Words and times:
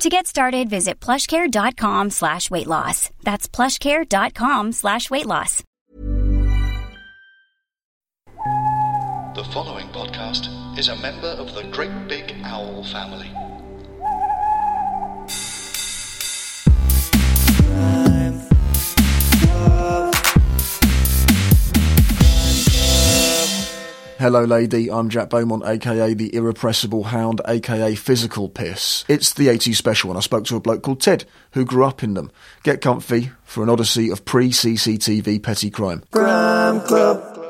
To 0.00 0.08
get 0.08 0.28
started, 0.28 0.70
visit 0.70 1.00
plushcare.com 1.00 2.10
slash 2.10 2.52
weight 2.52 2.68
loss. 2.68 3.10
That's 3.24 3.48
plushcare.com 3.48 4.70
slash 4.70 5.10
weight 5.10 5.26
loss. 5.26 5.64
The 9.34 9.44
following 9.52 9.88
podcast 9.88 10.78
is 10.78 10.88
a 10.88 10.94
member 10.96 11.26
of 11.26 11.52
the 11.54 11.64
Great 11.72 12.06
Big 12.06 12.32
Owl 12.44 12.84
family. 12.84 13.28
Hello, 24.18 24.42
lady. 24.42 24.90
I'm 24.90 25.10
Jack 25.10 25.30
Beaumont, 25.30 25.62
aka 25.64 26.12
the 26.12 26.34
Irrepressible 26.34 27.04
Hound, 27.04 27.40
aka 27.46 27.94
Physical 27.94 28.48
Piss. 28.48 29.04
It's 29.06 29.32
the 29.32 29.46
80s 29.46 29.76
special, 29.76 30.10
and 30.10 30.18
I 30.18 30.22
spoke 30.22 30.44
to 30.46 30.56
a 30.56 30.60
bloke 30.60 30.82
called 30.82 31.00
Ted, 31.00 31.24
who 31.52 31.64
grew 31.64 31.84
up 31.84 32.02
in 32.02 32.14
them. 32.14 32.32
Get 32.64 32.80
comfy 32.80 33.30
for 33.44 33.62
an 33.62 33.68
odyssey 33.68 34.10
of 34.10 34.24
pre 34.24 34.50
CCTV 34.50 35.40
petty 35.40 35.70
crime. 35.70 36.02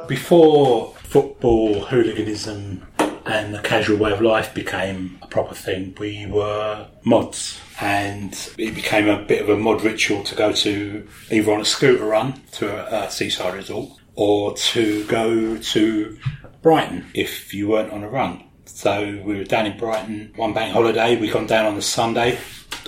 Before 0.08 0.94
football 0.96 1.86
hooliganism 1.86 2.86
and 3.24 3.54
the 3.54 3.62
casual 3.62 3.96
way 3.96 4.12
of 4.12 4.20
life 4.20 4.52
became 4.52 5.18
a 5.22 5.26
proper 5.26 5.54
thing, 5.54 5.96
we 5.98 6.26
were 6.26 6.86
mods. 7.02 7.58
And 7.80 8.34
it 8.58 8.74
became 8.74 9.08
a 9.08 9.22
bit 9.24 9.40
of 9.40 9.48
a 9.48 9.56
mod 9.56 9.82
ritual 9.82 10.22
to 10.24 10.34
go 10.34 10.52
to 10.52 11.08
either 11.30 11.50
on 11.50 11.62
a 11.62 11.64
scooter 11.64 12.04
run 12.04 12.42
to 12.52 12.68
a, 12.68 13.06
a 13.06 13.10
seaside 13.10 13.54
resort 13.54 13.88
or 14.16 14.54
to 14.54 15.06
go 15.06 15.56
to 15.56 16.18
Brighton 16.62 17.06
if 17.14 17.54
you 17.54 17.68
weren't 17.68 17.92
on 17.92 18.04
a 18.04 18.08
run. 18.08 18.44
So 18.64 19.20
we 19.24 19.36
were 19.36 19.44
down 19.44 19.66
in 19.66 19.78
Brighton 19.78 20.32
one 20.36 20.52
bank 20.52 20.72
holiday. 20.72 21.18
We 21.18 21.30
gone 21.30 21.46
down 21.46 21.66
on 21.66 21.74
the 21.74 21.82
Sunday 21.82 22.38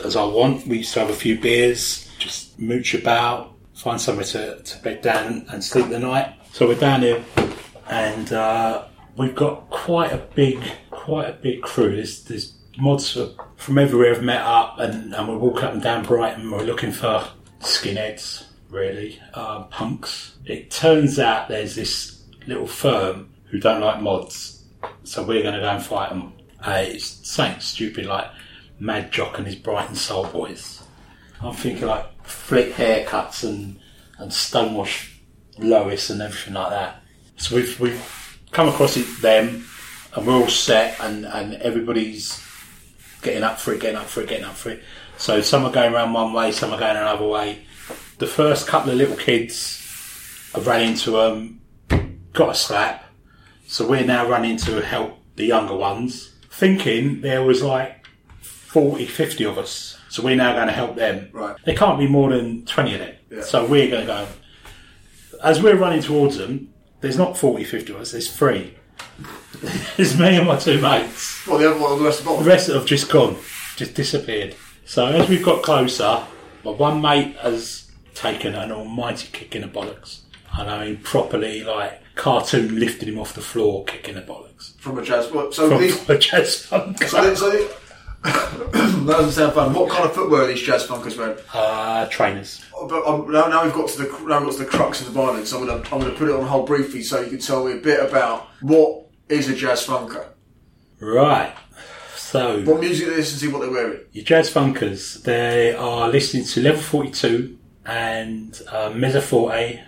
as 0.04 0.16
I 0.16 0.24
want. 0.24 0.66
We 0.66 0.78
used 0.78 0.92
to 0.94 1.00
have 1.00 1.10
a 1.10 1.14
few 1.14 1.38
beers, 1.38 2.10
just 2.18 2.58
mooch 2.58 2.94
about, 2.94 3.54
find 3.74 4.00
somewhere 4.00 4.26
to, 4.26 4.62
to 4.62 4.82
bed 4.82 5.02
down 5.02 5.46
and 5.50 5.64
sleep 5.64 5.88
the 5.88 5.98
night. 5.98 6.34
So 6.52 6.68
we're 6.68 6.78
down 6.78 7.02
here 7.02 7.24
and 7.88 8.32
uh, 8.32 8.84
we've 9.16 9.34
got 9.34 9.70
quite 9.70 10.12
a 10.12 10.18
big, 10.34 10.62
quite 10.91 11.28
a 11.28 11.32
big 11.32 11.62
crew. 11.62 11.96
There's, 11.96 12.24
there's 12.24 12.54
mods 12.78 13.16
from 13.56 13.78
everywhere 13.78 14.14
have 14.14 14.22
met 14.22 14.42
up 14.42 14.78
and, 14.78 15.14
and 15.14 15.28
we 15.28 15.36
walk 15.36 15.62
up 15.62 15.72
and 15.72 15.82
down 15.82 16.04
Brighton. 16.04 16.50
We're 16.50 16.62
looking 16.62 16.92
for 16.92 17.26
skinheads, 17.60 18.44
really, 18.69 19.19
uh, 19.34 19.64
punks. 19.64 20.36
It 20.44 20.70
turns 20.70 21.19
out 21.19 21.48
there's 21.48 21.75
this 21.75 22.22
little 22.47 22.66
firm 22.66 23.29
who 23.50 23.59
don't 23.59 23.81
like 23.81 24.00
mods, 24.00 24.65
so 25.05 25.22
we're 25.22 25.43
going 25.43 25.55
to 25.55 25.61
go 25.61 25.69
and 25.69 25.83
fight 25.83 26.11
them. 26.11 26.33
Uh, 26.65 26.84
it's 26.87 27.28
something 27.28 27.61
stupid 27.61 28.06
like 28.06 28.27
Mad 28.78 29.11
Jock 29.11 29.38
and 29.38 29.47
his 29.47 29.56
Brighton 29.56 29.94
Soul 29.94 30.27
Boys. 30.27 30.83
I'm 31.41 31.55
thinking 31.55 31.87
like 31.87 32.06
flick 32.25 32.75
haircuts 32.75 33.44
and 33.44 33.81
and 34.19 34.31
stonewash 34.31 35.10
Lois 35.59 36.10
and 36.10 36.21
everything 36.22 36.55
like 36.55 36.71
that. 36.71 37.03
So 37.37 37.56
we've 37.56 37.78
we've 37.81 38.39
come 38.50 38.69
across 38.69 38.97
it 38.97 39.06
them, 39.22 39.65
and 40.15 40.27
we're 40.27 40.34
all 40.34 40.49
set, 40.49 41.00
and 41.00 41.27
and 41.27 41.55
everybody's 41.55 42.43
getting 43.22 43.43
up 43.43 43.59
for 43.59 43.72
it, 43.72 43.81
getting 43.81 43.97
up 43.97 44.06
for 44.06 44.22
it, 44.22 44.28
getting 44.28 44.44
up 44.44 44.55
for 44.55 44.71
it. 44.71 44.83
So 45.16 45.41
some 45.43 45.65
are 45.65 45.72
going 45.72 45.93
around 45.93 46.12
one 46.12 46.33
way, 46.33 46.53
some 46.53 46.72
are 46.72 46.78
going 46.78 46.97
another 46.97 47.27
way. 47.27 47.62
The 48.19 48.27
first 48.27 48.66
couple 48.66 48.91
of 48.91 48.97
little 48.97 49.16
kids, 49.16 50.50
I 50.55 50.60
ran 50.60 50.83
into 50.83 51.12
them, 51.12 51.60
got 52.33 52.50
a 52.50 52.55
slap. 52.55 53.09
So 53.70 53.86
we're 53.86 54.04
now 54.04 54.28
running 54.28 54.56
to 54.56 54.82
help 54.82 55.16
the 55.36 55.44
younger 55.44 55.76
ones, 55.76 56.34
thinking 56.50 57.20
there 57.20 57.44
was 57.44 57.62
like 57.62 58.04
40, 58.41 59.06
50 59.06 59.44
of 59.44 59.58
us. 59.58 59.97
So 60.08 60.25
we're 60.25 60.34
now 60.34 60.54
going 60.54 60.66
to 60.66 60.72
help 60.72 60.97
them. 60.97 61.28
Right. 61.32 61.54
There 61.64 61.76
can't 61.76 61.97
be 61.97 62.09
more 62.09 62.30
than 62.30 62.64
20 62.64 62.94
of 62.94 62.98
them. 62.98 63.14
Yeah. 63.30 63.42
So 63.42 63.64
we're 63.64 63.88
going 63.88 64.00
to 64.00 64.06
go. 64.09 64.26
As 65.44 65.62
we're 65.62 65.76
running 65.76 66.03
towards 66.03 66.36
them, 66.36 66.75
there's 67.00 67.16
not 67.16 67.38
40, 67.38 67.62
50 67.62 67.92
of 67.92 68.00
us, 68.00 68.10
there's 68.10 68.34
three. 68.34 68.75
it's 69.97 70.19
me 70.19 70.36
and 70.36 70.48
my 70.48 70.56
two 70.56 70.80
mates. 70.80 71.47
Well, 71.47 71.59
the 71.59 71.70
other 71.70 71.80
one, 71.80 71.97
the 71.97 72.04
rest 72.04 72.19
of 72.19 72.26
them? 72.26 72.38
The 72.38 72.50
rest 72.50 72.66
have 72.66 72.86
just 72.86 73.09
gone, 73.09 73.36
just 73.76 73.94
disappeared. 73.94 74.56
So 74.84 75.06
as 75.06 75.28
we've 75.28 75.44
got 75.44 75.62
closer, 75.62 76.25
my 76.64 76.72
one 76.72 77.00
mate 77.00 77.36
has 77.36 77.88
taken 78.16 78.56
an 78.56 78.72
almighty 78.72 79.28
kick 79.30 79.54
in 79.54 79.62
the 79.62 79.69
bollocks. 79.69 80.22
And 80.59 80.69
I 80.69 80.86
mean 80.86 80.97
properly, 80.97 81.62
like 81.62 82.03
cartoon 82.20 82.78
lifted 82.78 83.08
him 83.08 83.19
off 83.19 83.32
the 83.34 83.41
floor, 83.41 83.84
kicking 83.84 84.14
the 84.14 84.20
bollocks. 84.22 84.78
From 84.78 84.98
a 84.98 85.03
jazz. 85.03 85.31
Well, 85.32 85.50
so 85.53 85.69
From 85.70 85.81
these. 85.81 86.08
a 86.08 86.19
jazz 86.19 86.64
funk. 86.66 87.03
So, 87.04 87.22
they- 87.25 87.34
so 87.34 87.50
they- 87.50 87.69
that 88.22 89.04
doesn't 89.06 89.32
sound 89.32 89.54
fun. 89.54 89.72
What 89.72 89.88
kind 89.91 90.04
of 90.04 90.12
footwear 90.14 90.42
are 90.42 90.47
these 90.47 90.60
jazz 90.60 90.86
funkers 90.86 91.16
wearing? 91.16 91.38
Uh, 91.54 92.06
trainers. 92.09 92.60
But 92.88 93.06
um, 93.06 93.30
now, 93.32 93.47
now 93.48 93.64
we've 93.64 93.72
got 93.72 93.88
to 93.88 93.98
the 94.03 94.04
now 94.26 94.38
we've 94.41 94.48
got 94.48 94.53
to 94.53 94.59
the 94.59 94.66
crux 94.66 95.00
of 95.00 95.06
the 95.06 95.12
violence. 95.12 95.48
So 95.50 95.59
I'm 95.59 95.66
going 95.66 95.82
to 95.82 95.94
I'm 95.94 96.00
going 96.00 96.12
to 96.12 96.19
put 96.19 96.28
it 96.28 96.34
on 96.34 96.44
hold 96.47 96.66
briefly, 96.66 97.03
so 97.03 97.20
you 97.22 97.30
can 97.30 97.38
tell 97.38 97.64
me 97.64 97.72
a 97.72 97.76
bit 97.76 97.98
about 98.06 98.48
what 98.60 99.06
is 99.30 99.48
a 99.48 99.56
jazz 99.56 99.86
funker. 99.86 100.26
Right. 101.00 101.54
So 102.16 102.62
What 102.64 102.80
music 102.80 103.09
they 103.09 103.16
listen 103.16 103.38
to, 103.41 103.53
what 103.54 103.62
they're 103.62 103.70
wearing. 103.70 104.00
your 104.12 104.25
jazz 104.25 104.50
funkers, 104.50 105.22
they 105.22 105.75
are 105.75 106.10
listening 106.10 106.44
to 106.44 106.60
Level 106.60 106.80
42 106.82 107.59
and 107.86 108.60
uh, 108.69 108.91
Mezzoforte 108.91 109.82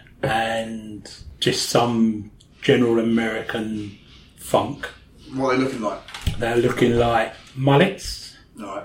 and 0.63 1.15
just 1.41 1.69
some 1.69 2.31
general 2.63 2.99
American 2.99 3.99
funk. 4.37 4.89
What 5.35 5.55
are 5.55 5.57
they 5.57 5.65
looking 5.65 5.81
like? 5.81 6.01
They're 6.39 6.57
looking 6.57 6.97
like 6.97 7.35
mullets. 7.55 8.37
Right. 8.57 8.85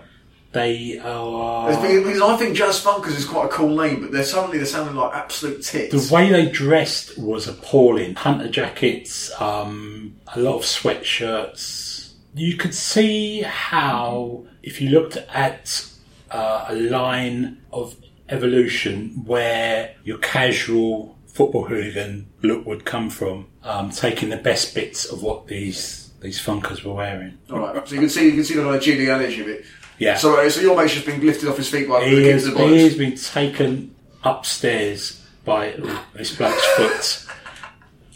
They 0.54 0.98
are. 1.00 1.70
It's 1.70 1.82
because, 1.82 2.04
because 2.04 2.22
I 2.22 2.38
think 2.38 2.56
jazz 2.56 2.84
funkers 2.84 3.18
is 3.18 3.26
quite 3.26 3.46
a 3.46 3.50
cool 3.50 3.76
name, 3.76 4.02
but 4.02 4.12
they're 4.12 4.24
suddenly 4.24 4.58
they're 4.58 4.66
sounding 4.66 4.96
like 4.96 5.14
absolute 5.14 5.62
tits. 5.62 5.94
The 5.94 6.14
way 6.14 6.30
they 6.30 6.50
dressed 6.50 7.18
was 7.18 7.48
appalling. 7.48 8.16
Hunter 8.16 8.50
jackets, 8.50 9.30
um, 9.40 10.16
a 10.36 10.40
lot 10.40 10.56
of 10.56 10.62
sweatshirts. 10.64 12.14
You 12.34 12.56
could 12.56 12.74
see 12.74 13.42
how, 13.42 14.46
if 14.64 14.82
you 14.82 14.90
looked 14.90 15.18
at 15.18 15.86
uh, 16.32 16.66
a 16.70 16.76
line 16.76 17.62
of 17.72 17.96
evolution 18.30 19.24
where 19.26 19.96
your 20.04 20.18
casual 20.18 21.17
football 21.38 21.66
hooligan 21.66 22.28
look 22.42 22.66
would 22.66 22.84
come 22.84 23.12
from, 23.12 23.45
um, 23.63 23.92
taking 23.92 24.30
the 24.30 24.38
best 24.38 24.74
bits 24.74 25.06
of 25.06 25.22
what 25.22 25.48
these 25.48 26.10
these 26.19 26.42
funkers 26.44 26.84
were 26.84 26.94
wearing. 26.94 27.38
All 27.51 27.60
right. 27.60 27.88
So 27.88 27.94
you 27.94 28.01
can 28.01 28.10
see 28.10 28.25
you 28.25 28.31
can 28.31 28.44
see 28.44 28.56
the 28.56 28.68
of 28.68 28.81
genealogy 28.81 29.42
of 29.42 29.48
it. 29.48 29.66
Yeah. 30.00 30.18
So, 30.18 30.39
uh, 30.39 30.50
so 30.50 30.62
your 30.62 30.75
mate's 30.75 30.95
just 30.95 31.06
been 31.06 31.24
lifted 31.24 31.48
off 31.48 31.57
his 31.57 31.69
feet 31.69 31.88
by 31.88 32.00
the 32.00 32.10
he 32.10 32.16
kids 32.24 32.45
has, 32.45 32.57
he 32.57 32.84
has 32.84 32.98
been 32.98 33.16
taken 33.16 33.95
upstairs 34.24 35.24
by 35.45 35.75
this 36.13 36.36
bloke's 36.36 36.66
foot, 36.75 37.34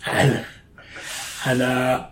and 0.07 0.45
and 1.45 1.61
uh, 1.61 2.07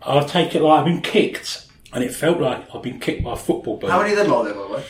I'll 0.00 0.26
take 0.26 0.54
it 0.54 0.62
like 0.62 0.80
I've 0.80 0.86
been 0.86 1.02
kicked, 1.02 1.66
and 1.92 2.02
it 2.02 2.14
felt 2.14 2.40
like 2.40 2.74
I've 2.74 2.82
been 2.82 3.00
kicked 3.00 3.22
by 3.22 3.34
a 3.34 3.36
football 3.36 3.76
ball. 3.76 3.90
How 3.90 4.00
many 4.00 4.12
of 4.12 4.18
them 4.18 4.32
are 4.32 4.44
there, 4.44 4.54
by 4.54 4.62
the 4.62 4.74
way? 4.74 4.84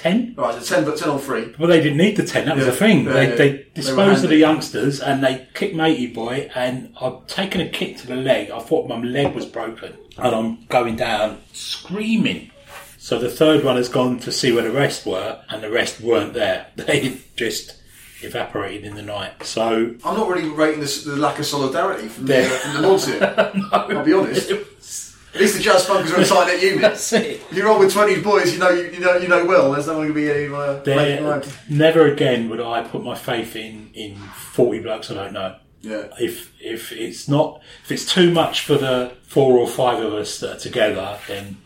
Ten? 0.00 0.34
Right, 0.34 0.62
so 0.62 0.74
ten, 0.76 0.84
but 0.86 0.96
ten 0.96 1.10
on 1.10 1.18
three. 1.18 1.54
Well, 1.58 1.68
they 1.68 1.82
didn't 1.82 1.98
need 1.98 2.16
the 2.16 2.24
ten. 2.24 2.46
That 2.46 2.56
was 2.56 2.64
Yeah. 2.64 2.70
the 2.70 2.76
thing. 2.76 3.04
Yeah, 3.04 3.12
they 3.12 3.28
yeah. 3.28 3.34
they 3.34 3.48
They 3.50 3.56
were 3.56 3.64
disposed 3.74 4.24
of 4.24 4.30
the 4.30 4.36
youngsters 4.36 4.98
and 5.00 5.22
they 5.22 5.46
kicked 5.52 5.74
matey 5.74 6.06
boy, 6.06 6.50
and 6.54 6.94
I've 6.98 7.26
taken 7.26 7.60
a 7.60 7.68
kick 7.68 7.98
to 7.98 8.06
the 8.06 8.16
leg. 8.16 8.50
I 8.50 8.60
thought 8.60 8.88
my 8.88 8.98
leg 8.98 9.34
was 9.34 9.44
broken, 9.44 9.92
and 10.16 10.34
I'm 10.34 10.64
going 10.70 10.96
down 10.96 11.42
screaming. 11.52 12.50
So 12.96 13.18
the 13.18 13.28
third 13.28 13.62
one 13.62 13.76
has 13.76 13.90
gone 13.90 14.18
to 14.20 14.32
see 14.32 14.52
where 14.52 14.62
the 14.62 14.70
rest 14.70 15.04
were, 15.04 15.40
and 15.50 15.62
the 15.62 15.70
rest 15.70 16.00
weren't 16.00 16.32
there. 16.32 16.68
They 16.76 17.18
just 17.36 17.76
evaporated 18.22 18.84
in 18.84 18.94
the 18.94 19.02
night. 19.02 19.44
So 19.44 19.94
I'm 20.02 20.16
not 20.16 20.28
really 20.28 20.48
rating 20.48 20.80
this, 20.80 21.04
the 21.04 21.16
lack 21.16 21.38
of 21.38 21.44
solidarity 21.44 22.08
from 22.08 22.24
the, 22.26 22.42
from 22.44 22.82
the 22.82 22.98
here. 22.98 23.64
I'll 23.72 24.04
be 24.04 24.12
honest. 24.14 25.09
At 25.34 25.40
least 25.40 25.56
the 25.56 25.62
jazz 25.62 25.86
funkers 25.86 26.16
are 26.18 26.24
tight 26.24 26.48
knit 26.52 26.62
unit. 26.62 26.80
that's 26.80 27.12
it. 27.12 27.40
If 27.50 27.56
you 27.56 27.64
roll 27.64 27.78
with 27.78 27.92
20 27.92 28.20
boys, 28.20 28.52
you 28.52 28.58
know 28.58 28.70
you, 28.70 28.90
you 28.90 28.98
know 29.00 29.16
you 29.16 29.28
know 29.28 29.44
well. 29.44 29.70
There's 29.72 29.86
not 29.86 29.94
going 29.94 30.08
to 30.08 30.14
be 30.14 30.30
any 30.30 30.52
uh, 30.52 30.80
There- 30.80 31.42
never 31.68 32.06
again 32.06 32.48
would 32.50 32.60
I 32.60 32.82
put 32.82 33.04
my 33.04 33.14
faith 33.14 33.54
in 33.56 33.90
in 33.94 34.16
forty 34.16 34.80
blokes 34.80 35.10
I 35.10 35.14
don't 35.14 35.32
know. 35.32 35.56
Yeah. 35.82 36.08
If 36.18 36.52
if 36.60 36.90
it's 36.92 37.28
not 37.28 37.62
if 37.84 37.92
it's 37.92 38.12
too 38.12 38.32
much 38.32 38.62
for 38.64 38.76
the 38.76 39.12
four 39.22 39.56
or 39.58 39.66
five 39.68 40.02
of 40.04 40.12
us 40.14 40.40
that 40.40 40.56
are 40.56 40.58
together, 40.60 41.18
then 41.28 41.58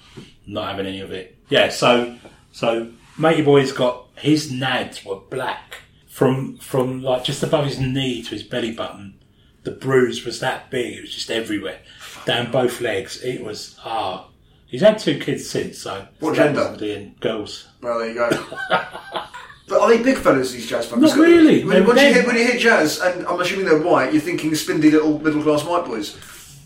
not 0.47 0.69
having 0.69 0.87
any 0.87 1.01
of 1.01 1.11
it. 1.13 1.37
Yeah. 1.49 1.71
So 1.71 2.17
so 2.53 2.93
matey 3.19 3.43
boy's 3.43 3.73
got 3.73 4.07
his 4.17 4.53
nads 4.53 5.05
were 5.07 5.17
black 5.17 5.79
from 6.07 6.59
from 6.59 7.03
like 7.03 7.25
just 7.25 7.43
above 7.43 7.65
his 7.65 7.81
knee 7.81 8.23
to 8.23 8.31
his 8.31 8.43
belly 8.43 8.73
button. 8.73 9.15
The 9.65 9.71
bruise 9.71 10.27
was 10.27 10.41
that 10.41 10.71
big; 10.71 10.99
it 10.99 11.01
was 11.01 11.15
just 11.15 11.31
everywhere, 11.31 11.79
down 12.25 12.51
both 12.51 12.81
legs. 12.81 13.23
It 13.23 13.43
was 13.45 13.79
ah. 13.85 14.29
He's 14.67 14.81
had 14.81 14.99
two 14.99 15.19
kids 15.21 15.49
since, 15.49 15.79
so 15.79 16.05
What 16.19 16.35
that 16.37 16.47
gender? 16.55 16.71
was 16.73 16.81
Being 16.81 17.15
girls. 17.21 17.69
Well, 17.81 17.99
there 18.01 18.09
you 18.09 18.15
go. 18.15 18.29
but 19.69 19.81
are 19.81 19.89
they 19.89 20.03
big 20.03 20.17
fellas, 20.19 20.51
these 20.53 20.69
jazz 20.69 20.87
funkers? 20.87 21.01
Not 21.01 21.17
really. 21.19 21.63
When, 21.65 21.77
They're- 21.77 21.87
once 21.87 22.01
you 22.01 22.07
they're- 22.07 22.15
hit, 22.15 22.27
when 22.27 22.37
you 22.37 22.45
hit 22.45 22.61
jazz, 22.61 22.99
and 23.01 23.25
I'm 23.27 23.41
assuming 23.41 23.67
they're 23.67 23.81
white, 23.83 24.13
you're 24.13 24.21
thinking 24.23 24.53
spindly 24.57 24.91
little 24.91 25.19
middle 25.21 25.43
class 25.43 25.65
white 25.65 25.85
boys. 25.85 26.17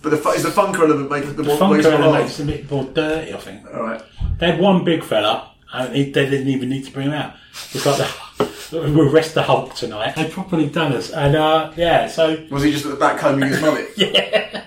But 0.00 0.10
the, 0.10 0.16
fu- 0.16 0.30
is 0.30 0.42
the 0.44 0.48
funker 0.50 0.80
element 0.80 1.10
making 1.10 1.34
the 1.36 1.42
more 1.42 1.56
Funk 1.58 1.74
makes 1.74 1.86
it 1.86 1.90
more 1.90 2.00
element 2.00 2.12
hard? 2.14 2.24
makes 2.24 2.40
it 2.40 2.42
a 2.44 2.46
bit 2.46 2.70
more 2.70 2.84
dirty, 2.84 3.34
I 3.34 3.36
think. 3.36 3.66
All 3.74 3.82
right. 3.82 4.02
They 4.38 4.52
had 4.52 4.60
one 4.60 4.84
big 4.84 5.02
fella, 5.04 5.50
and 5.72 5.94
he, 5.94 6.04
they 6.10 6.30
didn't 6.30 6.48
even 6.48 6.68
need 6.70 6.84
to 6.86 6.92
bring 6.92 7.08
him 7.08 7.14
out. 7.14 7.34
It's 7.74 7.84
like 7.84 7.98
the, 8.70 8.92
we 8.94 9.00
arrest 9.08 9.34
the 9.34 9.42
Hulk 9.42 9.74
tonight. 9.74 10.14
They 10.14 10.30
properly 10.30 10.68
done 10.68 10.92
us, 10.92 11.10
and 11.10 11.34
uh, 11.36 11.72
yeah. 11.76 12.06
So, 12.06 12.46
Was 12.50 12.62
he 12.62 12.70
just 12.70 12.86
at 12.86 12.92
the 12.92 12.96
back 12.96 13.18
combing 13.18 13.48
his 13.50 13.60
mullet? 13.60 13.88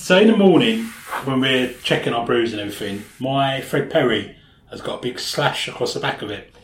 so 0.00 0.16
in 0.16 0.28
the 0.28 0.36
morning 0.36 0.86
when 1.24 1.40
we're 1.40 1.74
checking 1.82 2.14
our 2.14 2.24
bruise 2.24 2.52
and 2.52 2.60
everything, 2.60 3.04
my 3.18 3.60
Fred 3.60 3.90
Perry 3.90 4.34
has 4.70 4.80
got 4.80 4.98
a 4.98 5.02
big 5.02 5.18
slash 5.18 5.68
across 5.68 5.92
the 5.92 6.00
back 6.00 6.22
of 6.22 6.30
it. 6.30 6.54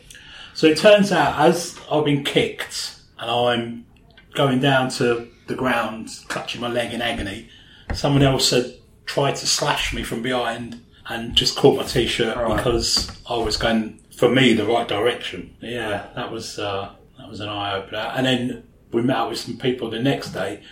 So 0.55 0.65
it 0.65 0.79
turns 0.79 1.11
out, 1.11 1.39
as 1.39 1.79
I've 1.91 2.03
been 2.03 2.23
kicked 2.23 2.99
and 3.19 3.29
I'm 3.29 3.85
going 4.33 4.59
down 4.59 4.89
to 4.91 5.27
the 5.45 5.53
ground, 5.53 6.09
clutching 6.27 6.61
my 6.61 6.67
leg 6.67 6.93
in 6.93 7.01
agony, 7.01 7.49
someone 7.93 8.23
else 8.23 8.49
had 8.49 8.73
tried 9.05 9.35
to 9.35 9.45
slash 9.45 9.93
me 9.93 10.01
from 10.03 10.23
behind 10.23 10.83
and 11.05 11.35
just 11.35 11.55
caught 11.55 11.77
my 11.77 11.83
t-shirt 11.83 12.35
because 12.57 13.11
I 13.29 13.37
was 13.37 13.55
going, 13.55 14.01
for 14.17 14.29
me, 14.29 14.53
the 14.53 14.65
right 14.65 14.87
direction. 14.87 15.55
Yeah, 15.61 16.07
that 16.15 16.31
was 16.31 16.57
uh, 16.57 16.91
that 17.19 17.29
was 17.29 17.39
an 17.39 17.49
eye 17.49 17.75
opener. 17.75 18.11
And 18.15 18.25
then 18.25 18.63
we 18.91 19.03
met 19.03 19.17
up 19.17 19.29
with 19.29 19.39
some 19.39 19.57
people 19.57 19.91
the 19.91 20.01
next 20.01 20.31
day, 20.31 20.63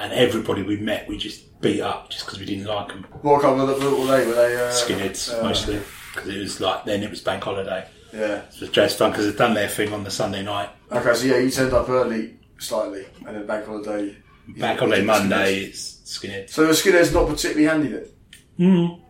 and 0.00 0.12
everybody 0.12 0.62
we 0.62 0.78
met, 0.78 1.06
we 1.06 1.18
just 1.18 1.44
beat 1.64 1.80
up 1.80 2.10
just 2.10 2.26
because 2.26 2.38
we 2.38 2.44
didn't 2.44 2.66
like 2.66 2.88
them. 2.88 3.04
What 3.22 3.42
kind 3.42 3.58
of 3.58 3.68
little 3.68 4.00
were 4.00 4.06
they? 4.06 4.26
Were 4.26 4.34
they 4.34 4.54
uh, 4.54 4.70
Skinheads 4.70 5.36
uh, 5.36 5.42
mostly 5.42 5.80
because 6.14 6.28
it 6.28 6.38
was 6.38 6.60
like 6.60 6.84
then 6.84 7.02
it 7.02 7.10
was 7.10 7.20
bank 7.20 7.42
holiday. 7.42 7.88
Yeah. 8.12 8.42
The 8.60 8.68
jazz 8.68 8.96
funkers 8.96 9.26
had 9.26 9.36
done 9.36 9.54
their 9.54 9.68
thing 9.68 9.92
on 9.92 10.04
the 10.04 10.10
Sunday 10.10 10.42
night. 10.42 10.68
Okay, 10.92 11.14
so 11.14 11.26
yeah, 11.26 11.38
you 11.38 11.50
turned 11.50 11.72
up 11.72 11.88
early, 11.88 12.36
slightly, 12.58 13.06
and 13.26 13.36
then 13.36 13.46
bank 13.46 13.66
holiday. 13.66 14.16
Bank 14.46 14.78
holiday 14.78 15.02
Monday, 15.02 15.64
it's 15.64 15.96
skinheads. 16.04 16.50
So 16.50 16.66
the 16.66 16.74
skinheads 16.74 17.12
not 17.12 17.28
particularly 17.28 17.64
handy 17.64 17.88
then. 17.88 19.00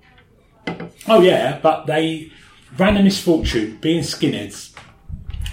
Oh 1.08 1.20
yeah, 1.20 1.58
but 1.60 1.86
they 1.86 2.30
ran 2.78 2.96
a 2.96 3.02
misfortune. 3.02 3.78
Being 3.80 4.02
skinheads, 4.02 4.72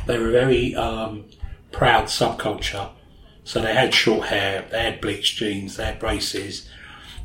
they 0.06 0.18
were 0.18 0.30
a 0.30 0.32
very 0.32 0.76
um, 0.76 1.26
proud 1.72 2.06
subculture. 2.06 2.92
So 3.44 3.60
they 3.60 3.74
had 3.74 3.94
short 3.94 4.28
hair, 4.28 4.66
they 4.70 4.84
had 4.84 5.02
bleached 5.02 5.38
jeans, 5.38 5.76
they 5.76 5.86
had 5.86 6.00
braces, 6.00 6.70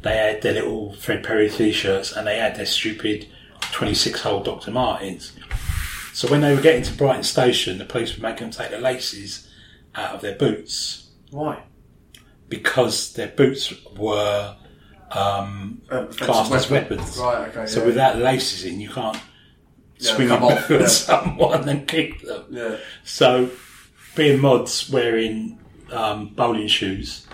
they 0.07 0.17
had 0.17 0.43
their 0.43 0.55
little 0.55 0.95
Fred 0.95 1.23
Perry 1.25 1.49
t-shirts, 1.51 2.13
and 2.13 2.27
they 2.27 2.39
had 2.39 2.57
their 2.57 2.67
stupid 2.67 3.27
26-hole 3.61 4.43
Dr. 4.43 4.71
Martens. 4.71 5.33
So 6.13 6.29
when 6.31 6.41
they 6.41 6.55
were 6.55 6.63
getting 6.63 6.83
to 6.85 6.93
Brighton 6.95 7.23
Station, 7.25 7.79
the 7.79 7.85
police 7.85 8.13
would 8.15 8.23
make 8.23 8.39
them 8.39 8.51
take 8.51 8.71
the 8.71 8.79
laces 8.79 9.49
out 9.95 10.15
of 10.15 10.21
their 10.23 10.35
boots 10.35 11.11
Why? 11.31 11.63
because 12.49 13.13
their 13.15 13.29
boots 13.29 13.73
were 13.97 14.57
um, 15.11 15.83
Uh, 15.91 16.05
classed 16.07 16.53
as 16.53 16.71
weapon. 16.71 16.97
weapons. 16.99 17.19
Right, 17.19 17.49
okay, 17.49 17.67
So 17.67 17.81
yeah. 17.81 17.87
without 17.87 18.17
laces 18.19 18.65
in, 18.65 18.81
you 18.81 18.89
can't 18.91 19.17
Yeah, 19.99 20.15
swing 20.15 20.31
up 20.31 20.43
off, 20.43 20.71
at 20.71 20.91
someone 20.91 21.69
and 21.69 21.87
kick 21.87 22.23
them. 22.23 22.45
Yeah. 22.51 22.77
So, 23.05 23.51
being 24.15 24.41
mods 24.41 24.89
wearing 24.91 25.59
um, 25.93 26.29
bowling 26.35 26.69
shoes 26.69 27.27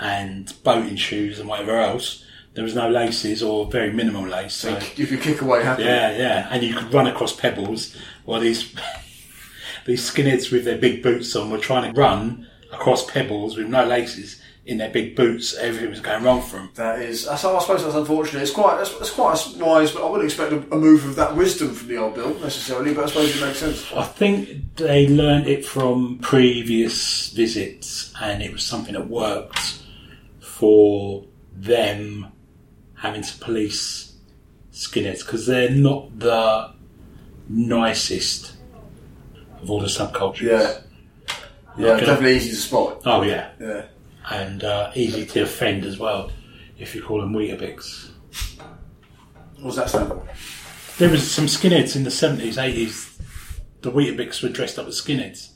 and 0.00 0.52
boating 0.64 0.96
shoes 0.96 1.38
and 1.38 1.48
whatever 1.48 1.78
else, 1.78 2.24
there 2.54 2.64
was 2.64 2.74
no 2.74 2.88
laces 2.88 3.42
or 3.42 3.66
very 3.66 3.92
minimal 3.92 4.26
lace. 4.26 4.54
So, 4.54 4.76
If 4.76 5.10
you 5.12 5.18
kick 5.18 5.40
away 5.42 5.62
happily. 5.62 5.86
yeah, 5.86 6.16
yeah, 6.16 6.48
and 6.50 6.62
you 6.62 6.74
could 6.74 6.92
run 6.92 7.06
across 7.06 7.32
pebbles. 7.34 7.96
While 8.24 8.40
these 8.40 8.74
these 9.86 10.10
skinheads 10.10 10.50
with 10.52 10.64
their 10.64 10.78
big 10.78 11.02
boots 11.02 11.34
on 11.36 11.50
were 11.50 11.58
trying 11.58 11.92
to 11.92 11.98
run 12.00 12.46
across 12.72 13.08
pebbles 13.10 13.56
with 13.56 13.68
no 13.68 13.84
laces 13.84 14.40
in 14.66 14.76
their 14.76 14.90
big 14.90 15.16
boots. 15.16 15.54
Everything 15.56 15.88
was 15.88 16.00
going 16.00 16.22
wrong 16.22 16.42
for 16.42 16.56
them. 16.56 16.70
That 16.74 17.00
is, 17.00 17.24
that's, 17.24 17.42
I 17.42 17.58
suppose 17.58 17.82
that's 17.82 17.94
unfortunate. 17.96 18.42
It's 18.42 18.50
quite, 18.50 18.78
it's, 18.80 18.90
it's 19.00 19.10
quite 19.10 19.42
wise, 19.56 19.92
but 19.92 20.04
I 20.04 20.10
wouldn't 20.10 20.26
expect 20.28 20.52
a, 20.52 20.56
a 20.74 20.78
move 20.78 21.06
of 21.06 21.16
that 21.16 21.34
wisdom 21.34 21.72
from 21.74 21.88
the 21.88 21.96
old 21.96 22.14
Bill 22.14 22.34
necessarily. 22.34 22.92
But 22.92 23.04
I 23.04 23.08
suppose 23.08 23.34
it 23.34 23.40
makes 23.46 23.58
sense. 23.60 23.90
I 23.94 24.02
think 24.04 24.76
they 24.76 25.08
learned 25.08 25.46
it 25.46 25.64
from 25.64 26.18
previous 26.20 27.30
visits, 27.30 28.12
and 28.20 28.42
it 28.42 28.52
was 28.52 28.62
something 28.62 28.92
that 28.92 29.08
worked 29.08 29.77
for 30.58 31.24
them 31.54 32.26
having 32.96 33.22
to 33.22 33.38
police 33.38 34.14
skinheads 34.72 35.20
because 35.24 35.46
they're 35.46 35.70
not 35.70 36.18
the 36.18 36.72
nicest 37.48 38.54
of 39.62 39.70
all 39.70 39.80
the 39.80 39.86
subcultures. 39.86 40.40
Yeah, 40.42 40.80
yeah, 41.78 41.92
Okay. 41.94 42.06
definitely 42.06 42.36
easy 42.36 42.50
to 42.50 42.56
spot. 42.56 43.02
Oh 43.06 43.22
yeah, 43.22 43.50
Yeah, 43.60 43.84
and 44.30 44.64
uh, 44.64 44.90
easy 44.96 45.24
to 45.26 45.42
offend 45.42 45.84
as 45.84 45.98
well 45.98 46.30
if 46.78 46.94
you 46.94 47.02
call 47.02 47.20
them 47.20 47.32
Weetabix. 47.32 48.10
what's 49.60 49.76
that 49.76 49.88
stand 49.88 50.08
for? 50.08 50.26
There 50.98 51.08
was 51.10 51.28
some 51.30 51.46
skinheads 51.46 51.94
in 51.94 52.02
the 52.02 52.10
seventies, 52.10 52.58
eighties. 52.58 53.16
The 53.82 53.92
Weetabix 53.92 54.42
were 54.42 54.48
dressed 54.48 54.76
up 54.78 54.88
as 54.88 55.00
skinheads, 55.00 55.50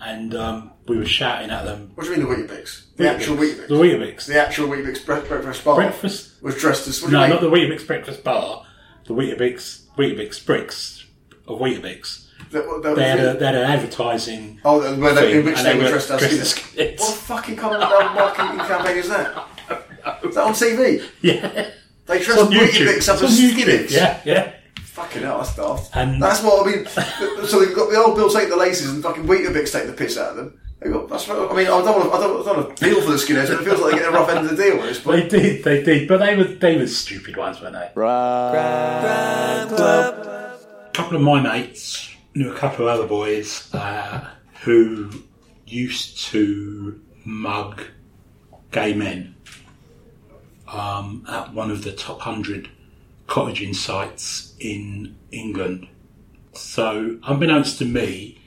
and 0.00 0.34
um, 0.34 0.72
we 0.90 0.98
were 0.98 1.06
shouting 1.06 1.50
at 1.50 1.64
them. 1.64 1.92
What 1.94 2.04
do 2.04 2.10
you 2.12 2.18
mean 2.18 2.28
the 2.28 2.34
Weetabix? 2.34 2.82
The 2.96 3.08
actual 3.08 3.36
Weetabix. 3.36 3.68
The 3.68 3.74
Weetabix. 3.74 4.26
The 4.26 4.40
actual 4.40 4.68
Weetabix 4.68 5.06
bre- 5.06 5.20
breakfast 5.26 5.64
bar 5.64 5.76
Breakfast? 5.76 6.42
was 6.42 6.56
dressed 6.56 6.88
as. 6.88 7.00
What 7.00 7.12
No, 7.12 7.26
not 7.28 7.40
the 7.40 7.48
Weetabix 7.48 7.86
breakfast 7.86 8.24
bar. 8.24 8.66
The 9.06 9.14
Weetabix 9.14 9.82
Weetabix 9.96 10.44
bricks 10.44 11.04
of 11.46 11.60
Weetabix. 11.60 12.26
What- 12.50 12.82
the- 12.82 12.94
They 12.94 13.04
had 13.08 13.20
a 13.20 13.34
they 13.38 13.46
had 13.46 13.54
an 13.54 13.70
advertising. 13.70 14.60
Oh, 14.64 14.80
where 14.96 15.14
they, 15.14 15.38
in 15.38 15.44
which 15.44 15.62
they, 15.62 15.78
were 15.78 15.88
dressed 15.88 16.10
as 16.10 16.18
dressed 16.20 16.34
as 16.40 16.54
skinheads. 16.54 16.98
What 17.00 17.14
fucking 17.14 17.56
kind 17.56 17.76
of 17.82 18.14
marketing 18.14 18.58
campaign 18.66 18.96
is 18.98 19.08
that? 19.08 19.46
Is 20.24 20.34
that 20.34 20.44
on 20.44 20.52
TV? 20.54 21.04
Yeah, 21.20 21.70
They 22.06 22.20
dressed. 22.22 22.50
Weetabix 22.50 23.08
up 23.08 23.22
as 23.22 23.22
on 23.22 23.28
YouTube. 23.28 23.90
Yeah, 23.90 24.20
yeah. 24.24 24.52
Fucking 24.82 25.22
hell, 25.22 25.38
that's 25.38 25.54
daft. 25.54 25.94
And- 25.94 26.20
that's 26.20 26.42
what 26.42 26.66
I 26.66 26.70
mean. 26.72 26.86
so 27.46 27.60
they've 27.60 27.74
got 27.76 27.90
the 27.90 27.96
old 27.96 28.16
Bill 28.16 28.28
take 28.30 28.48
the 28.48 28.56
laces 28.56 28.90
and 28.90 29.02
fucking 29.02 29.24
Weetabix 29.24 29.70
take 29.72 29.86
the 29.86 29.92
piss 29.92 30.18
out 30.18 30.30
of 30.30 30.36
them. 30.36 30.59
They 30.80 30.88
got, 30.90 31.08
that's 31.10 31.28
what, 31.28 31.50
I 31.52 31.54
mean, 31.54 31.66
I 31.66 31.82
don't 31.82 31.84
want 31.84 32.10
to, 32.10 32.16
I 32.16 32.20
don't, 32.20 32.40
I 32.40 32.44
don't 32.44 32.56
want 32.64 32.76
to 32.76 32.84
deal 32.84 33.02
for 33.02 33.10
the 33.10 33.18
skinheads, 33.18 33.48
but 33.48 33.60
it 33.60 33.64
feels 33.64 33.80
like 33.80 33.92
they 33.92 33.98
get 33.98 34.08
a 34.08 34.12
rough 34.12 34.30
end 34.30 34.46
of 34.46 34.56
the 34.56 34.62
deal 34.62 34.76
with 34.78 34.86
this. 34.86 35.00
They 35.00 35.28
did, 35.28 35.62
they 35.64 35.82
did, 35.82 36.08
but 36.08 36.18
they 36.18 36.36
were 36.36 36.44
they 36.44 36.76
were 36.78 36.86
stupid 36.86 37.36
ones, 37.36 37.60
weren't 37.60 37.74
they? 37.74 37.90
A 40.86 40.90
couple 40.94 41.16
of 41.16 41.22
my 41.22 41.40
mates 41.42 42.10
knew 42.34 42.50
a 42.50 42.56
couple 42.56 42.88
of 42.88 42.98
other 42.98 43.06
boys 43.06 43.68
uh, 43.74 44.26
who 44.62 45.10
used 45.66 46.18
to 46.28 47.00
mug 47.26 47.82
gay 48.70 48.94
men 48.94 49.34
um, 50.66 51.26
at 51.28 51.52
one 51.52 51.70
of 51.70 51.84
the 51.84 51.92
top 51.92 52.20
hundred 52.20 52.70
cottaging 53.26 53.74
sites 53.74 54.54
in 54.58 55.16
England. 55.30 55.88
So, 56.54 57.18
unbeknownst 57.22 57.78
to 57.78 57.84
me, 57.84 58.39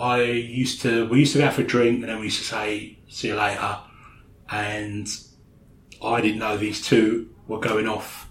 I 0.00 0.22
used 0.22 0.80
to 0.82 1.06
we 1.08 1.20
used 1.20 1.32
to 1.32 1.38
go 1.38 1.46
out 1.46 1.54
for 1.54 1.62
a 1.62 1.66
drink 1.66 2.00
and 2.00 2.08
then 2.08 2.18
we 2.18 2.26
used 2.26 2.38
to 2.38 2.44
say 2.44 2.98
see 3.08 3.28
you 3.28 3.34
later, 3.34 3.78
and 4.50 5.08
I 6.02 6.20
didn't 6.20 6.38
know 6.38 6.56
these 6.56 6.84
two 6.84 7.28
were 7.46 7.60
going 7.60 7.86
off 7.86 8.30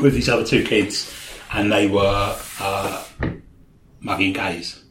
with 0.00 0.14
these 0.14 0.28
other 0.28 0.44
two 0.44 0.64
kids, 0.64 1.12
and 1.52 1.70
they 1.70 1.86
were 1.86 2.36
uh, 2.60 3.04
mugging 4.00 4.32
gays. 4.32 4.82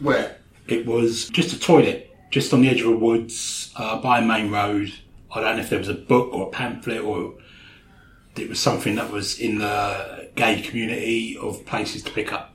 where? 0.00 0.36
It 0.68 0.86
was 0.86 1.28
just 1.30 1.52
a 1.52 1.58
toilet, 1.58 2.14
just 2.30 2.52
on 2.52 2.60
the 2.60 2.68
edge 2.68 2.80
of 2.82 2.90
the 2.90 2.96
woods 2.96 3.72
uh, 3.76 4.00
by 4.00 4.20
a 4.20 4.22
main 4.22 4.50
road. 4.50 4.92
I 5.32 5.40
don't 5.40 5.56
know 5.56 5.62
if 5.62 5.70
there 5.70 5.78
was 5.78 5.88
a 5.88 5.94
book 5.94 6.32
or 6.32 6.48
a 6.48 6.50
pamphlet 6.50 7.02
or 7.02 7.34
it 8.36 8.48
was 8.48 8.60
something 8.60 8.94
that 8.96 9.10
was 9.10 9.38
in 9.38 9.58
the 9.58 10.30
gay 10.36 10.60
community 10.60 11.36
of 11.36 11.64
places 11.66 12.02
to 12.04 12.12
pick 12.12 12.32
up 12.32 12.49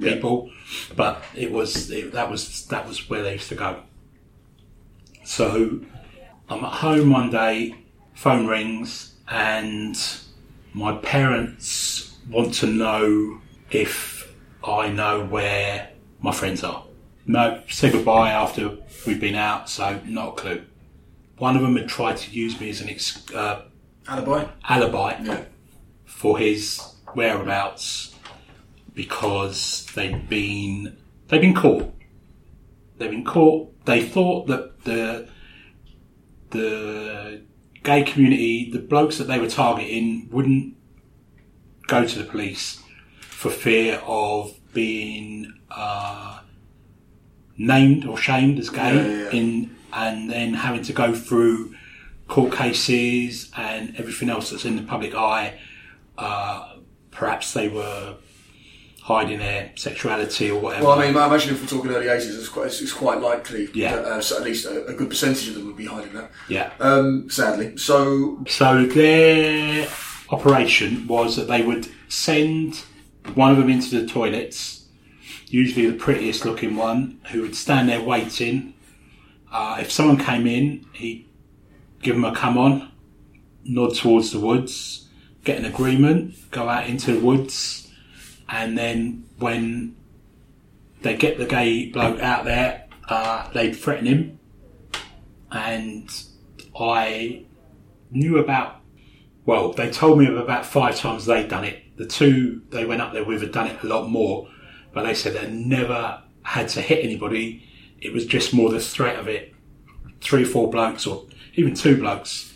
Yeah. 0.00 0.14
people, 0.14 0.50
but 0.96 1.22
it 1.36 1.52
was 1.52 1.90
it, 1.90 2.12
that 2.12 2.30
was 2.30 2.66
that 2.66 2.86
was 2.88 3.08
where 3.10 3.22
they 3.22 3.34
used 3.34 3.48
to 3.50 3.54
go. 3.54 3.82
So 5.24 5.80
I'm 6.48 6.64
at 6.64 6.72
home 6.72 7.10
one 7.10 7.30
day, 7.30 7.74
phone 8.14 8.46
rings, 8.46 9.14
and 9.28 9.96
my 10.72 10.96
parents 10.96 12.16
want 12.28 12.54
to 12.54 12.66
know 12.66 13.40
if 13.70 14.34
I 14.64 14.88
know 14.88 15.24
where 15.24 15.90
my 16.20 16.32
friends 16.32 16.64
are. 16.64 16.84
No, 17.26 17.62
say 17.68 17.90
goodbye 17.92 18.30
after 18.30 18.76
we've 19.06 19.20
been 19.20 19.34
out, 19.36 19.68
so 19.68 20.00
not 20.06 20.28
a 20.30 20.32
clue. 20.32 20.62
One 21.38 21.56
of 21.56 21.62
them 21.62 21.76
had 21.76 21.88
tried 21.88 22.16
to 22.18 22.30
use 22.32 22.60
me 22.60 22.70
as 22.70 22.80
an 22.80 22.88
ex- 22.90 23.30
uh, 23.32 23.62
Alibi. 24.08 24.44
alibi 24.68 25.16
Yeah. 25.22 25.44
for 26.04 26.38
his 26.38 26.80
whereabouts 27.14 28.09
because 29.00 29.86
they'd 29.94 30.28
been 30.28 30.94
they'd 31.28 31.40
been 31.40 31.54
caught. 31.54 31.90
They'd 32.98 33.10
been 33.10 33.24
caught. 33.24 33.86
They 33.86 34.06
thought 34.06 34.46
that 34.48 34.84
the 34.84 35.26
the 36.50 37.40
gay 37.82 38.02
community, 38.02 38.70
the 38.70 38.78
blokes 38.78 39.16
that 39.16 39.24
they 39.24 39.38
were 39.38 39.48
targeting, 39.48 40.28
wouldn't 40.30 40.76
go 41.86 42.06
to 42.06 42.18
the 42.18 42.24
police 42.24 42.82
for 43.20 43.50
fear 43.50 44.02
of 44.04 44.54
being 44.74 45.50
uh, 45.70 46.40
named 47.56 48.04
or 48.04 48.18
shamed 48.18 48.58
as 48.58 48.68
gay 48.68 48.96
yeah, 48.96 49.24
yeah. 49.24 49.30
in 49.30 49.76
and 49.94 50.30
then 50.30 50.52
having 50.52 50.82
to 50.82 50.92
go 50.92 51.14
through 51.14 51.74
court 52.28 52.52
cases 52.52 53.50
and 53.56 53.96
everything 53.96 54.28
else 54.28 54.50
that's 54.50 54.66
in 54.66 54.76
the 54.76 54.82
public 54.82 55.14
eye. 55.14 55.58
Uh, 56.18 56.74
perhaps 57.10 57.54
they 57.54 57.66
were 57.66 58.16
hiding 59.10 59.38
their 59.40 59.72
sexuality 59.74 60.50
or 60.52 60.60
whatever. 60.60 60.86
Well, 60.86 60.98
I 61.00 61.06
mean, 61.06 61.16
I 61.16 61.26
imagine 61.26 61.52
if 61.54 61.60
we're 61.60 61.66
talking 61.66 61.90
early 61.90 62.06
80s, 62.06 62.38
it's 62.38 62.48
quite, 62.48 62.66
it's, 62.66 62.80
it's 62.80 62.92
quite 62.92 63.20
likely 63.20 63.68
Yeah. 63.74 63.96
that 63.96 64.04
uh, 64.04 64.20
so 64.20 64.36
at 64.36 64.44
least 64.44 64.66
a, 64.66 64.86
a 64.86 64.92
good 64.94 65.08
percentage 65.10 65.48
of 65.48 65.54
them 65.56 65.66
would 65.66 65.76
be 65.76 65.86
hiding 65.86 66.12
that. 66.14 66.30
yeah. 66.48 66.70
Um, 66.78 67.28
sadly. 67.28 67.76
So, 67.76 68.44
So 68.46 68.86
their 68.86 69.88
operation 70.30 71.08
was 71.08 71.34
that 71.36 71.48
they 71.48 71.62
would 71.62 71.88
send 72.08 72.76
one 73.34 73.50
of 73.50 73.56
them 73.56 73.68
into 73.68 74.00
the 74.00 74.06
toilets, 74.06 74.86
usually 75.48 75.90
the 75.90 75.96
prettiest 75.96 76.44
looking 76.44 76.76
one, 76.76 77.20
who 77.32 77.42
would 77.42 77.56
stand 77.56 77.88
there 77.88 78.02
waiting. 78.02 78.74
Uh, 79.52 79.78
if 79.80 79.90
someone 79.90 80.18
came 80.18 80.46
in, 80.46 80.86
he'd 80.92 81.26
give 82.02 82.14
them 82.14 82.24
a 82.24 82.32
come 82.34 82.56
on, 82.56 82.92
nod 83.64 83.94
towards 83.96 84.30
the 84.30 84.38
woods, 84.38 85.08
get 85.42 85.58
an 85.58 85.64
agreement, 85.64 86.34
go 86.52 86.68
out 86.68 86.86
into 86.86 87.12
the 87.12 87.20
woods, 87.20 87.89
and 88.50 88.76
then 88.76 89.24
when 89.38 89.96
they 91.02 91.16
get 91.16 91.38
the 91.38 91.46
gay 91.46 91.86
bloke 91.86 92.20
out 92.20 92.44
there, 92.44 92.88
uh, 93.08 93.48
they'd 93.52 93.74
threaten 93.74 94.06
him. 94.06 94.38
And 95.52 96.10
I 96.78 97.44
knew 98.10 98.38
about, 98.38 98.80
well, 99.46 99.72
they 99.72 99.90
told 99.90 100.18
me 100.18 100.26
about 100.26 100.66
five 100.66 100.96
times 100.96 101.26
they'd 101.26 101.48
done 101.48 101.64
it. 101.64 101.96
The 101.96 102.06
two 102.06 102.62
they 102.70 102.84
went 102.84 103.02
up 103.02 103.12
there 103.12 103.24
with 103.24 103.40
had 103.40 103.52
done 103.52 103.68
it 103.68 103.82
a 103.82 103.86
lot 103.86 104.08
more, 104.08 104.48
but 104.92 105.04
they 105.04 105.14
said 105.14 105.34
they 105.34 105.50
never 105.50 106.22
had 106.42 106.68
to 106.70 106.80
hit 106.80 107.04
anybody. 107.04 107.68
It 108.00 108.12
was 108.12 108.26
just 108.26 108.52
more 108.52 108.70
the 108.70 108.80
threat 108.80 109.18
of 109.18 109.28
it. 109.28 109.54
Three 110.20 110.42
or 110.42 110.46
four 110.46 110.70
blokes, 110.70 111.06
or 111.06 111.26
even 111.54 111.74
two 111.74 111.96
blokes, 111.96 112.54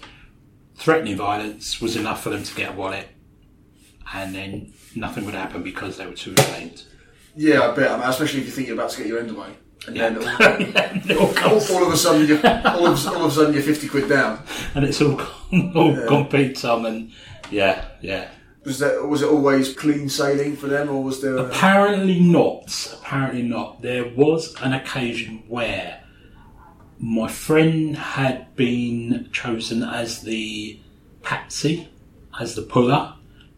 threatening 0.74 1.16
violence 1.16 1.80
was 1.80 1.96
enough 1.96 2.22
for 2.22 2.30
them 2.30 2.42
to 2.42 2.54
get 2.54 2.70
a 2.70 2.72
wallet, 2.72 3.08
and 4.12 4.34
then 4.34 4.73
nothing 4.94 5.25
would 5.25 5.34
happen 5.34 5.62
because 5.62 5.96
they 5.96 6.06
were 6.06 6.12
too 6.12 6.34
ashamed. 6.37 6.82
yeah, 7.37 7.62
I 7.62 7.75
bet. 7.75 7.90
I 7.90 7.99
mean, 7.99 8.08
especially 8.08 8.40
if 8.40 8.46
you 8.46 8.52
think 8.52 8.68
you're 8.68 8.76
thinking 8.76 8.78
about 8.78 8.90
to 8.90 8.99
get 8.99 9.06
your 9.06 9.18
end 9.20 9.30
away. 9.30 9.50
And 9.87 9.96
then 9.96 10.16
all, 10.16 10.25
It 10.40 11.16
all 11.16 11.50
all, 11.50 11.76
all 11.76 11.87
of 11.87 11.92
a 11.92 11.96
sudden, 11.96 12.26
you're, 12.26 12.38
all, 12.38 12.87
of, 12.87 13.06
all 13.06 13.25
of 13.25 13.30
a 13.30 13.34
sudden, 13.34 13.52
you're 13.54 13.62
50 13.62 13.88
quid 13.88 14.08
down. 14.08 14.42
and 14.75 14.84
it's 14.84 15.00
all 15.02 15.16
gone, 15.16 15.73
all 15.75 15.94
gone 16.08 16.28
Pete 16.28 16.62
and 16.64 17.12
yeah, 17.50 17.84
yeah. 18.00 18.28
Was 18.64 18.78
that 18.78 19.06
was 19.06 19.20
it 19.20 19.28
always 19.28 19.75
clean 19.75 20.08
sailing 20.08 20.56
for 20.56 20.68
them, 20.68 20.88
or 20.88 21.02
was 21.02 21.20
there? 21.20 21.37
A, 21.37 21.44
Apparently 21.44 22.18
not. 22.18 22.96
Apparently 22.99 23.42
not. 23.42 23.82
There 23.82 24.08
was 24.08 24.54
an 24.62 24.73
occasion 24.73 25.42
where 25.49 26.02
my 26.99 27.28
friend 27.28 27.94
had 27.96 28.56
been 28.56 29.28
chosen 29.32 29.82
as 29.82 30.23
the 30.23 30.80
patsy, 31.23 31.88
as 32.40 32.54
the 32.54 32.62
puller. 32.62 33.13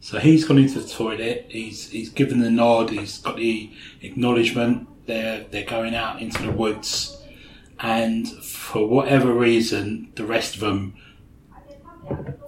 So 0.07 0.21
he's 0.21 0.45
gone 0.45 0.59
into 0.59 0.79
the 0.79 0.89
toilet. 0.89 1.47
He's 1.49 1.91
he's 1.91 2.11
given 2.11 2.39
the 2.39 2.49
nod. 2.49 2.91
He's 2.91 3.19
got 3.19 3.39
the 3.39 3.73
acknowledgement. 4.03 4.87
They're 5.07 5.45
they're 5.51 5.65
going 5.65 5.97
out 5.97 6.23
into 6.23 6.45
the 6.45 6.53
woods, 6.53 7.21
and 7.81 8.29
for 8.29 8.87
whatever 8.87 9.35
reason, 9.35 10.13
the 10.15 10.25
rest 10.25 10.55
of 10.55 10.61
them 10.61 10.95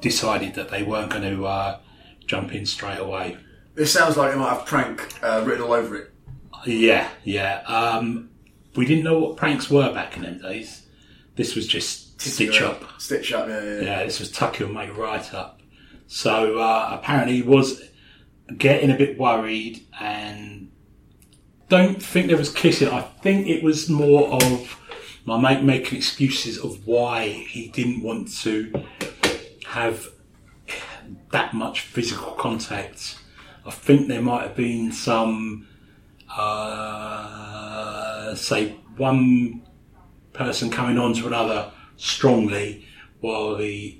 decided 0.00 0.54
that 0.54 0.68
they 0.68 0.84
weren't 0.84 1.10
going 1.10 1.36
to 1.36 1.46
uh, 1.46 1.80
jump 2.28 2.54
in 2.54 2.64
straight 2.64 3.00
away. 3.00 3.36
it 3.74 3.86
sounds 3.86 4.16
like 4.16 4.32
it 4.32 4.38
might 4.38 4.50
have 4.50 4.64
prank 4.64 5.18
uh, 5.24 5.42
written 5.44 5.64
all 5.64 5.72
over 5.72 5.96
it. 5.96 6.12
Yeah, 6.64 7.10
yeah. 7.24 7.64
Um, 7.66 8.30
we 8.76 8.86
didn't 8.86 9.02
know 9.02 9.18
what 9.18 9.36
pranks 9.36 9.68
were 9.68 9.92
back 9.92 10.16
in 10.16 10.22
them 10.22 10.38
days. 10.38 10.86
This 11.34 11.56
was 11.56 11.66
just 11.66 12.20
stitch 12.20 12.62
up. 12.62 12.84
Stitch 13.00 13.32
up, 13.32 13.48
yeah, 13.48 13.64
yeah. 13.64 13.80
Yeah, 13.80 14.04
this 14.04 14.20
was 14.20 14.30
tuck 14.30 14.60
your 14.60 14.68
mate 14.68 14.96
right 14.96 15.34
up. 15.34 15.57
So 16.08 16.58
uh, 16.58 16.90
apparently 16.92 17.36
he 17.36 17.42
was 17.42 17.82
getting 18.56 18.90
a 18.90 18.96
bit 18.96 19.18
worried 19.18 19.86
and 20.00 20.72
don't 21.68 22.02
think 22.02 22.28
there 22.28 22.36
was 22.36 22.52
kissing. 22.52 22.88
I 22.88 23.02
think 23.02 23.46
it 23.46 23.62
was 23.62 23.90
more 23.90 24.32
of 24.42 24.80
my 25.26 25.38
mate 25.38 25.62
making 25.62 25.98
excuses 25.98 26.58
of 26.58 26.86
why 26.86 27.28
he 27.28 27.68
didn't 27.68 28.02
want 28.02 28.32
to 28.38 28.72
have 29.66 30.08
that 31.30 31.52
much 31.52 31.82
physical 31.82 32.32
contact. 32.32 33.18
I 33.66 33.70
think 33.70 34.08
there 34.08 34.22
might 34.22 34.44
have 34.44 34.56
been 34.56 34.92
some, 34.92 35.68
uh, 36.34 38.34
say, 38.34 38.76
one 38.96 39.62
person 40.32 40.70
coming 40.70 40.98
on 40.98 41.12
to 41.14 41.26
another 41.26 41.70
strongly 41.96 42.86
while 43.20 43.56
the, 43.56 43.97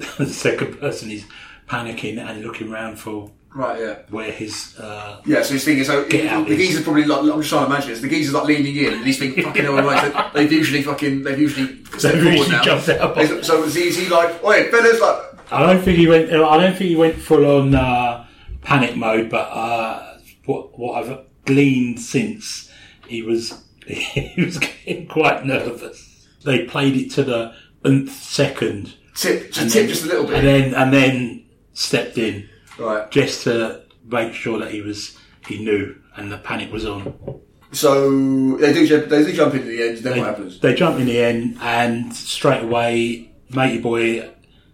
the 0.18 0.26
second 0.26 0.78
person 0.80 1.10
is 1.10 1.24
panicking 1.68 2.18
and 2.18 2.42
looking 2.42 2.72
around 2.72 2.96
for 2.98 3.30
Right, 3.52 3.80
yeah. 3.80 3.98
where 4.10 4.30
his 4.30 4.78
uh, 4.78 5.20
Yeah, 5.26 5.42
so 5.42 5.54
he's 5.54 5.64
thinking, 5.64 5.84
so 5.84 6.04
Get 6.08 6.26
out 6.28 6.46
the 6.46 6.56
geezer's 6.56 6.84
probably 6.84 7.04
like, 7.04 7.20
I'm 7.20 7.40
just 7.40 7.50
trying 7.50 7.66
to 7.66 7.72
imagine 7.74 7.90
this, 7.90 8.00
the 8.00 8.08
geezer's 8.08 8.32
like 8.34 8.44
leaning 8.44 8.76
in, 8.76 8.94
and 8.94 9.04
he's 9.04 9.18
thinking, 9.18 9.42
fucking 9.42 9.64
hell, 9.64 9.74
right, 9.82 10.32
they've 10.34 10.52
usually 10.52 10.82
fucking, 10.82 11.24
they've 11.24 11.38
usually 11.38 11.84
stepped 11.98 12.16
forward 12.18 12.24
usually 12.32 12.48
now. 12.50 12.62
jumped 12.62 12.88
out. 12.88 13.18
Is- 13.18 13.44
So 13.46 13.64
is 13.64 13.74
he, 13.74 13.88
is 13.88 13.96
he 13.96 14.08
like, 14.08 14.42
oi, 14.44 14.70
fellas, 14.70 15.00
like, 15.00 15.52
I 15.52 15.66
don't 15.66 15.82
think 15.82 15.98
he 15.98 16.06
went. 16.06 16.30
I 16.32 16.36
don't 16.58 16.76
think 16.76 16.90
he 16.90 16.94
went 16.96 17.16
full 17.16 17.44
on 17.44 17.74
uh, 17.74 18.24
panic 18.62 18.94
mode. 18.96 19.28
But 19.30 19.48
uh, 19.50 20.18
what 20.44 20.78
what 20.78 21.02
I've 21.04 21.18
gleaned 21.44 21.98
since 21.98 22.70
he 23.08 23.22
was 23.22 23.60
he 23.84 24.44
was 24.44 24.58
getting 24.58 25.08
quite 25.08 25.44
nervous. 25.44 26.28
They 26.44 26.66
played 26.66 26.94
it 26.96 27.10
to 27.14 27.24
the 27.24 27.52
nth 27.84 28.12
second, 28.12 28.94
tip, 29.20 29.44
and 29.44 29.70
tip 29.70 29.70
then- 29.72 29.88
just 29.88 30.04
a 30.04 30.08
little 30.08 30.24
bit. 30.26 30.36
and 30.38 30.46
then 30.46 30.74
and 30.74 30.92
then 30.92 31.44
stepped 31.72 32.18
in 32.18 32.48
right. 32.78 33.10
just 33.10 33.44
to 33.44 33.82
make 34.04 34.32
sure 34.34 34.58
that 34.58 34.70
he 34.70 34.80
was 34.80 35.16
he 35.46 35.62
knew 35.64 35.94
and 36.16 36.30
the 36.32 36.38
panic 36.38 36.72
was 36.72 36.84
on. 36.84 37.40
So 37.72 38.56
they 38.56 38.72
do, 38.72 38.84
jump, 38.86 39.08
they 39.08 39.22
do 39.24 39.32
jump 39.32 39.54
into 39.54 39.66
the 39.68 39.80
end, 39.88 39.98
then 39.98 40.14
They, 40.14 40.18
what 40.18 40.28
happens? 40.30 40.58
they 40.58 40.74
jump 40.74 40.98
in 40.98 41.06
the 41.06 41.20
end 41.20 41.56
and 41.60 42.12
straight 42.14 42.64
away, 42.64 43.32
matey 43.54 43.78
boy, 43.80 44.28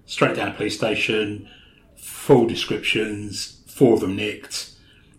straight 0.07 0.35
down 0.37 0.49
the 0.49 0.55
police 0.55 0.77
station, 0.79 1.47
full 1.99 2.47
descriptions, 2.47 3.61
four 3.67 3.93
of 3.95 4.01
them 4.01 4.17
nicked. 4.17 4.71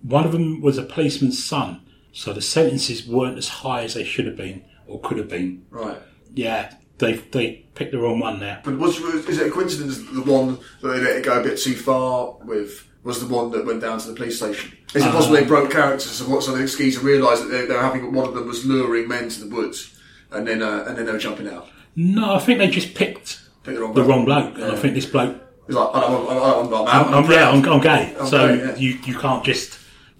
One 0.01 0.25
of 0.25 0.31
them 0.31 0.59
was 0.61 0.79
a 0.79 0.83
policeman's 0.83 1.43
son, 1.43 1.81
so 2.11 2.33
the 2.33 2.41
sentences 2.41 3.07
weren't 3.07 3.37
as 3.37 3.47
high 3.47 3.83
as 3.83 3.93
they 3.93 4.03
should 4.03 4.25
have 4.25 4.37
been 4.37 4.65
or 4.87 4.99
could 5.01 5.19
have 5.19 5.29
been. 5.29 5.63
Right. 5.69 5.97
Yeah, 6.33 6.73
they 6.99 7.13
they 7.13 7.65
picked 7.75 7.91
the 7.91 7.99
wrong 7.99 8.19
one 8.19 8.39
there. 8.39 8.61
But 8.63 8.77
was, 8.77 8.99
was, 8.99 9.27
is 9.27 9.39
it 9.39 9.47
a 9.47 9.51
coincidence 9.51 9.97
that 9.97 10.13
the 10.13 10.21
one 10.31 10.57
that 10.81 10.87
they 10.89 10.99
let 10.99 11.17
it 11.17 11.25
go 11.25 11.39
a 11.39 11.43
bit 11.43 11.57
too 11.59 11.75
far 11.75 12.35
with 12.43 12.87
was 13.03 13.25
the 13.25 13.33
one 13.33 13.51
that 13.51 13.65
went 13.65 13.81
down 13.81 13.99
to 13.99 14.07
the 14.07 14.15
police 14.15 14.37
station? 14.37 14.75
Is 14.95 15.05
it 15.05 15.11
possible 15.11 15.35
they 15.35 15.45
broke 15.45 15.71
characters 15.71 16.11
so 16.11 16.25
what 16.25 16.43
so 16.43 16.55
the 16.55 16.67
skeezer 16.67 17.01
realised 17.01 17.43
that 17.43 17.49
they, 17.49 17.65
they 17.65 17.73
were 17.75 17.81
having 17.81 18.11
one 18.13 18.27
of 18.27 18.33
them 18.33 18.47
was 18.47 18.65
luring 18.65 19.07
men 19.07 19.29
to 19.29 19.43
the 19.45 19.55
woods 19.55 19.97
and 20.31 20.47
then 20.47 20.61
uh, 20.63 20.85
and 20.87 20.97
then 20.97 21.05
they 21.05 21.11
were 21.11 21.17
jumping 21.19 21.47
out? 21.47 21.67
No, 21.95 22.35
I 22.35 22.39
think 22.39 22.59
they 22.59 22.67
just 22.69 22.95
picked 22.95 23.41
Picked 23.63 23.75
the 23.77 23.81
wrong 23.81 23.93
the 23.93 24.01
bloke. 24.03 24.09
wrong 24.09 24.25
bloke, 24.25 24.55
and 24.55 24.71
I 24.71 24.75
think 24.75 24.93
this 24.93 25.05
bloke. 25.05 25.41
He's 25.67 25.75
like, 25.75 25.89
I 25.93 25.99
don't, 25.99 26.29
I 26.29 26.33
don't, 26.33 26.73
I'm, 26.73 26.87
I'm, 26.87 26.87
I'm, 26.87 27.25
I'm, 27.25 27.31
yeah, 27.31 27.49
I'm, 27.49 27.65
I'm 27.65 27.81
gay, 27.81 28.15
I'm 28.17 28.27
so 28.27 28.47
gay, 28.55 28.63
yeah. 28.65 28.75
you 28.77 28.91
you 29.05 29.19
can't 29.19 29.43
just 29.43 29.77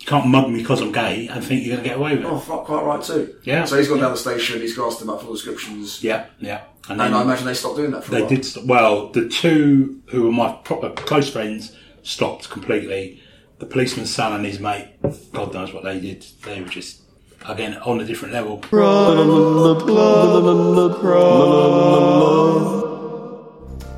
can't 0.07 0.25
mug 0.27 0.49
me 0.49 0.59
because 0.59 0.81
I'm 0.81 0.91
gay 0.91 1.27
and 1.27 1.43
think 1.43 1.63
you're 1.65 1.75
going 1.75 1.83
to 1.83 1.89
get 1.89 1.97
away 1.99 2.15
with 2.15 2.25
it. 2.25 2.27
Oh, 2.31 2.39
fuck, 2.39 2.63
quite 2.65 2.83
right 2.83 3.03
too. 3.03 3.35
Yeah. 3.43 3.65
So 3.65 3.77
he's 3.77 3.87
gone 3.89 3.99
down 3.99 4.11
the 4.11 4.17
station. 4.17 4.59
He's 4.61 4.79
asked 4.79 4.99
them 4.99 5.09
up 5.11 5.21
full 5.21 5.33
descriptions. 5.33 6.01
Yeah, 6.03 6.25
yeah. 6.39 6.61
And 6.89 7.01
I 7.01 7.21
imagine 7.21 7.45
they 7.45 7.53
stopped 7.53 7.75
doing 7.75 7.91
that 7.91 8.03
for 8.05 8.11
a 8.11 8.15
They 8.15 8.21
while. 8.21 8.29
did. 8.29 8.45
St- 8.45 8.65
well, 8.65 9.09
the 9.09 9.27
two 9.27 10.01
who 10.07 10.23
were 10.23 10.31
my 10.31 10.53
proper 10.63 10.89
close 10.91 11.29
friends 11.29 11.75
stopped 12.03 12.49
completely. 12.49 13.21
the 13.59 13.65
policeman's 13.65 14.13
son 14.13 14.33
and 14.33 14.45
his 14.45 14.59
mate, 14.59 14.87
God 15.33 15.53
knows 15.53 15.73
what 15.73 15.83
they 15.83 15.99
did. 15.99 16.23
They 16.45 16.61
were 16.61 16.69
just, 16.69 17.01
again, 17.49 17.75
on 17.79 17.99
a 17.99 18.05
different 18.05 18.33
level. 18.33 18.61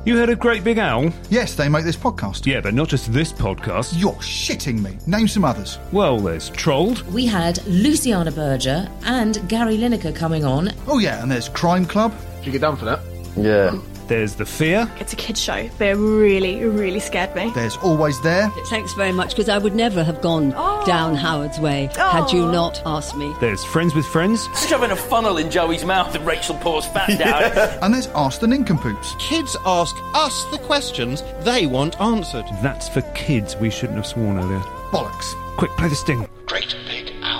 You 0.06 0.16
heard 0.16 0.30
of 0.30 0.38
Great 0.38 0.64
Big 0.64 0.78
Owl? 0.78 1.12
Yes, 1.28 1.54
they 1.54 1.68
make 1.68 1.84
this 1.84 1.94
podcast. 1.96 2.46
Yeah, 2.46 2.62
but 2.62 2.72
not 2.72 2.88
just 2.88 3.12
this 3.12 3.34
podcast. 3.34 4.00
You're 4.00 4.14
shitting 4.14 4.80
me. 4.82 4.96
Name 5.06 5.28
some 5.28 5.44
others. 5.44 5.78
Well, 5.92 6.18
there's 6.18 6.48
Trolled. 6.48 7.02
We 7.12 7.26
had 7.26 7.62
Luciana 7.66 8.32
Berger 8.32 8.88
and 9.04 9.46
Gary 9.46 9.76
Lineker 9.76 10.16
coming 10.16 10.42
on. 10.42 10.70
Oh, 10.86 10.98
yeah, 10.98 11.22
and 11.22 11.30
there's 11.30 11.50
Crime 11.50 11.84
Club. 11.84 12.14
Did 12.38 12.46
you 12.46 12.52
get 12.52 12.62
done 12.62 12.76
for 12.76 12.86
that? 12.86 13.00
Yeah. 13.36 13.78
There's 14.10 14.34
The 14.34 14.44
Fear. 14.44 14.90
It's 14.98 15.12
a 15.12 15.16
kids' 15.16 15.40
show, 15.40 15.68
They 15.78 15.94
really, 15.94 16.64
really 16.64 16.98
scared 16.98 17.32
me. 17.36 17.52
There's 17.54 17.76
Always 17.76 18.20
There. 18.22 18.50
Thanks 18.66 18.92
very 18.92 19.12
much, 19.12 19.30
because 19.30 19.48
I 19.48 19.56
would 19.56 19.76
never 19.76 20.02
have 20.02 20.20
gone 20.20 20.52
oh. 20.56 20.84
down 20.84 21.14
Howard's 21.14 21.60
way 21.60 21.88
had 21.94 22.32
you 22.32 22.42
oh. 22.42 22.50
not 22.50 22.82
asked 22.84 23.16
me. 23.16 23.32
There's 23.38 23.62
Friends 23.62 23.94
with 23.94 24.04
Friends. 24.04 24.48
Shoving 24.66 24.90
a 24.90 24.96
funnel 24.96 25.36
in 25.36 25.48
Joey's 25.48 25.84
mouth 25.84 26.12
and 26.12 26.26
Rachel 26.26 26.56
pours 26.56 26.86
fat 26.86 27.16
down. 27.20 27.78
And 27.82 27.94
there's 27.94 28.08
Ask 28.08 28.40
the 28.40 28.48
Nincompoops. 28.48 29.14
Kids 29.20 29.56
ask 29.64 29.94
us 30.12 30.44
the 30.46 30.58
questions 30.58 31.22
they 31.44 31.66
want 31.66 32.00
answered. 32.00 32.46
That's 32.64 32.88
for 32.88 33.02
kids. 33.12 33.54
We 33.54 33.70
shouldn't 33.70 33.96
have 33.96 34.08
sworn 34.08 34.38
earlier. 34.38 34.58
Bollocks. 34.90 35.34
Quick, 35.56 35.70
play 35.76 35.88
the 35.88 35.94
sting. 35.94 36.28
Great 36.46 36.74
Big 36.88 37.14
Owl. 37.22 37.39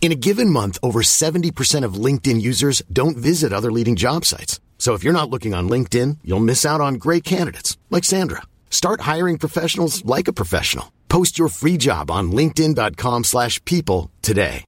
In 0.00 0.12
a 0.12 0.14
given 0.14 0.50
month, 0.50 0.78
over 0.84 1.02
70% 1.02 1.84
of 1.84 1.94
LinkedIn 1.94 2.40
users 2.40 2.80
don't 2.92 3.16
visit 3.16 3.52
other 3.52 3.72
leading 3.72 3.96
job 3.96 4.24
sites. 4.24 4.60
So 4.78 4.94
if 4.94 5.02
you're 5.02 5.12
not 5.12 5.30
looking 5.30 5.52
on 5.52 5.68
LinkedIn, 5.68 6.18
you'll 6.22 6.38
miss 6.38 6.64
out 6.64 6.80
on 6.80 6.94
great 6.94 7.24
candidates 7.24 7.76
like 7.90 8.04
Sandra. 8.04 8.42
Start 8.70 9.00
hiring 9.00 9.36
professionals 9.38 10.04
like 10.04 10.28
a 10.28 10.32
professional. 10.32 10.92
Post 11.08 11.38
your 11.40 11.48
free 11.48 11.76
job 11.78 12.10
on 12.10 12.30
linkedin.com/people 12.30 13.22
slash 13.24 13.64
people 13.64 14.10
today. 14.22 14.64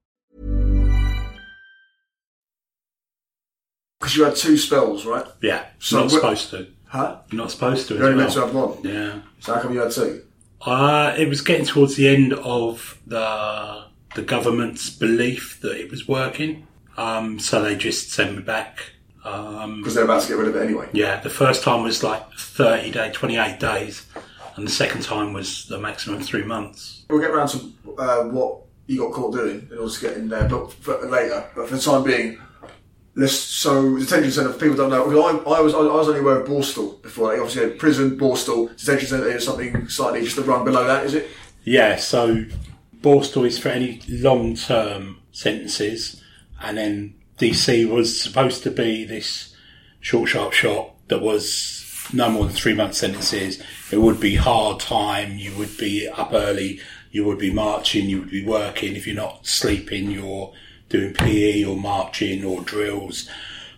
Because 4.01 4.17
you 4.17 4.25
had 4.25 4.37
two 4.37 4.57
spells, 4.57 5.05
right? 5.05 5.27
Yeah, 5.43 5.67
So 5.79 6.01
not 6.01 6.11
supposed 6.11 6.51
to. 6.51 6.69
Huh? 6.87 7.19
You're 7.31 7.43
not 7.43 7.51
supposed 7.51 7.88
to. 7.88 7.95
You're 7.95 8.05
only 8.05 8.17
well. 8.17 8.25
meant 8.25 8.35
to 8.35 8.41
have 8.41 8.55
one. 8.55 8.79
Yeah. 8.83 9.21
So 9.41 9.55
how 9.55 9.61
come 9.61 9.75
you 9.75 9.81
had 9.81 9.91
two? 9.93 10.23
Uh, 10.62 11.14
it 11.19 11.29
was 11.29 11.41
getting 11.43 11.67
towards 11.67 11.97
the 11.97 12.09
end 12.09 12.33
of 12.33 12.97
the 13.07 13.85
the 14.18 14.24
government's 14.24 14.90
belief 14.90 15.61
that 15.61 15.76
it 15.81 15.92
was 15.92 16.09
working, 16.09 16.66
um, 16.96 17.38
so 17.38 17.62
they 17.62 17.76
just 17.76 18.11
sent 18.11 18.37
me 18.37 18.42
back. 18.42 18.90
Um, 19.24 19.78
Because 19.78 19.94
they're 19.94 20.04
about 20.04 20.22
to 20.22 20.28
get 20.28 20.38
rid 20.38 20.48
of 20.48 20.57
it 20.57 20.62
anyway. 20.62 20.88
yeah, 20.92 21.20
the 21.20 21.31
first 21.31 21.62
time 21.62 21.85
was 21.85 22.02
like 22.02 22.22
thirty 22.37 22.90
day, 22.90 23.12
twenty 23.12 23.37
eight 23.37 23.61
days, 23.61 24.07
and 24.57 24.66
the 24.66 24.72
second 24.72 25.02
time 25.02 25.33
was 25.33 25.66
the 25.66 25.78
maximum 25.78 26.20
three 26.20 26.42
months. 26.42 27.04
We'll 27.09 27.20
get 27.20 27.31
around 27.31 27.48
to 27.50 27.59
uh, 27.96 28.24
what 28.24 28.62
you 28.88 28.98
got 28.98 29.12
caught 29.12 29.35
doing 29.35 29.68
in 29.70 29.78
order 29.78 29.92
to 29.92 30.00
get 30.00 30.16
in 30.16 30.28
there, 30.28 30.48
but 30.48 30.72
for, 30.72 31.07
later. 31.07 31.48
But 31.54 31.68
for 31.68 31.76
the 31.76 31.81
time 31.81 32.02
being, 32.02 32.40
let's. 33.14 33.35
So 33.35 33.98
detention 33.98 34.33
centre. 34.33 34.52
People 34.52 34.76
don't 34.76 34.90
know, 34.90 35.04
I, 35.04 35.59
I 35.59 35.61
was 35.61 35.74
I, 35.74 35.78
was 35.78 36.09
only 36.09 36.20
aware 36.20 36.40
of 36.40 36.48
Borstal 36.48 37.00
before. 37.02 37.28
Like, 37.28 37.38
obviously, 37.38 37.70
had 37.70 37.78
prison, 37.78 38.18
Borstal, 38.18 38.76
detention 38.76 39.09
centre 39.11 39.31
is 39.31 39.44
something 39.44 39.88
slightly 39.88 40.24
just 40.24 40.38
a 40.38 40.42
run 40.42 40.64
below 40.64 40.85
that. 40.88 41.04
Is 41.07 41.14
it? 41.14 41.28
Yeah, 41.62 41.96
so 41.96 42.44
Is 43.09 43.59
for 43.59 43.71
any 43.71 44.03
long 44.09 44.55
term 44.55 45.21
sentences, 45.33 46.23
and 46.61 46.77
then 46.77 47.14
DC 47.38 47.88
was 47.88 48.21
supposed 48.21 48.62
to 48.64 48.71
be 48.71 49.05
this 49.05 49.55
short, 50.01 50.29
sharp 50.29 50.53
shot 50.53 50.92
that 51.09 51.23
was 51.23 52.09
no 52.12 52.31
more 52.31 52.44
than 52.44 52.55
three 52.55 52.75
month 52.75 52.94
sentences. 52.94 53.62
It 53.90 53.99
would 53.99 54.21
be 54.21 54.35
hard 54.35 54.81
time, 54.81 55.38
you 55.38 55.55
would 55.57 55.77
be 55.79 56.07
up 56.07 56.33
early, 56.35 56.81
you 57.11 57.25
would 57.25 57.38
be 57.38 57.51
marching, 57.51 58.11
you 58.11 58.21
would 58.21 58.31
be 58.31 58.44
working. 58.44 58.94
If 58.94 59.07
you're 59.07 59.16
not 59.16 59.47
sleeping, 59.47 60.11
you're 60.11 60.53
doing 60.90 61.14
PE 61.14 61.64
or 61.64 61.77
marching 61.77 62.44
or 62.44 62.61
drills 62.61 63.29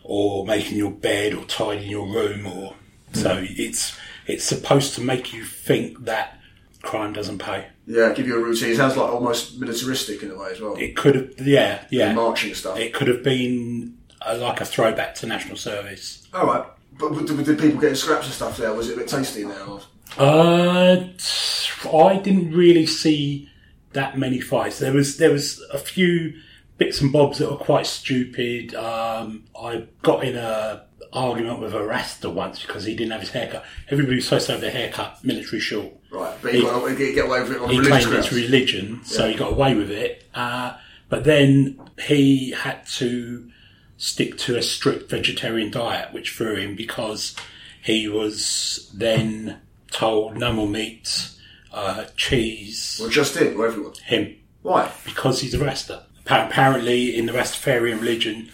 or 0.03 0.45
making 0.45 0.79
your 0.79 0.91
bed 0.91 1.35
or 1.35 1.45
tidying 1.45 1.91
your 1.91 2.07
room 2.07 2.47
or 2.47 2.75
so 3.13 3.37
mm. 3.37 3.59
it's 3.59 3.97
it's 4.27 4.45
supposed 4.45 4.95
to 4.95 5.01
make 5.01 5.33
you 5.33 5.45
think 5.45 6.05
that 6.05 6.40
crime 6.83 7.13
doesn't 7.13 7.39
pay. 7.39 7.67
Yeah, 7.87 8.13
give 8.13 8.27
you 8.27 8.37
a 8.37 8.43
routine. 8.43 8.71
It 8.71 8.77
sounds 8.77 8.97
like 8.97 9.11
almost 9.11 9.59
militaristic 9.61 10.23
in 10.23 10.31
a 10.31 10.39
way 10.39 10.53
as 10.53 10.61
well. 10.61 10.77
It 10.77 10.97
could 10.97 11.15
have, 11.15 11.47
yeah, 11.47 11.85
yeah. 11.91 12.09
The 12.09 12.15
marching 12.15 12.55
stuff. 12.55 12.79
It 12.79 12.95
could 12.95 13.09
have 13.09 13.23
been 13.23 13.99
uh, 14.23 14.39
like 14.41 14.61
a 14.61 14.65
throwback 14.65 15.15
to 15.17 15.27
national 15.27 15.57
service. 15.57 16.27
All 16.33 16.47
right, 16.47 16.65
but 16.99 17.27
did, 17.27 17.45
did 17.45 17.59
people 17.59 17.81
getting 17.81 17.97
scraps 17.97 18.27
and 18.27 18.35
stuff 18.35 18.57
there? 18.57 18.73
Was 18.73 18.89
it 18.89 18.95
a 18.95 18.97
bit 18.99 19.09
tasty 19.09 19.45
now? 19.45 19.81
Uh, 20.19 20.97
t- 21.17 21.89
I 21.97 22.17
didn't 22.19 22.53
really 22.53 22.87
see 22.87 23.49
that 23.93 24.19
many 24.19 24.41
fights. 24.41 24.79
There 24.79 24.93
was 24.93 25.17
there 25.17 25.33
was 25.33 25.61
a 25.73 25.79
few 25.79 26.35
bits 26.79 27.01
and 27.01 27.13
bobs 27.13 27.39
that 27.39 27.51
were 27.51 27.57
quite 27.57 27.87
stupid. 27.87 28.75
Um, 28.75 29.45
I 29.61 29.87
got 30.03 30.25
in 30.25 30.37
a 30.37 30.87
argument 31.13 31.61
with 31.61 31.75
a 31.75 31.83
Rasta 31.85 32.31
once 32.31 32.63
because 32.63 32.85
he 32.85 32.95
didn't 32.95 33.13
have 33.13 33.21
his 33.21 33.31
haircut. 33.31 33.65
Everybody 33.89 34.17
was 34.17 34.25
supposed 34.25 34.47
to 34.47 34.53
have 34.53 34.61
their 34.61 34.71
haircut 34.71 35.25
military 35.25 35.61
short. 35.61 35.93
Right, 36.11 36.37
but 36.43 36.55
he, 36.55 36.63
got, 36.63 36.89
he 36.91 37.13
get 37.13 37.27
away 37.27 37.41
with 37.43 37.53
it 37.53 37.61
on 37.61 37.71
he 37.71 37.79
religious 37.79 38.05
claimed 38.07 38.19
it's 38.19 38.33
religion, 38.33 39.01
so 39.05 39.25
Yeah. 39.27 39.33
he 39.33 39.39
got 39.39 39.53
away 39.53 39.75
with 39.75 39.91
it. 39.91 40.25
Uh, 40.35 40.75
but 41.09 41.25
then 41.25 41.81
he 42.03 42.51
had 42.51 42.87
to 42.99 43.49
stick 43.97 44.37
to 44.39 44.57
a 44.57 44.63
strict 44.63 45.09
vegetarian 45.11 45.71
diet, 45.71 46.13
which 46.13 46.33
threw 46.33 46.57
him 46.57 46.75
because 46.75 47.37
he 47.83 48.09
was 48.09 48.91
then 48.95 49.59
told 49.93 50.37
no 50.37 50.53
more 50.53 50.67
meat, 50.69 51.31
uh, 51.73 52.05
cheese. 52.17 52.99
Well, 53.01 53.11
just 53.11 53.37
him 53.37 53.61
or 53.61 53.67
everyone? 53.67 53.93
Him. 54.05 54.35
Why? 54.63 54.91
Because 55.05 55.41
he's 55.41 55.55
a 55.55 55.59
Rasta. 55.65 56.05
Apparently, 56.27 57.17
in 57.17 57.27
the 57.27 57.33
Rastafarian 57.33 57.99
religion, 58.01 58.49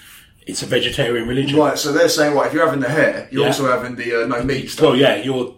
it's 0.46 0.62
a 0.62 0.66
vegetarian 0.66 1.26
religion. 1.28 1.58
Right, 1.58 1.76
so 1.78 1.92
they're 1.92 2.08
saying, 2.08 2.34
right, 2.34 2.46
if 2.46 2.54
you're 2.54 2.64
having 2.64 2.80
the 2.80 2.88
hair, 2.88 3.28
you're 3.30 3.42
Yeah. 3.42 3.48
also 3.48 3.70
having 3.70 3.96
the 3.96 4.22
uh, 4.22 4.26
no 4.26 4.42
meat 4.44 4.70
stuff. 4.70 4.82
Well, 4.90 4.96
yeah, 4.96 5.16
you're 5.16 5.54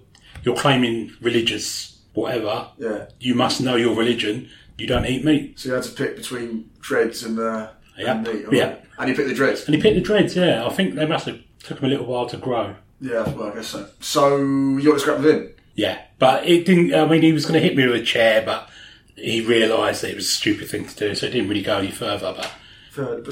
you're 0.48 0.56
claiming 0.56 1.12
religious 1.20 1.98
whatever. 2.14 2.68
Yeah. 2.78 3.06
You 3.20 3.34
must 3.34 3.60
know 3.60 3.76
your 3.76 3.94
religion. 3.94 4.48
You 4.78 4.86
don't 4.86 5.04
eat 5.06 5.24
meat. 5.24 5.58
So 5.60 5.68
you 5.68 5.74
had 5.74 5.84
to 5.84 5.90
pick 5.92 6.16
between 6.16 6.70
dreads 6.80 7.22
and, 7.22 7.38
uh, 7.38 7.68
Yeah. 7.98 8.12
and 8.16 8.26
meat. 8.26 8.46
Yeah. 8.50 8.76
And 8.98 9.08
you 9.10 9.14
picked 9.14 9.28
the 9.28 9.34
dreads. 9.34 9.64
And 9.66 9.74
he 9.74 9.80
picked 9.80 9.94
the 9.96 10.00
dreads. 10.00 10.34
Yeah, 10.34 10.66
I 10.66 10.70
think 10.70 10.94
they 10.94 11.06
must 11.06 11.26
have 11.26 11.38
took 11.62 11.78
him 11.80 11.84
a 11.84 11.88
little 11.88 12.06
while 12.06 12.26
to 12.26 12.36
grow. 12.36 12.74
Yeah, 13.00 13.28
well, 13.34 13.52
I 13.52 13.54
guess 13.56 13.68
so. 13.68 13.86
So 14.00 14.36
you 14.38 14.88
want 14.88 14.94
to 14.94 14.98
scrap 15.00 15.18
with 15.20 15.26
him? 15.34 15.50
Yeah, 15.74 15.98
but 16.18 16.44
it 16.48 16.64
didn't. 16.66 16.92
I 16.94 17.06
mean, 17.06 17.22
he 17.22 17.32
was 17.32 17.44
going 17.44 17.54
to 17.54 17.60
hit 17.60 17.76
me 17.76 17.86
with 17.86 18.00
a 18.00 18.04
chair, 18.04 18.42
but 18.44 18.68
he 19.14 19.40
realised 19.40 20.02
that 20.02 20.10
it 20.10 20.16
was 20.16 20.24
a 20.26 20.28
stupid 20.28 20.68
thing 20.68 20.86
to 20.86 20.94
do, 20.96 21.14
so 21.14 21.26
it 21.26 21.30
didn't 21.30 21.48
really 21.48 21.62
go 21.62 21.78
any 21.78 21.92
further. 21.92 22.34
But 22.36 22.50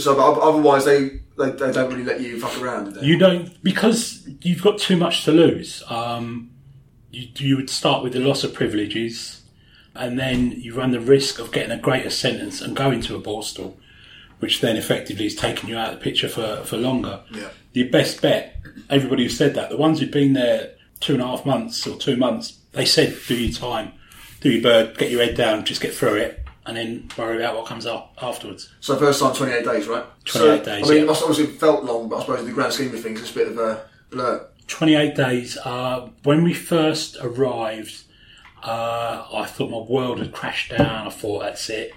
So, 0.01 0.15
but 0.15 0.39
otherwise, 0.41 0.85
they, 0.85 1.21
they 1.39 1.51
they 1.51 1.73
don't 1.73 1.91
really 1.91 2.05
let 2.05 2.21
you 2.21 2.39
fuck 2.39 2.61
around. 2.63 2.95
Do 2.95 3.05
you 3.05 3.19
don't 3.19 3.61
because 3.65 4.29
you've 4.43 4.63
got 4.63 4.79
too 4.79 4.97
much 4.97 5.25
to 5.25 5.33
lose. 5.33 5.83
Um, 5.89 6.51
you 7.11 7.29
you 7.39 7.57
would 7.57 7.71
start 7.71 8.03
with 8.03 8.13
the 8.13 8.21
loss 8.21 8.45
of 8.45 8.55
privileges, 8.55 9.43
and 9.95 10.19
then 10.19 10.53
you 10.53 10.75
run 10.75 10.91
the 10.91 11.01
risk 11.01 11.39
of 11.39 11.53
getting 11.53 11.73
a 11.73 11.81
greater 11.81 12.11
sentence 12.11 12.61
and 12.61 12.77
going 12.77 13.01
to 13.03 13.17
a 13.17 13.21
borstal, 13.21 13.75
which 14.39 14.61
then 14.61 14.77
effectively 14.77 15.27
is 15.27 15.35
taking 15.35 15.69
you 15.69 15.77
out 15.77 15.93
of 15.93 15.99
the 15.99 16.05
picture 16.05 16.29
for 16.29 16.63
for 16.65 16.77
longer. 16.77 17.23
Yeah. 17.31 17.49
Your 17.73 17.91
best 17.91 18.23
bet. 18.23 18.55
Everybody 18.89 19.25
who 19.25 19.29
said 19.29 19.55
that, 19.55 19.71
the 19.71 19.77
ones 19.77 20.01
who've 20.01 20.11
been 20.11 20.33
there 20.33 20.73
two 21.01 21.15
and 21.15 21.23
a 21.23 21.27
half 21.27 21.45
months 21.45 21.87
or 21.87 21.97
two 21.97 22.17
months, 22.17 22.59
they 22.73 22.85
said, 22.85 23.17
"Do 23.27 23.35
your 23.35 23.53
time, 23.53 23.93
do 24.41 24.51
your 24.51 24.63
bird, 24.63 24.99
get 24.99 25.11
your 25.11 25.25
head 25.25 25.37
down, 25.37 25.65
just 25.65 25.81
get 25.81 25.95
through 25.95 26.17
it, 26.17 26.45
and 26.65 26.77
then 26.77 27.09
worry 27.17 27.37
about 27.37 27.57
what 27.57 27.67
comes 27.67 27.87
up 27.87 28.15
afterwards." 28.21 28.71
So 28.81 28.97
first 28.97 29.21
time, 29.21 29.35
28 29.35 29.65
days, 29.65 29.87
right? 29.87 30.05
28 30.25 30.59
so, 30.59 30.65
days, 30.65 30.85
I 30.85 30.89
mean, 30.89 30.97
yeah. 30.97 31.03
it 31.03 31.07
must 31.07 31.23
obviously 31.23 31.47
felt 31.47 31.85
long, 31.85 32.09
but 32.09 32.17
I 32.17 32.21
suppose 32.21 32.41
in 32.41 32.47
the 32.47 32.53
grand 32.53 32.73
scheme 32.73 32.95
of 32.95 33.01
things, 33.01 33.21
it's 33.21 33.31
a 33.31 33.35
bit 33.35 33.49
of 33.49 33.59
a 33.59 33.85
blur. 34.11 34.47
28 34.69 35.15
days. 35.15 35.59
Uh, 35.59 36.11
when 36.23 36.43
we 36.43 36.53
first 36.55 37.17
arrived, 37.21 38.05
uh, 38.63 39.27
I 39.33 39.47
thought 39.47 39.71
my 39.71 39.79
world 39.79 40.19
had 40.19 40.33
crashed 40.33 40.77
down. 40.77 41.07
I 41.07 41.11
thought 41.11 41.43
that's 41.43 41.69
it. 41.71 41.93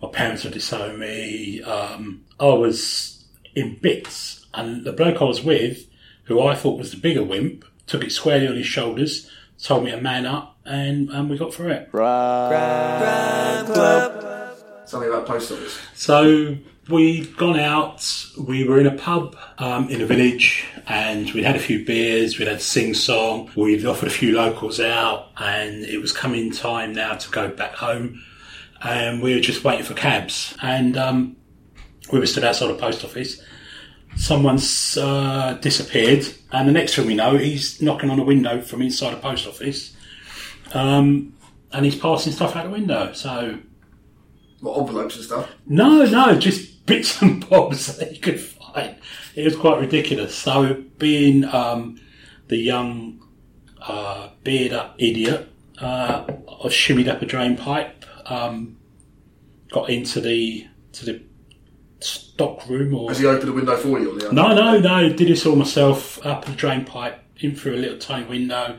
My 0.00 0.08
parents 0.08 0.42
had 0.42 0.52
disowned 0.52 0.98
me. 0.98 1.62
Um, 1.62 2.24
I 2.40 2.48
was 2.48 3.24
in 3.54 3.76
bits. 3.76 4.46
And 4.54 4.84
the 4.84 4.92
bloke 4.92 5.20
I 5.20 5.24
was 5.24 5.42
with, 5.42 5.86
who 6.24 6.40
I 6.40 6.54
thought 6.54 6.78
was 6.78 6.90
the 6.92 6.96
bigger 6.96 7.24
wimp, 7.24 7.64
took 7.86 8.04
it 8.04 8.12
squarely 8.12 8.46
on 8.46 8.56
his 8.56 8.66
shoulders, 8.66 9.30
told 9.62 9.84
me 9.84 9.90
to 9.90 10.00
man 10.00 10.26
up, 10.26 10.56
and, 10.64 11.10
and 11.10 11.28
we 11.28 11.36
got 11.36 11.52
through 11.52 11.70
it. 11.70 11.88
Tell 13.66 14.03
me 14.03 14.03
post 15.24 15.52
office. 15.52 15.78
So 15.94 16.56
we'd 16.88 17.36
gone 17.36 17.58
out, 17.58 18.26
we 18.38 18.66
were 18.66 18.78
in 18.78 18.86
a 18.86 18.96
pub 18.96 19.36
um, 19.58 19.88
in 19.88 20.00
a 20.00 20.06
village, 20.06 20.66
and 20.86 21.30
we'd 21.32 21.44
had 21.44 21.56
a 21.56 21.60
few 21.60 21.84
beers, 21.84 22.38
we'd 22.38 22.48
had 22.48 22.60
sing 22.60 22.94
song, 22.94 23.50
we'd 23.56 23.86
offered 23.86 24.08
a 24.08 24.12
few 24.12 24.34
locals 24.34 24.80
out, 24.80 25.30
and 25.36 25.84
it 25.84 25.98
was 25.98 26.12
coming 26.12 26.52
time 26.52 26.92
now 26.92 27.14
to 27.14 27.30
go 27.30 27.48
back 27.48 27.74
home. 27.74 28.22
And 28.82 29.22
we 29.22 29.34
were 29.34 29.40
just 29.40 29.64
waiting 29.64 29.84
for 29.84 29.94
cabs, 29.94 30.54
and 30.60 30.96
um, 30.96 31.36
we 32.12 32.18
were 32.18 32.26
stood 32.26 32.44
outside 32.44 32.68
the 32.68 32.74
post 32.74 33.02
office. 33.04 33.40
Someone's 34.16 34.96
uh, 34.98 35.58
disappeared, 35.60 36.26
and 36.52 36.68
the 36.68 36.72
next 36.72 36.94
thing 36.94 37.06
we 37.06 37.14
know, 37.14 37.36
he's 37.38 37.80
knocking 37.80 38.10
on 38.10 38.20
a 38.20 38.24
window 38.24 38.60
from 38.60 38.82
inside 38.82 39.14
the 39.14 39.20
post 39.20 39.46
office, 39.46 39.96
um, 40.74 41.34
and 41.72 41.84
he's 41.84 41.96
passing 41.96 42.32
stuff 42.32 42.54
out 42.56 42.64
the 42.64 42.70
window. 42.70 43.12
So 43.14 43.58
What, 44.64 44.78
envelopes 44.78 45.16
and 45.16 45.24
stuff? 45.24 45.50
no, 45.66 46.04
no, 46.04 46.38
just 46.38 46.86
bits 46.86 47.20
and 47.20 47.48
bobs 47.50 47.96
that 47.98 48.12
you 48.12 48.20
could 48.20 48.40
find. 48.40 48.96
It 49.34 49.44
was 49.44 49.56
quite 49.56 49.80
ridiculous. 49.80 50.34
So, 50.34 50.84
being 50.98 51.44
um, 51.44 52.00
the 52.48 52.56
young 52.56 53.26
uh, 53.80 54.30
beard 54.42 54.72
up 54.72 54.94
idiot, 54.98 55.50
uh, 55.78 56.24
I 56.28 56.68
shimmied 56.68 57.08
up 57.08 57.20
a 57.20 57.26
drain 57.26 57.56
pipe, 57.56 58.04
um, 58.26 58.78
got 59.70 59.90
into 59.90 60.20
the 60.20 60.66
to 60.92 61.04
the 61.04 61.22
stock 62.00 62.66
room. 62.68 62.94
Or 62.94 63.10
Has 63.10 63.18
he 63.18 63.26
opened 63.26 63.48
the 63.48 63.52
window 63.52 63.76
for 63.76 63.98
you? 63.98 64.18
No, 64.32 64.54
no, 64.54 64.78
no. 64.78 65.08
Did 65.08 65.28
this 65.28 65.44
all 65.44 65.56
myself. 65.56 66.24
Up 66.24 66.48
a 66.48 66.52
drain 66.52 66.84
pipe, 66.84 67.22
in 67.38 67.54
through 67.54 67.74
a 67.74 67.76
little 67.76 67.98
tiny 67.98 68.26
window. 68.26 68.78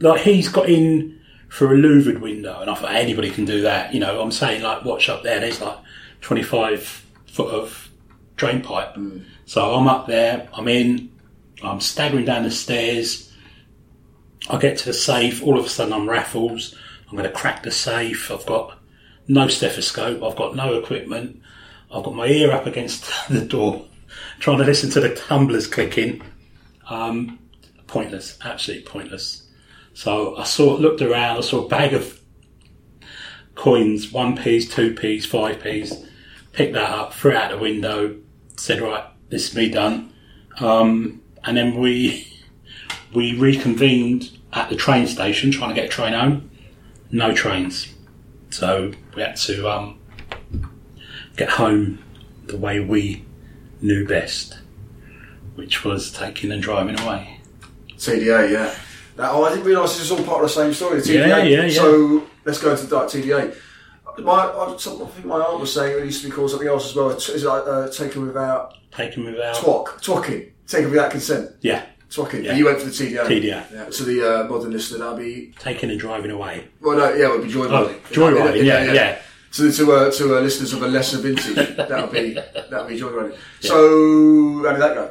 Like 0.00 0.20
he's 0.22 0.48
got 0.48 0.68
in 0.68 1.20
through 1.54 1.76
a 1.76 1.78
louvered 1.78 2.20
window, 2.20 2.60
and 2.60 2.68
I 2.68 2.74
thought 2.74 2.92
anybody 2.96 3.30
can 3.30 3.44
do 3.44 3.62
that. 3.62 3.94
You 3.94 4.00
know, 4.00 4.20
I'm 4.20 4.32
saying 4.32 4.62
like, 4.62 4.84
watch 4.84 5.08
up 5.08 5.22
there. 5.22 5.38
There's 5.38 5.60
like 5.60 5.78
25 6.20 7.04
foot 7.26 7.54
of 7.54 7.90
drain 8.34 8.60
pipe. 8.60 8.96
So 9.46 9.72
I'm 9.72 9.86
up 9.86 10.08
there. 10.08 10.48
I'm 10.52 10.66
in. 10.66 11.12
I'm 11.62 11.78
staggering 11.78 12.24
down 12.24 12.42
the 12.42 12.50
stairs. 12.50 13.32
I 14.50 14.58
get 14.58 14.78
to 14.78 14.86
the 14.86 14.92
safe. 14.92 15.44
All 15.44 15.56
of 15.56 15.64
a 15.64 15.68
sudden, 15.68 15.92
I'm 15.92 16.10
raffles. 16.10 16.74
I'm 17.08 17.16
going 17.16 17.30
to 17.30 17.36
crack 17.36 17.62
the 17.62 17.70
safe. 17.70 18.32
I've 18.32 18.46
got 18.46 18.76
no 19.28 19.46
stethoscope. 19.46 20.24
I've 20.24 20.36
got 20.36 20.56
no 20.56 20.74
equipment. 20.74 21.40
I've 21.88 22.02
got 22.02 22.16
my 22.16 22.26
ear 22.26 22.50
up 22.50 22.66
against 22.66 23.08
the 23.28 23.42
door, 23.42 23.84
trying 24.40 24.58
to 24.58 24.64
listen 24.64 24.90
to 24.90 25.00
the 25.00 25.14
tumblers 25.14 25.68
clicking. 25.68 26.20
Um, 26.90 27.38
pointless, 27.86 28.38
absolutely 28.42 28.86
pointless. 28.86 29.43
So 29.94 30.36
I 30.36 30.44
saw, 30.44 30.74
looked 30.74 31.00
around. 31.00 31.38
I 31.38 31.40
saw 31.40 31.64
a 31.64 31.68
bag 31.68 31.94
of 31.94 32.20
coins, 33.54 34.12
one 34.12 34.36
p's, 34.36 34.68
two 34.68 34.92
p's, 34.94 35.24
five 35.24 35.62
p's. 35.62 36.04
Picked 36.52 36.74
that 36.74 36.90
up, 36.90 37.14
threw 37.14 37.30
it 37.30 37.36
out 37.36 37.50
the 37.50 37.58
window. 37.58 38.16
Said, 38.56 38.80
"Right, 38.80 39.04
this 39.28 39.50
is 39.50 39.56
me 39.56 39.70
done." 39.70 40.12
Um, 40.60 41.22
and 41.44 41.56
then 41.56 41.80
we 41.80 42.28
we 43.14 43.36
reconvened 43.38 44.36
at 44.52 44.68
the 44.68 44.76
train 44.76 45.06
station, 45.06 45.50
trying 45.50 45.70
to 45.70 45.74
get 45.74 45.86
a 45.86 45.88
train 45.88 46.12
home. 46.12 46.50
No 47.10 47.32
trains, 47.32 47.92
so 48.50 48.92
we 49.14 49.22
had 49.22 49.36
to 49.36 49.68
um, 49.68 50.00
get 51.36 51.50
home 51.50 52.02
the 52.46 52.56
way 52.56 52.80
we 52.80 53.24
knew 53.80 54.06
best, 54.06 54.58
which 55.54 55.84
was 55.84 56.12
taking 56.12 56.50
and 56.50 56.62
driving 56.62 56.98
away. 57.00 57.40
TDA, 57.96 58.50
yeah. 58.50 58.74
That, 59.16 59.30
oh, 59.32 59.44
I 59.44 59.50
didn't 59.50 59.64
realise 59.64 59.92
this 59.98 60.10
was 60.10 60.18
all 60.18 60.26
part 60.26 60.42
of 60.42 60.48
the 60.50 60.54
same 60.54 60.72
story. 60.74 61.00
The 61.00 61.08
TDA. 61.08 61.28
Yeah, 61.28 61.42
yeah, 61.42 61.62
yeah. 61.66 61.68
So 61.70 62.24
let's 62.44 62.60
go 62.60 62.72
into 62.72 62.94
like, 62.94 63.08
TDA. 63.08 63.56
My, 64.18 64.32
I, 64.32 64.76
some- 64.78 65.02
I 65.02 65.06
think 65.06 65.26
my 65.26 65.36
aunt 65.40 65.60
was 65.60 65.72
saying 65.72 65.98
it 65.98 66.04
used 66.04 66.22
to 66.22 66.28
be 66.28 66.34
called 66.34 66.50
something 66.50 66.68
else 66.68 66.88
as 66.90 66.94
well. 66.96 67.10
Is 67.10 67.28
it 67.28 67.46
like 67.46 67.62
uh, 67.66 67.88
taken 67.90 68.26
without 68.26 68.74
Taken 68.92 69.24
without 69.24 69.56
twoc, 69.56 70.00
twocking, 70.00 70.52
taken 70.68 70.88
without 70.90 71.10
consent, 71.10 71.50
Yeah, 71.62 71.84
twocking. 72.10 72.44
Yeah. 72.44 72.54
You 72.54 72.66
went 72.66 72.78
for 72.78 72.84
the 72.84 72.92
TDA. 72.92 73.24
TDA. 73.26 73.42
Yeah. 73.72 73.86
So 73.90 74.04
the 74.04 74.22
uh, 74.44 74.44
modern 74.48 74.70
listener 74.70 74.98
that'd 74.98 75.18
be 75.18 75.52
taking 75.58 75.90
and 75.90 75.98
driving 75.98 76.30
away. 76.30 76.68
well, 76.80 76.96
no, 76.96 77.12
yeah, 77.12 77.26
it 77.26 77.30
would 77.32 77.42
be 77.42 77.52
joyriding. 77.52 77.72
Oh, 77.72 78.00
joyriding, 78.12 78.64
yeah, 78.64 78.92
yeah. 78.92 79.18
So 79.50 79.68
to 79.68 79.92
uh, 79.92 80.10
to 80.12 80.36
uh, 80.36 80.40
listeners 80.40 80.72
of 80.74 80.82
a 80.82 80.86
lesser 80.86 81.18
vintage, 81.18 81.76
that'll 81.76 82.06
be 82.06 82.34
that'll 82.34 82.86
be 82.86 82.98
joyriding. 83.00 83.36
So 83.60 84.62
how 84.64 84.72
did 84.74 84.80
that 84.82 84.94
go? 84.94 85.10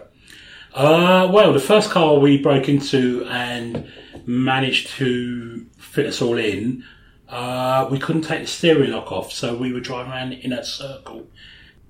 Uh, 0.74 1.30
well, 1.32 1.54
the 1.54 1.60
first 1.60 1.92
car 1.92 2.18
we 2.18 2.42
broke 2.42 2.68
into 2.68 3.26
and 3.26 3.92
managed 4.26 4.90
to 4.90 5.66
fit 5.78 6.08
us 6.08 6.22
all 6.22 6.38
in, 6.38 6.84
uh, 7.30 7.88
we 7.92 8.00
couldn't 8.00 8.24
take 8.24 8.42
the 8.42 8.48
steering 8.48 8.92
lock 8.92 9.12
off, 9.12 9.32
so 9.32 9.56
we 9.56 9.72
were 9.72 9.80
driving 9.80 10.12
around 10.12 10.34
in 10.34 10.52
a 10.52 10.64
circle. 10.64 11.28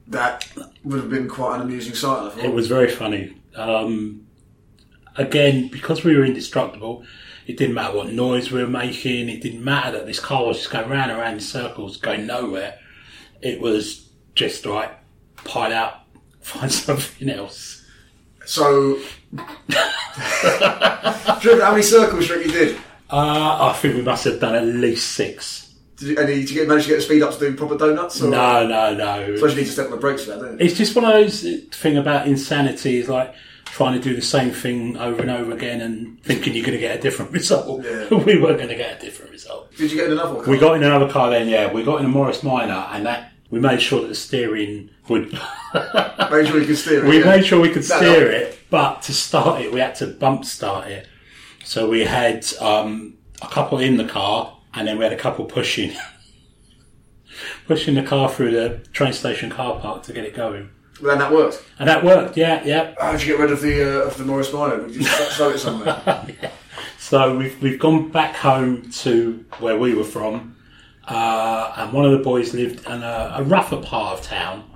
That 0.07 0.49
would 0.83 0.99
have 0.99 1.09
been 1.09 1.29
quite 1.29 1.55
an 1.55 1.61
amusing 1.61 1.95
sight. 1.95 2.27
I 2.27 2.29
thought. 2.29 2.43
It 2.43 2.53
was 2.53 2.67
very 2.67 2.89
funny. 2.89 3.41
Um, 3.55 4.27
again, 5.15 5.69
because 5.69 6.03
we 6.03 6.15
were 6.15 6.25
indestructible, 6.25 7.05
it 7.47 7.55
didn't 7.57 7.75
matter 7.75 7.95
what 7.95 8.11
noise 8.11 8.51
we 8.51 8.61
were 8.61 8.69
making. 8.69 9.29
It 9.29 9.41
didn't 9.41 9.63
matter 9.63 9.91
that 9.97 10.05
this 10.05 10.19
car 10.19 10.45
was 10.45 10.57
just 10.57 10.71
going 10.71 10.89
round 10.89 11.11
and 11.11 11.19
round 11.19 11.35
in 11.35 11.39
circles, 11.39 11.97
going 11.97 12.25
nowhere. 12.25 12.79
It 13.41 13.61
was 13.61 14.09
just 14.35 14.65
right, 14.65 14.91
pile 15.45 15.71
out, 15.71 16.01
find 16.41 16.71
something 16.71 17.29
else. 17.29 17.82
So, 18.45 18.99
do 19.31 19.41
you 19.41 19.43
remember 21.43 21.65
how 21.65 21.71
many 21.71 21.83
circles 21.83 22.27
you 22.27 22.35
reckon 22.35 22.51
you 22.51 22.57
did? 22.57 22.77
Uh, 23.09 23.69
I 23.69 23.73
think 23.73 23.95
we 23.95 24.01
must 24.01 24.25
have 24.25 24.39
done 24.39 24.55
at 24.55 24.65
least 24.65 25.11
six. 25.13 25.75
Did 25.97 26.07
you, 26.07 26.17
and 26.17 26.27
did 26.27 26.49
you 26.49 26.55
get, 26.55 26.67
manage 26.67 26.83
to 26.83 26.89
get 26.89 26.95
the 26.97 27.01
speed 27.03 27.21
up 27.21 27.33
to 27.33 27.39
do 27.39 27.55
proper 27.55 27.77
donuts? 27.77 28.21
Or? 28.21 28.29
No, 28.29 28.67
no, 28.67 28.93
no. 28.93 29.35
Suppose 29.35 29.51
you 29.51 29.59
need 29.61 29.67
to 29.67 29.71
step 29.71 29.85
on 29.85 29.91
the 29.91 29.97
brakes 29.97 30.25
for 30.25 30.31
that, 30.31 30.39
don't 30.39 30.59
you? 30.59 30.65
It's 30.65 30.75
just 30.77 30.95
one 30.95 31.05
of 31.05 31.13
those 31.13 31.45
thing 31.71 31.97
about 31.97 32.27
insanity 32.27 32.97
is 32.97 33.07
like 33.09 33.33
trying 33.65 33.93
to 33.93 33.99
do 33.99 34.15
the 34.15 34.21
same 34.21 34.51
thing 34.51 34.97
over 34.97 35.21
and 35.21 35.31
over 35.31 35.51
again 35.51 35.81
and 35.81 36.21
thinking 36.23 36.53
you're 36.53 36.65
going 36.65 36.77
to 36.77 36.81
get 36.81 36.97
a 36.97 37.01
different 37.01 37.31
result. 37.39 37.83
Yeah. 37.83 38.07
we 38.09 38.39
weren't 38.39 38.57
going 38.57 38.69
to 38.69 38.75
get 38.75 38.97
a 38.97 39.05
different 39.05 39.31
result. 39.31 39.73
Did 39.75 39.91
you 39.91 39.97
get 39.97 40.07
in 40.07 40.13
another 40.13 40.35
one? 40.35 40.49
We 40.49 40.57
got 40.57 40.75
in 40.75 40.83
another 40.83 41.09
car 41.09 41.29
then, 41.29 41.47
yeah. 41.47 41.71
We 41.71 41.83
got 41.83 41.99
in 41.99 42.05
a 42.05 42.09
Morris 42.09 42.43
Minor, 42.43 42.87
and 42.91 43.05
that 43.05 43.32
we 43.53 43.59
made 43.59 43.79
sure 43.79 44.01
that 44.01 44.07
the 44.07 44.15
steering 44.15 44.89
would. 45.07 45.31
Made 46.31 46.47
sure 46.47 46.59
you 46.59 46.65
could 46.65 46.77
steer 46.77 47.05
it. 47.05 47.07
we 47.07 47.19
yeah. 47.19 47.25
made 47.25 47.45
sure 47.45 47.61
we 47.61 47.69
could 47.69 47.83
That 47.83 47.97
steer 47.99 48.31
helped. 48.31 48.55
it, 48.55 48.59
but 48.71 49.01
to 49.03 49.13
start 49.13 49.61
it, 49.61 49.71
we 49.71 49.79
had 49.79 49.93
to 49.95 50.07
bump 50.07 50.43
start 50.43 50.87
it. 50.87 51.07
So 51.63 51.87
we 51.87 51.99
had 52.05 52.47
um, 52.59 53.17
a 53.43 53.47
couple 53.47 53.77
in 53.77 53.97
the 53.97 54.05
car, 54.05 54.57
and 54.73 54.87
then 54.87 54.97
we 54.97 55.03
had 55.03 55.13
a 55.13 55.17
couple 55.17 55.45
pushing, 55.45 55.95
pushing 57.67 57.93
the 57.93 58.01
car 58.01 58.27
through 58.27 58.51
the 58.51 58.79
train 58.91 59.13
station 59.13 59.51
car 59.51 59.79
park 59.79 60.01
to 60.03 60.13
get 60.13 60.25
it 60.25 60.33
going. 60.33 60.71
Well, 60.99 61.11
then 61.11 61.19
that 61.19 61.31
worked. 61.31 61.63
And 61.77 61.87
that 61.87 62.03
worked, 62.03 62.35
yeah, 62.35 62.63
yeah. 62.65 62.95
How 62.99 63.11
did 63.11 63.21
you 63.21 63.33
get 63.37 63.39
rid 63.39 63.51
of 63.51 63.61
the 63.61 63.83
uh, 64.01 64.07
of 64.07 64.17
the 64.17 64.25
Morris 64.25 64.51
Minor? 64.51 64.87
Did 64.87 64.95
you 64.95 65.03
throw 65.05 65.51
it 65.51 65.59
somewhere? 65.59 66.25
So 66.97 67.37
we've 67.37 67.61
we've 67.61 67.79
gone 67.79 68.09
back 68.09 68.35
home 68.35 68.89
to 69.03 69.45
where 69.59 69.77
we 69.77 69.93
were 69.93 70.05
from, 70.05 70.52
uh, 71.07 71.73
and 71.77 71.93
one 71.93 72.05
of 72.05 72.11
the 72.11 72.23
boys 72.23 72.53
lived 72.53 72.85
in 72.85 73.03
a, 73.03 73.35
a 73.37 73.43
rougher 73.43 73.81
part 73.81 74.19
of 74.19 74.25
town. 74.25 74.69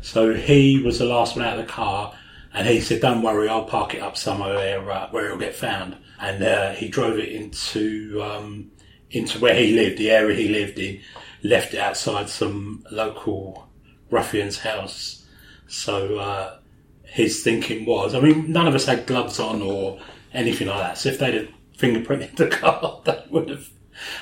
So 0.00 0.34
he 0.34 0.82
was 0.82 0.98
the 0.98 1.06
last 1.06 1.36
one 1.36 1.44
out 1.44 1.58
of 1.58 1.66
the 1.66 1.72
car, 1.72 2.14
and 2.52 2.66
he 2.68 2.80
said, 2.80 3.00
"Don't 3.00 3.22
worry, 3.22 3.48
I'll 3.48 3.64
park 3.64 3.94
it 3.94 4.02
up 4.02 4.16
somewhere 4.16 4.54
where, 4.54 4.90
uh, 4.90 5.08
where 5.10 5.26
it'll 5.26 5.38
get 5.38 5.54
found." 5.54 5.96
And 6.20 6.42
uh, 6.42 6.72
he 6.72 6.88
drove 6.88 7.18
it 7.18 7.30
into 7.30 8.22
um, 8.22 8.70
into 9.10 9.38
where 9.38 9.54
he 9.54 9.72
lived, 9.72 9.98
the 9.98 10.10
area 10.10 10.36
he 10.36 10.48
lived 10.48 10.78
in, 10.78 11.00
left 11.42 11.74
it 11.74 11.80
outside 11.80 12.28
some 12.28 12.84
local 12.90 13.68
ruffian's 14.10 14.58
house. 14.58 15.26
So 15.66 16.18
uh, 16.18 16.58
his 17.04 17.42
thinking 17.42 17.86
was, 17.86 18.14
I 18.14 18.20
mean, 18.20 18.52
none 18.52 18.66
of 18.66 18.74
us 18.74 18.86
had 18.86 19.06
gloves 19.06 19.38
on 19.38 19.62
or 19.62 20.00
anything 20.32 20.68
like 20.68 20.78
that. 20.78 20.98
So 20.98 21.10
if 21.10 21.18
they'd 21.18 21.34
have 21.34 21.48
fingerprinted 21.78 22.36
the 22.36 22.48
car, 22.48 23.00
they 23.04 23.24
would 23.30 23.48
have 23.48 23.68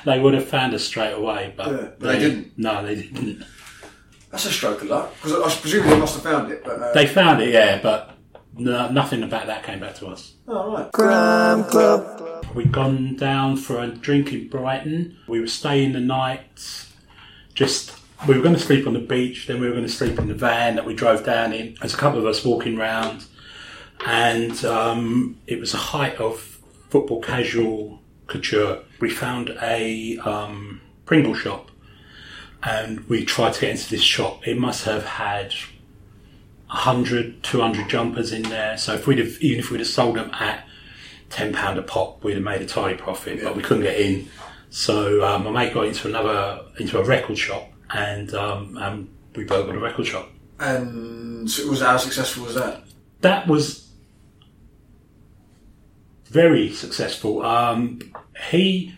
they 0.05 0.19
would 0.19 0.33
have 0.33 0.47
found 0.47 0.73
us 0.73 0.83
straight 0.83 1.13
away. 1.13 1.53
But, 1.55 1.67
Yeah, 1.67 1.87
but 1.97 1.99
they 1.99 2.19
didn't? 2.19 2.57
No, 2.57 2.85
they 2.85 2.95
didn't. 2.95 3.43
That's 4.29 4.45
a 4.45 4.51
stroke 4.51 4.81
of 4.81 4.87
luck 4.87 5.13
because 5.15 5.33
I 5.33 5.59
presume 5.59 5.87
they 5.87 5.99
must 5.99 6.13
have 6.15 6.23
found 6.23 6.51
it. 6.51 6.63
But 6.63 6.81
uh, 6.81 6.93
They 6.93 7.05
found 7.05 7.41
it, 7.41 7.49
yeah, 7.49 7.81
but 7.81 8.15
no, 8.57 8.89
nothing 8.89 9.23
about 9.23 9.47
that 9.47 9.63
came 9.63 9.79
back 9.79 9.95
to 9.95 10.07
us. 10.07 10.33
Oh 10.47 10.73
right. 10.73 10.91
Crime 10.91 11.63
Club. 11.65 12.45
We'd 12.55 12.71
gone 12.71 13.15
down 13.15 13.57
for 13.57 13.81
a 13.81 13.87
drink 13.87 14.33
in 14.33 14.49
Brighton. 14.49 15.17
We 15.27 15.39
were 15.39 15.47
staying 15.47 15.93
the 15.93 15.99
night. 16.01 16.85
Just 17.53 17.97
we 18.27 18.35
were 18.35 18.43
going 18.43 18.55
to 18.55 18.61
sleep 18.61 18.87
on 18.87 18.93
the 18.93 18.99
beach. 18.99 19.47
Then 19.47 19.59
we 19.61 19.67
were 19.67 19.73
going 19.73 19.85
to 19.85 19.91
sleep 19.91 20.19
in 20.19 20.27
the 20.27 20.33
van 20.33 20.75
that 20.75 20.85
we 20.85 20.93
drove 20.93 21.25
down 21.25 21.53
in. 21.53 21.75
There's 21.79 21.93
a 21.93 21.97
couple 21.97 22.19
of 22.19 22.25
us 22.25 22.43
walking 22.43 22.77
round, 22.77 23.25
and 24.05 24.63
um, 24.65 25.37
it 25.47 25.59
was 25.59 25.73
a 25.73 25.77
height 25.77 26.15
of 26.17 26.39
football 26.89 27.21
casual 27.21 28.01
couture. 28.27 28.79
We 29.01 29.09
found 29.09 29.57
a 29.61 30.17
um, 30.19 30.81
Pringle 31.05 31.33
shop, 31.33 31.71
and 32.63 33.07
we 33.09 33.25
tried 33.25 33.53
to 33.55 33.61
get 33.61 33.71
into 33.71 33.89
this 33.89 34.01
shop. 34.01 34.47
It 34.47 34.57
must 34.57 34.85
have 34.85 35.03
had 35.03 35.53
100, 36.67 37.43
200 37.43 37.89
jumpers 37.89 38.31
in 38.31 38.43
there. 38.43 38.77
So 38.77 38.93
if 38.93 39.07
we'd 39.07 39.19
have, 39.19 39.41
even 39.41 39.59
if 39.59 39.71
we'd 39.71 39.79
have 39.79 39.87
sold 39.87 40.15
them 40.15 40.31
at 40.31 40.65
ten 41.29 41.53
pound 41.53 41.79
a 41.79 41.81
pop, 41.81 42.23
we'd 42.23 42.35
have 42.35 42.43
made 42.43 42.61
a 42.61 42.65
tidy 42.65 42.95
profit. 42.97 43.43
But 43.43 43.55
we 43.55 43.63
couldn't 43.63 43.83
get 43.83 43.99
in, 43.99 44.29
so 44.69 45.25
um, 45.25 45.43
my 45.43 45.51
mate 45.51 45.73
got 45.73 45.85
into 45.85 46.07
another 46.07 46.61
into 46.79 46.99
a 46.99 47.03
record 47.03 47.37
shop, 47.37 47.69
and 47.89 48.33
um, 48.33 48.77
and 48.77 49.09
we 49.35 49.43
burgled 49.43 49.75
a 49.75 49.79
record 49.79 50.05
shop. 50.05 50.29
And 50.59 51.49
so 51.49 51.67
was 51.67 51.81
how 51.81 51.97
successful 51.97 52.45
was 52.45 52.55
that? 52.55 52.83
That 53.21 53.47
was 53.47 53.89
very 56.25 56.71
successful. 56.71 57.43
Um, 57.43 57.99
he 58.49 58.93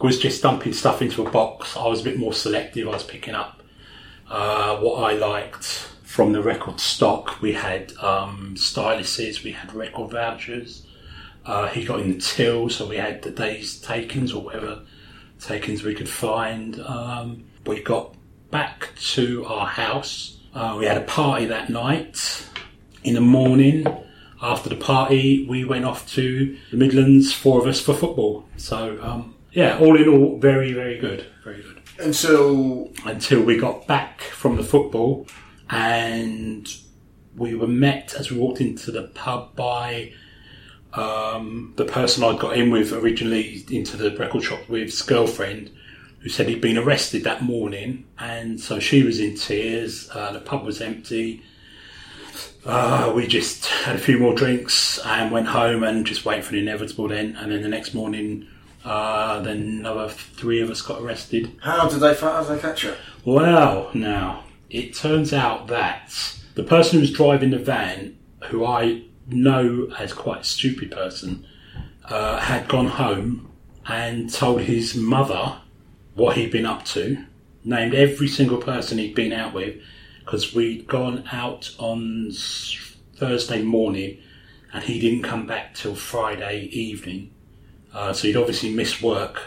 was 0.00 0.18
just 0.18 0.42
dumping 0.42 0.72
stuff 0.72 1.02
into 1.02 1.26
a 1.26 1.30
box. 1.30 1.76
I 1.76 1.86
was 1.86 2.00
a 2.00 2.04
bit 2.04 2.18
more 2.18 2.32
selective. 2.32 2.88
I 2.88 2.92
was 2.92 3.04
picking 3.04 3.34
up 3.34 3.62
uh, 4.28 4.78
what 4.78 5.02
I 5.02 5.14
liked 5.14 5.64
from 6.02 6.32
the 6.32 6.42
record 6.42 6.80
stock. 6.80 7.40
We 7.40 7.52
had 7.52 7.92
um, 7.98 8.54
styluses, 8.56 9.42
we 9.44 9.52
had 9.52 9.72
record 9.74 10.10
vouchers. 10.10 10.86
Uh, 11.44 11.68
he 11.68 11.84
got 11.84 12.00
in 12.00 12.12
the 12.12 12.20
till, 12.20 12.68
so 12.68 12.86
we 12.86 12.96
had 12.96 13.22
the 13.22 13.30
day's 13.30 13.80
takings 13.80 14.32
or 14.32 14.42
whatever 14.42 14.82
takings 15.40 15.82
we 15.82 15.94
could 15.94 16.08
find. 16.08 16.80
Um, 16.80 17.44
we 17.66 17.82
got 17.82 18.14
back 18.50 18.90
to 19.14 19.44
our 19.46 19.66
house. 19.66 20.38
Uh, 20.54 20.76
we 20.78 20.86
had 20.86 20.96
a 20.96 21.04
party 21.04 21.46
that 21.46 21.70
night. 21.70 22.46
In 23.04 23.14
the 23.14 23.20
morning, 23.20 23.86
after 24.40 24.68
the 24.68 24.76
party, 24.76 25.46
we 25.48 25.64
went 25.64 25.84
off 25.84 26.08
to 26.14 26.56
the 26.70 26.76
Midlands, 26.76 27.32
four 27.32 27.60
of 27.60 27.66
us, 27.66 27.80
for 27.80 27.94
football. 27.94 28.44
So, 28.56 28.98
um, 29.02 29.34
yeah, 29.52 29.78
all 29.78 29.96
in 29.96 30.08
all, 30.08 30.38
very, 30.38 30.72
very 30.72 30.98
good. 30.98 31.26
Very 31.44 31.62
good. 31.62 31.82
Until 31.98 32.90
Until 33.04 33.42
we 33.42 33.56
got 33.56 33.86
back 33.86 34.20
from 34.20 34.56
the 34.56 34.62
football 34.62 35.26
and 35.70 36.72
we 37.36 37.54
were 37.54 37.68
met 37.68 38.14
as 38.14 38.30
we 38.30 38.38
walked 38.38 38.60
into 38.60 38.90
the 38.90 39.04
pub 39.14 39.54
by 39.56 40.12
um, 40.94 41.74
the 41.76 41.84
person 41.84 42.24
I'd 42.24 42.38
got 42.38 42.56
in 42.56 42.70
with 42.70 42.92
originally 42.92 43.64
into 43.70 43.96
the 43.96 44.16
record 44.16 44.42
shop 44.42 44.68
with's 44.68 45.02
girlfriend, 45.02 45.70
who 46.20 46.28
said 46.28 46.48
he'd 46.48 46.60
been 46.60 46.78
arrested 46.78 47.24
that 47.24 47.42
morning, 47.42 48.06
and 48.18 48.60
so 48.60 48.80
she 48.80 49.02
was 49.02 49.20
in 49.20 49.36
tears. 49.36 50.08
Uh, 50.12 50.32
the 50.32 50.40
pub 50.40 50.64
was 50.64 50.80
empty. 50.80 51.42
Uh, 52.64 53.12
we 53.14 53.26
just 53.26 53.66
had 53.66 53.96
a 53.96 53.98
few 53.98 54.18
more 54.18 54.34
drinks 54.34 54.98
and 55.04 55.30
went 55.30 55.46
home 55.46 55.82
and 55.84 56.04
just 56.04 56.24
waited 56.24 56.44
for 56.44 56.52
the 56.52 56.58
inevitable. 56.58 57.08
Then, 57.08 57.36
and 57.36 57.52
then 57.52 57.62
the 57.62 57.68
next 57.68 57.94
morning, 57.94 58.46
uh, 58.84 59.40
then 59.40 59.58
another 59.80 60.08
three 60.08 60.60
of 60.60 60.70
us 60.70 60.82
got 60.82 61.00
arrested. 61.00 61.52
how 61.62 61.88
did 61.88 62.00
they 62.00 62.14
how 62.14 62.42
did 62.42 62.56
they 62.56 62.60
catch 62.60 62.84
you? 62.84 62.94
Well, 63.24 63.90
now 63.94 64.44
it 64.70 64.94
turns 64.94 65.32
out 65.32 65.68
that 65.68 66.34
the 66.54 66.62
person 66.62 66.96
who 66.96 67.00
was 67.00 67.12
driving 67.12 67.50
the 67.50 67.58
van, 67.58 68.18
who 68.44 68.64
I 68.64 69.02
know 69.28 69.88
as 69.98 70.12
quite 70.12 70.40
a 70.40 70.44
stupid 70.44 70.90
person, 70.90 71.46
uh, 72.04 72.38
had 72.38 72.68
gone 72.68 72.88
home 72.88 73.50
and 73.86 74.32
told 74.32 74.62
his 74.62 74.94
mother 74.94 75.60
what 76.14 76.36
he'd 76.36 76.50
been 76.50 76.66
up 76.66 76.84
to, 76.84 77.24
named 77.64 77.94
every 77.94 78.28
single 78.28 78.58
person 78.58 78.98
he'd 78.98 79.14
been 79.14 79.32
out 79.32 79.54
with, 79.54 79.76
because 80.28 80.54
we'd 80.54 80.86
gone 80.86 81.24
out 81.32 81.74
on 81.78 82.30
Thursday 83.16 83.62
morning 83.62 84.18
and 84.74 84.84
he 84.84 85.00
didn't 85.00 85.22
come 85.22 85.46
back 85.46 85.74
till 85.74 85.94
Friday 85.94 86.64
evening. 86.64 87.30
Uh, 87.94 88.12
so 88.12 88.28
he'd 88.28 88.36
obviously 88.36 88.68
missed 88.68 89.00
work 89.00 89.40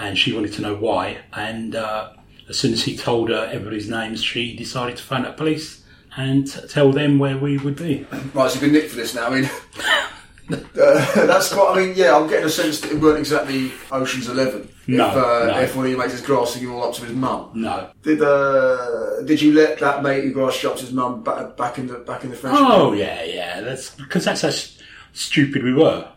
and 0.00 0.16
she 0.16 0.32
wanted 0.32 0.54
to 0.54 0.62
know 0.62 0.74
why. 0.74 1.18
And 1.34 1.76
uh, 1.76 2.14
as 2.48 2.58
soon 2.58 2.72
as 2.72 2.84
he 2.84 2.96
told 2.96 3.28
her 3.28 3.50
everybody's 3.52 3.90
names, 3.90 4.22
she 4.24 4.56
decided 4.56 4.96
to 4.96 5.02
phone 5.02 5.26
up 5.26 5.36
police 5.36 5.84
and 6.16 6.50
t- 6.50 6.66
tell 6.68 6.90
them 6.90 7.18
where 7.18 7.36
we 7.36 7.58
would 7.58 7.76
be. 7.76 8.06
Right, 8.32 8.50
so 8.50 8.54
you've 8.54 8.60
been 8.62 8.72
nicked 8.72 8.88
for 8.88 8.96
this 8.96 9.14
now. 9.14 9.26
I 9.26 9.40
mean, 9.40 9.50
uh, 10.50 10.56
that's 11.26 11.52
quite. 11.52 11.72
I 11.76 11.84
mean, 11.86 11.94
yeah, 11.96 12.16
I'm 12.16 12.28
getting 12.28 12.46
a 12.46 12.50
sense 12.50 12.80
that 12.80 12.92
it 12.92 13.00
weren't 13.00 13.18
exactly 13.18 13.72
Ocean's 13.92 14.28
Eleven. 14.28 14.68
No, 14.86 15.08
if, 15.08 15.14
uh, 15.16 15.46
no. 15.46 15.60
if 15.60 15.76
one 15.76 15.84
of 15.84 15.90
your 15.90 15.98
mates 16.00 16.14
is 16.14 16.22
grassing 16.22 16.62
you 16.62 16.74
all 16.74 16.84
up 16.88 16.94
to 16.94 17.04
his 17.04 17.14
mum. 17.14 17.50
No. 17.54 17.90
Did 18.02 18.22
uh, 18.22 19.22
did 19.22 19.42
you 19.42 19.52
let 19.52 19.78
that 19.80 20.02
mate 20.02 20.24
who 20.24 20.32
grassed 20.32 20.62
you 20.62 20.70
up 20.70 20.76
to 20.76 20.82
his 20.84 20.92
mum 20.92 21.22
back, 21.22 21.56
back 21.56 21.78
in 21.78 21.86
the 21.88 21.98
back 21.98 22.24
in 22.24 22.30
the 22.30 22.36
friendship? 22.36 22.64
Oh 22.66 22.92
yeah, 22.92 23.22
yeah. 23.24 23.60
That's 23.60 23.90
because 23.90 24.24
that's 24.24 24.42
how 24.42 24.48
s- 24.48 24.78
stupid 25.12 25.62
we 25.62 25.74
were. 25.74 26.08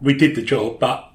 We 0.00 0.14
did 0.14 0.34
the 0.34 0.42
job, 0.42 0.80
but 0.80 1.09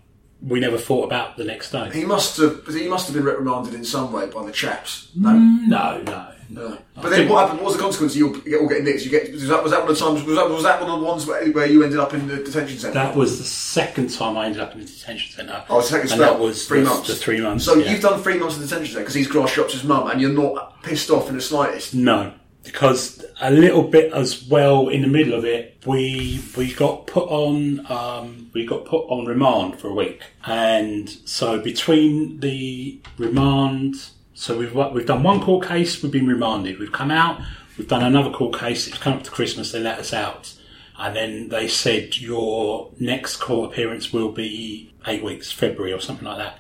we 0.46 0.60
never 0.60 0.78
thought 0.78 1.06
about 1.06 1.38
the 1.38 1.44
next 1.44 1.72
day. 1.72 1.90
He 1.92 2.06
must 2.06 2.38
have. 2.38 2.66
He 2.68 2.88
must 2.88 3.08
have 3.08 3.16
been 3.16 3.26
reprimanded 3.26 3.74
in 3.74 3.84
some 3.84 4.12
way 4.12 4.28
by 4.28 4.46
the 4.46 4.52
chaps. 4.52 5.10
No. 5.16 5.30
Mm, 5.30 5.68
no, 5.68 6.02
no. 6.04 6.28
No. 6.48 6.78
But 7.02 7.10
then 7.10 7.28
what 7.28 7.42
happened? 7.42 7.60
What 7.60 7.68
was 7.68 7.76
the 7.76 7.82
consequence 7.82 8.14
of 8.14 8.20
you 8.20 8.60
all- 8.60 8.68
getting 8.68 8.86
nicked? 8.86 9.04
You 9.04 9.10
get 9.10 9.32
was 9.32 9.48
that, 9.48 9.64
was 9.64 9.72
that 9.72 9.82
one 9.82 9.90
of 9.90 9.98
the 9.98 10.06
times? 10.06 10.24
Was 10.24 10.36
that, 10.36 10.50
was 10.50 10.64
that 10.64 10.80
one 10.80 10.92
of 10.92 11.00
the 11.00 11.06
ones 11.06 11.26
where, 11.26 11.52
where 11.52 11.66
you 11.66 11.84
ended 11.84 12.00
up 12.00 12.14
in 12.14 12.28
the 12.28 12.38
detention 12.38 12.78
centre? 12.78 12.94
That 12.94 13.16
was 13.16 13.40
the 13.40 13.44
second 13.44 14.12
time 14.12 14.38
I 14.38 14.46
ended 14.46 14.62
up 14.62 14.74
in 14.74 14.82
the 14.82 14.86
detention 14.86 15.34
centre. 15.34 15.64
Oh, 15.70 15.82
second 15.82 16.10
spell. 16.10 16.20
that 16.20 16.40
was 16.40 16.68
three 16.68 16.82
the, 16.82 16.90
months. 16.90 17.08
The 17.08 17.16
three 17.16 17.42
months. 17.42 17.66
So 17.66 17.76
yeah. 17.76 17.92
you've 17.92 18.02
done 18.02 18.22
three 18.22 18.38
months 18.38 18.58
in 18.58 18.62
detention 18.62 18.86
centre 18.86 19.00
because 19.00 19.16
he's 19.16 19.28
grass 19.28 19.50
shopped 19.50 19.72
his 19.72 19.84
mum, 19.84 20.10
and 20.10 20.22
you're 20.22 20.30
not 20.30 20.84
pissed 20.84 21.10
off 21.10 21.30
in 21.30 21.36
the 21.36 21.42
slightest. 21.42 21.96
No, 21.96 22.32
because 22.66 23.24
a 23.42 23.52
little 23.52 23.84
bit 23.84 24.12
as 24.12 24.46
well 24.48 24.90
in 24.90 25.02
the 25.02 25.08
middle 25.08 25.34
of 25.34 25.46
it, 25.46 25.82
we 25.86 26.44
we 26.58 26.74
got 26.74 27.08
put 27.08 27.30
on 27.30 27.86
um, 27.90 28.50
we 28.54 28.66
got 28.66 28.86
put 28.86 29.06
on 29.08 29.26
remand 29.26 29.80
for 29.80 29.88
a 29.90 29.94
week, 29.94 30.22
and 30.46 31.10
so 31.26 31.62
between 31.62 32.40
the 32.40 33.00
remand, 33.18 33.96
so 34.34 34.58
we've 34.58 34.74
we've 34.74 35.06
done 35.06 35.24
one 35.24 35.42
court 35.42 35.68
case, 35.68 36.02
we've 36.02 36.12
been 36.12 36.28
remanded, 36.28 36.80
we've 36.80 36.92
come 36.92 37.12
out, 37.12 37.40
we've 37.78 37.88
done 37.88 38.04
another 38.04 38.32
court 38.32 38.58
case. 38.58 38.88
It's 38.88 38.98
come 38.98 39.14
up 39.14 39.24
to 39.24 39.32
Christmas, 39.32 39.72
they 39.72 39.80
let 39.80 40.00
us 40.00 40.12
out, 40.12 40.54
and 40.98 41.16
then 41.16 41.50
they 41.50 41.68
said 41.68 42.18
your 42.18 42.92
next 43.00 43.38
court 43.38 43.72
appearance 43.72 44.12
will 44.12 44.32
be 44.32 44.94
eight 45.08 45.24
weeks, 45.24 45.52
February 45.52 45.94
or 45.94 46.02
something 46.02 46.26
like 46.28 46.40
that. 46.40 46.60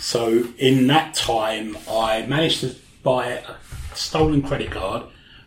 So 0.00 0.48
in 0.58 0.86
that 0.88 1.14
time, 1.14 1.76
I 1.88 2.26
managed 2.26 2.60
to 2.60 2.74
buy 3.02 3.26
a 3.28 3.54
stolen 3.94 4.42
credit 4.42 4.70
card, 4.70 5.04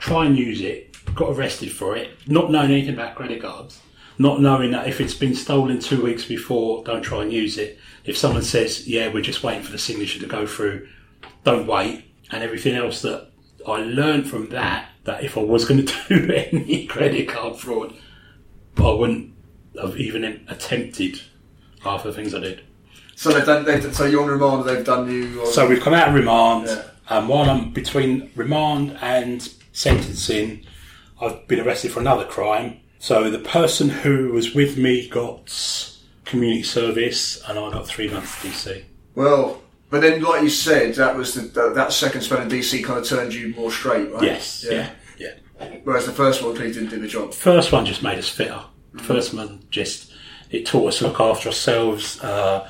try 0.07 0.25
and 0.25 0.37
use 0.37 0.61
it, 0.61 0.95
got 1.15 1.29
arrested 1.37 1.71
for 1.71 1.95
it, 1.95 2.11
not 2.27 2.49
knowing 2.49 2.71
anything 2.71 2.93
about 2.93 3.15
credit 3.15 3.41
cards, 3.41 3.81
not 4.17 4.41
knowing 4.41 4.71
that 4.71 4.87
if 4.87 5.01
it's 5.01 5.13
been 5.13 5.35
stolen 5.35 5.79
two 5.79 6.01
weeks 6.01 6.25
before, 6.25 6.83
don't 6.83 7.01
try 7.01 7.23
and 7.23 7.31
use 7.31 7.57
it. 7.57 7.77
If 8.05 8.17
someone 8.17 8.41
says, 8.43 8.87
yeah, 8.87 9.11
we're 9.13 9.21
just 9.21 9.43
waiting 9.43 9.63
for 9.63 9.71
the 9.71 9.77
signature 9.77 10.19
to 10.19 10.25
go 10.25 10.47
through, 10.47 10.87
don't 11.43 11.67
wait. 11.67 12.05
And 12.31 12.41
everything 12.43 12.75
else 12.75 13.01
that 13.01 13.29
I 13.67 13.81
learned 13.81 14.29
from 14.29 14.49
that, 14.49 14.89
that 15.03 15.23
if 15.23 15.37
I 15.37 15.41
was 15.41 15.65
going 15.65 15.85
to 15.85 15.93
do 16.07 16.31
any 16.33 16.87
credit 16.87 17.27
card 17.27 17.57
fraud, 17.57 17.93
I 18.77 18.91
wouldn't 18.91 19.33
have 19.79 19.97
even 19.97 20.23
attempted 20.47 21.21
half 21.81 22.03
the 22.03 22.13
things 22.13 22.33
I 22.33 22.39
did. 22.39 22.61
So 23.15 23.31
they've 23.31 23.45
done. 23.45 23.65
They've, 23.65 23.93
so 23.95 24.05
you're 24.05 24.21
on 24.21 24.29
remand. 24.29 24.65
They've 24.65 24.85
done 24.85 25.11
you. 25.11 25.41
On, 25.41 25.51
So 25.51 25.67
we've 25.67 25.81
come 25.81 25.93
out 25.93 26.09
of 26.09 26.13
remand, 26.13 26.67
Yeah. 26.67 26.83
and 27.09 27.27
while 27.27 27.49
I'm 27.49 27.71
between 27.71 28.29
remand 28.35 28.97
and 29.01 29.47
sentencing, 29.77 30.65
I've 31.21 31.47
been 31.47 31.59
arrested 31.59 31.91
for 31.91 31.99
another 31.99 32.25
crime. 32.25 32.79
So 32.99 33.29
the 33.29 33.39
person 33.39 33.89
who 33.89 34.31
was 34.31 34.55
with 34.55 34.77
me 34.77 35.07
got 35.07 35.53
community 36.25 36.63
service, 36.63 37.41
and 37.47 37.59
I 37.59 37.71
got 37.71 37.87
three 37.87 38.09
months 38.09 38.43
DC. 38.43 38.83
Well, 39.13 39.61
but 39.89 40.01
then, 40.01 40.21
like 40.21 40.41
you 40.41 40.49
said, 40.49 40.95
that 40.95 41.15
was 41.15 41.35
the, 41.35 41.41
that, 41.41 41.75
that 41.75 41.93
second 41.93 42.21
spell 42.21 42.41
in 42.41 42.49
DC 42.49 42.83
kind 42.83 42.99
of 42.99 43.05
turned 43.05 43.33
you 43.33 43.53
more 43.55 43.71
straight, 43.71 44.11
right? 44.11 44.23
Yes, 44.23 44.65
yeah, 44.67 44.89
yeah. 45.17 45.35
Whereas 45.83 46.05
the 46.05 46.11
first 46.11 46.43
one 46.43 46.55
clearly 46.55 46.73
didn't 46.73 46.89
do 46.89 46.99
the 46.99 47.07
job. 47.07 47.33
First 47.33 47.71
one 47.71 47.85
just 47.85 48.03
made 48.03 48.17
us 48.17 48.29
fitter. 48.29 48.61
The 48.93 49.03
First 49.03 49.33
one 49.33 49.63
just 49.69 50.11
it 50.49 50.65
taught 50.65 50.87
us 50.87 50.99
to 50.99 51.07
look 51.07 51.19
after 51.19 51.49
ourselves. 51.49 52.19
Uh, 52.21 52.69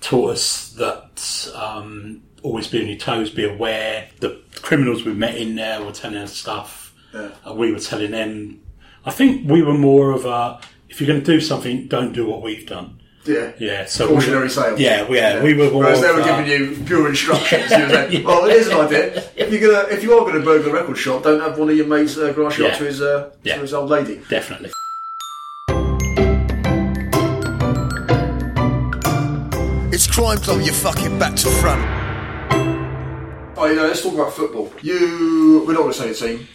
taught 0.00 0.32
us 0.32 0.72
that 0.72 1.52
um, 1.54 2.22
always 2.42 2.66
be 2.66 2.80
on 2.80 2.86
your 2.88 2.98
toes, 2.98 3.30
be 3.30 3.44
aware. 3.44 4.08
The 4.20 4.40
criminals 4.62 5.04
we 5.04 5.12
met 5.14 5.36
in 5.36 5.54
there 5.56 5.82
were 5.82 5.92
telling 5.92 6.18
us 6.18 6.36
stuff. 6.36 6.94
Yeah. 7.14 7.30
Uh, 7.46 7.54
we 7.54 7.72
were 7.72 7.80
telling 7.80 8.10
them. 8.12 8.60
I 9.04 9.10
think 9.10 9.48
we 9.50 9.62
were 9.62 9.74
more 9.74 10.10
of 10.12 10.24
a 10.26 10.60
if 10.88 11.00
you're 11.00 11.06
going 11.08 11.20
to 11.20 11.26
do 11.26 11.40
something, 11.40 11.86
don't 11.86 12.12
do 12.12 12.26
what 12.26 12.42
we've 12.42 12.66
done. 12.66 12.98
Yeah. 13.24 13.52
Yeah. 13.58 13.84
So 13.84 14.08
Cautionary 14.08 14.44
we, 14.44 14.48
sales. 14.48 14.80
Yeah, 14.80 15.08
we- 15.08 15.16
yeah, 15.18 15.42
we 15.42 15.54
were 15.54 15.70
more. 15.70 15.82
Whereas 15.84 16.00
they 16.00 16.10
were 16.12 16.22
giving 16.24 16.46
you 16.46 16.84
pure 16.84 17.08
instructions. 17.08 17.70
You 17.70 17.78
were 17.78 17.88
saying, 17.88 18.24
Well, 18.24 18.44
here's 18.46 18.66
an 18.68 18.80
idea. 18.80 19.22
If 19.36 19.52
you're 19.52 19.60
gonna, 19.72 19.88
if 19.94 20.02
you 20.02 20.12
are 20.14 20.20
going 20.20 20.34
to 20.34 20.40
burgle 20.44 20.70
a 20.70 20.74
record 20.74 20.96
shop, 20.96 21.22
don't 21.22 21.40
have 21.40 21.58
one 21.58 21.68
of 21.70 21.76
your 21.76 21.86
mates 21.86 22.16
uh, 22.16 22.32
grass 22.32 22.58
you 22.58 22.64
Yeah. 22.66 22.74
to 22.76 22.84
his 22.84 23.00
uh, 23.02 23.30
Yeah. 23.42 23.56
to 23.56 23.60
his 23.60 23.74
old 23.74 23.90
lady. 23.90 24.20
Definitely. 24.28 24.70
It's 29.92 30.06
Crime 30.06 30.38
Club, 30.38 30.62
you 30.62 30.72
fucking 30.72 31.18
back 31.18 31.34
to 31.36 31.50
front. 31.50 31.99
Oh, 33.62 33.66
you 33.66 33.76
know, 33.76 33.86
let's 33.86 34.00
talk 34.00 34.14
about 34.14 34.32
football. 34.32 34.72
You, 34.80 35.64
we're 35.66 35.74
not 35.74 35.80
going 35.80 35.92
to 35.92 35.98
say 35.98 36.06
your 36.06 36.14
team, 36.38 36.48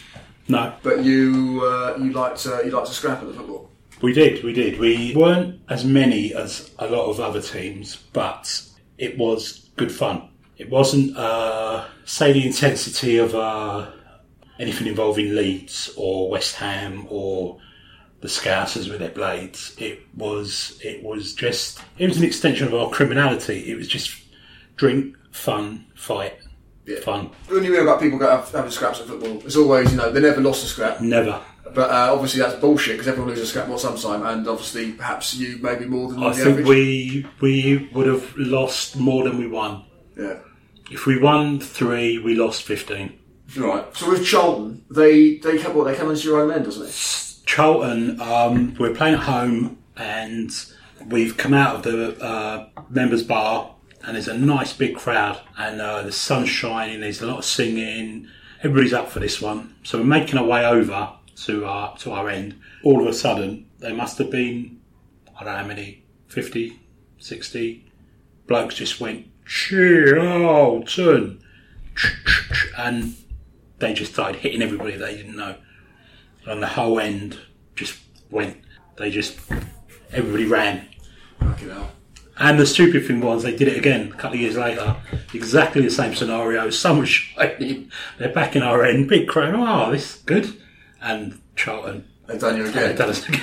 No, 0.48 0.74
but 0.82 1.04
you, 1.04 1.62
uh, 1.63 1.98
you 2.02 2.12
liked, 2.12 2.48
uh, 2.48 2.63
you 2.63 2.72
liked 2.72 2.88
to 2.88 2.94
scrap 2.96 3.22
at 3.22 3.28
the 3.28 3.34
football. 3.36 3.70
we 4.02 4.12
did. 4.12 4.44
We 4.44 4.54
did. 4.54 4.80
We 4.80 5.13
weren't 5.15 5.62
as 5.70 5.86
many 5.86 6.34
as 6.34 6.72
a 6.80 6.88
lot 6.88 7.06
of 7.06 7.20
other 7.20 7.44
teams, 7.44 7.96
but 8.12 8.60
it 8.98 9.20
was 9.20 9.70
good 9.76 9.91
fun. 9.91 10.30
It 10.58 10.72
wasn't, 10.72 11.15
uh, 11.15 11.86
say, 12.06 12.34
the 12.34 12.44
intensity 12.44 13.18
of 13.18 13.36
uh, 13.36 13.91
anything 14.58 14.88
involving 14.88 15.36
Leeds 15.36 15.94
or 15.96 16.32
West 16.32 16.56
Ham 16.56 17.06
or 17.08 17.60
the 18.22 18.28
Scousers 18.28 18.89
with 18.89 18.98
their 18.98 19.12
blades. 19.12 19.76
It 19.78 20.00
was. 20.15 20.82
It 20.84 21.04
was 21.04 21.36
just. 21.36 21.82
It 22.00 22.08
was 22.08 22.18
an 22.18 22.24
extension 22.24 22.65
of 22.65 22.74
our 22.74 22.89
criminality. 22.89 23.70
It 23.72 23.76
was 23.78 23.88
just 23.88 24.24
drink, 24.76 25.15
fun, 25.30 25.86
fight, 25.94 26.39
fun. 27.04 27.30
When 27.48 27.63
you 27.63 27.74
hear 27.74 27.84
about 27.84 28.00
people 28.00 28.17
go 28.19 28.43
having 28.52 28.71
scraps 28.71 29.00
at 29.00 29.08
football, 29.08 29.38
it's 29.45 29.56
always, 29.56 29.91
you 29.91 29.98
know, 29.98 30.12
they 30.12 30.19
never 30.21 30.41
lost 30.41 30.63
a 30.63 30.67
scrap. 30.67 31.02
Never. 31.02 31.41
But 31.74 31.89
uh, 31.89 32.13
obviously 32.13 32.41
that's 32.41 32.56
bullshit 32.56 32.93
because 32.93 33.08
everyone 33.08 33.30
loses 33.32 33.50
a 33.50 33.52
scrap 33.52 33.67
more 33.67 33.80
sometime, 33.80 34.26
and 34.26 34.48
obviously 34.48 34.93
perhaps 34.93 35.34
you 35.34 35.58
maybe 35.62 35.86
more 35.86 36.10
than 36.10 36.24
I 36.24 36.30
the 36.30 36.36
think 36.36 36.48
average. 36.50 36.67
we 36.67 37.26
we 37.41 37.89
would 37.93 38.08
have 38.08 38.38
lost 38.38 38.95
more 38.98 39.24
than 39.24 39.38
we 39.38 39.48
won. 39.48 39.84
Yeah. 40.17 40.38
If 40.91 41.06
we 41.06 41.19
won 41.19 41.60
three, 41.60 42.19
we 42.19 42.36
lost 42.36 42.63
fifteen. 42.63 43.19
Right. 43.58 43.84
So 43.98 44.10
with 44.12 44.26
Charlton, 44.26 44.86
they 44.89 45.38
they 45.38 45.58
come 45.58 45.76
what 45.76 45.86
they 45.86 45.95
come 45.95 46.10
into 46.12 46.24
your 46.24 46.39
own 46.39 46.52
end, 46.52 46.65
doesn't 46.65 46.86
it? 46.86 47.45
Charlton, 47.45 48.21
um, 48.21 48.76
we're 48.80 48.93
playing 48.93 49.15
at 49.15 49.21
home, 49.21 49.78
and 49.98 50.52
we've 51.08 51.36
come 51.36 51.54
out 51.54 51.76
of 51.76 51.84
the 51.84 52.24
uh, 52.24 52.67
members' 52.89 53.24
bar, 53.24 53.74
and 54.06 54.15
there's 54.15 54.28
a 54.28 54.38
nice 54.38 54.74
big 54.74 54.96
crowd, 54.96 55.39
and 55.58 55.82
uh, 55.82 56.02
the 56.04 56.12
sun's 56.12 56.50
shining. 56.50 57.02
There's 57.02 57.22
a 57.22 57.28
lot 57.28 57.39
of 57.39 57.46
singing. 57.46 58.28
Everybody's 58.60 58.94
up 58.94 59.10
for 59.10 59.20
this 59.20 59.41
one, 59.41 59.76
so 59.84 59.98
we're 59.98 60.06
making 60.06 60.39
our 60.39 60.46
way 60.46 60.65
over 60.65 61.12
to 61.44 61.65
our 61.65 61.98
to 61.98 62.12
our 62.12 62.30
end. 62.30 62.56
All 62.84 63.02
of 63.02 63.08
a 63.08 63.13
sudden, 63.13 63.68
there 63.80 63.94
must 63.94 64.18
have 64.18 64.32
been 64.32 64.80
I 65.39 65.44
don't 65.44 65.54
know 65.54 65.60
how 65.60 65.68
many 65.68 66.04
50, 66.28 66.80
60 67.18 67.91
blokes 68.48 68.76
just 68.76 69.02
went 69.02 69.28
Charlton, 69.46 71.44
and 72.78 73.15
they 73.80 73.94
just 73.94 74.13
started 74.13 74.39
hitting 74.39 74.62
everybody 74.62 74.96
they 74.96 75.18
didn't 75.18 75.36
know 75.36 75.56
and 76.46 76.62
the 76.62 76.68
whole 76.68 77.00
end 77.00 77.39
just 77.76 78.00
went. 78.30 78.58
They 78.98 79.10
just 79.10 79.38
everybody 80.12 80.46
ran. 80.46 80.88
Fucking 81.39 81.70
hell. 81.70 81.91
And 82.38 82.60
the 82.60 82.65
stupid 82.65 83.08
thing 83.08 83.21
was, 83.21 83.43
they 83.43 83.56
did 83.56 83.67
it 83.67 83.78
again 83.78 84.12
a 84.12 84.15
couple 84.15 84.34
of 84.34 84.41
years 84.41 84.58
later. 84.58 84.95
Exactly 85.34 85.82
the 85.82 85.89
same 85.89 86.13
scenario. 86.15 86.69
Someone 86.69 87.06
shining. 87.06 87.91
They're 88.17 88.34
back 88.34 88.56
in 88.56 88.62
our 88.62 88.84
end. 88.84 89.08
Big 89.08 89.28
crowd. 89.28 89.56
Oh, 89.56 89.91
this 89.91 90.15
is 90.15 90.21
good. 90.24 90.62
And 91.02 91.39
Charlton. 91.56 92.08
They've 92.28 92.39
done 92.39 92.58
you 92.58 92.65
again. 92.65 92.88
They've 92.89 92.98
done 92.98 93.10
us 93.10 93.28
again. 93.28 93.41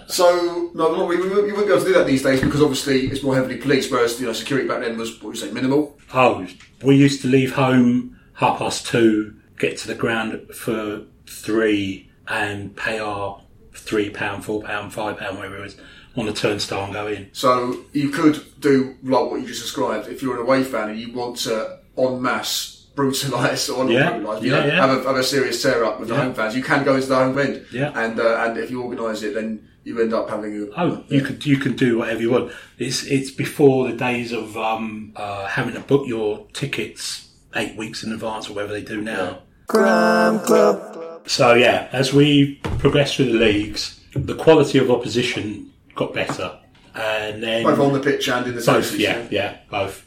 So 0.06 0.70
no, 0.74 0.94
no, 0.94 1.04
we, 1.04 1.16
we, 1.16 1.24
you 1.24 1.30
wouldn't 1.30 1.56
be 1.56 1.72
able 1.72 1.78
to 1.78 1.84
do 1.84 1.92
that 1.94 2.06
these 2.06 2.22
days 2.22 2.40
because 2.40 2.62
obviously 2.62 3.06
it's 3.06 3.22
more 3.22 3.34
heavily 3.34 3.56
policed. 3.56 3.90
Whereas 3.90 4.20
you 4.20 4.26
know 4.26 4.32
security 4.32 4.66
back 4.66 4.80
then 4.80 4.96
was 4.96 5.14
what 5.14 5.28
would 5.28 5.36
you 5.36 5.42
say 5.46 5.52
minimal. 5.52 5.98
Oh, 6.12 6.46
we 6.82 6.96
used 6.96 7.22
to 7.22 7.28
leave 7.28 7.54
home 7.54 8.18
half 8.34 8.58
past 8.58 8.86
two, 8.86 9.36
get 9.58 9.76
to 9.78 9.88
the 9.88 9.94
ground 9.94 10.48
for 10.54 11.02
three, 11.26 12.10
and 12.28 12.76
pay 12.76 12.98
our 12.98 13.42
three 13.72 14.10
pound, 14.10 14.44
four 14.44 14.62
pound, 14.62 14.92
five 14.92 15.18
pound, 15.18 15.36
whatever 15.36 15.56
it 15.58 15.62
was, 15.62 15.76
on 16.16 16.26
the 16.26 16.32
turnstile 16.32 16.84
and 16.84 16.92
go 16.92 17.06
in. 17.06 17.28
So 17.32 17.84
you 17.92 18.10
could 18.10 18.42
do 18.60 18.96
like 19.02 19.30
what 19.30 19.40
you 19.40 19.46
just 19.46 19.62
described. 19.62 20.08
If 20.08 20.22
you're 20.22 20.34
an 20.36 20.42
away 20.42 20.64
fan 20.64 20.90
and 20.90 20.98
you 20.98 21.12
want 21.12 21.36
to 21.38 21.78
en 21.96 22.20
masse 22.20 22.86
brutalise 22.96 23.68
or 23.70 23.84
not 23.84 23.92
Yeah, 23.92 24.10
brutalise, 24.18 24.42
you 24.42 24.50
yeah, 24.52 24.66
yeah. 24.66 24.86
have, 24.86 24.90
a, 24.90 25.08
have 25.08 25.16
a 25.16 25.22
serious 25.24 25.62
tear 25.62 25.84
up 25.84 26.00
with 26.00 26.08
the 26.08 26.16
home 26.16 26.34
fans, 26.34 26.56
you 26.56 26.62
can 26.62 26.84
go 26.84 26.96
into 26.96 27.06
the 27.06 27.14
home 27.16 27.38
end. 27.38 27.64
Yeah. 27.72 27.92
And 27.94 28.18
uh, 28.18 28.44
and 28.46 28.58
if 28.58 28.70
you 28.70 28.82
organise 28.82 29.22
it, 29.22 29.34
then 29.34 29.68
you 29.84 30.00
end 30.00 30.12
up 30.12 30.28
having 30.28 30.52
a 30.54 30.66
Oh, 30.80 31.04
you 31.08 31.22
could 31.22 31.46
you 31.46 31.56
can 31.56 31.74
do 31.76 31.98
whatever 31.98 32.20
you 32.20 32.30
want. 32.30 32.52
It's 32.78 33.04
it's 33.04 33.30
before 33.30 33.88
the 33.88 33.96
days 33.96 34.32
of 34.32 34.56
um, 34.56 35.12
uh, 35.16 35.46
having 35.46 35.74
to 35.74 35.80
book 35.80 36.06
your 36.06 36.46
tickets 36.52 37.28
eight 37.54 37.76
weeks 37.76 38.02
in 38.04 38.12
advance 38.12 38.48
or 38.48 38.54
whatever 38.54 38.72
they 38.72 38.82
do 38.82 39.00
now. 39.00 39.42
Crime 39.68 40.40
Club. 40.40 41.28
So 41.28 41.54
yeah, 41.54 41.88
as 41.92 42.12
we 42.12 42.56
progress 42.78 43.14
through 43.14 43.26
the 43.32 43.38
leagues, 43.38 44.00
the 44.14 44.34
quality 44.34 44.78
of 44.78 44.90
opposition 44.90 45.70
got 45.94 46.14
better, 46.14 46.58
and 46.94 47.42
then 47.42 47.64
both 47.64 47.78
on 47.78 47.92
the 47.92 48.00
pitch 48.00 48.28
and 48.28 48.46
in 48.46 48.54
the 48.54 48.62
both, 48.62 48.96
yeah, 48.96 49.26
yeah, 49.30 49.58
both. 49.70 50.06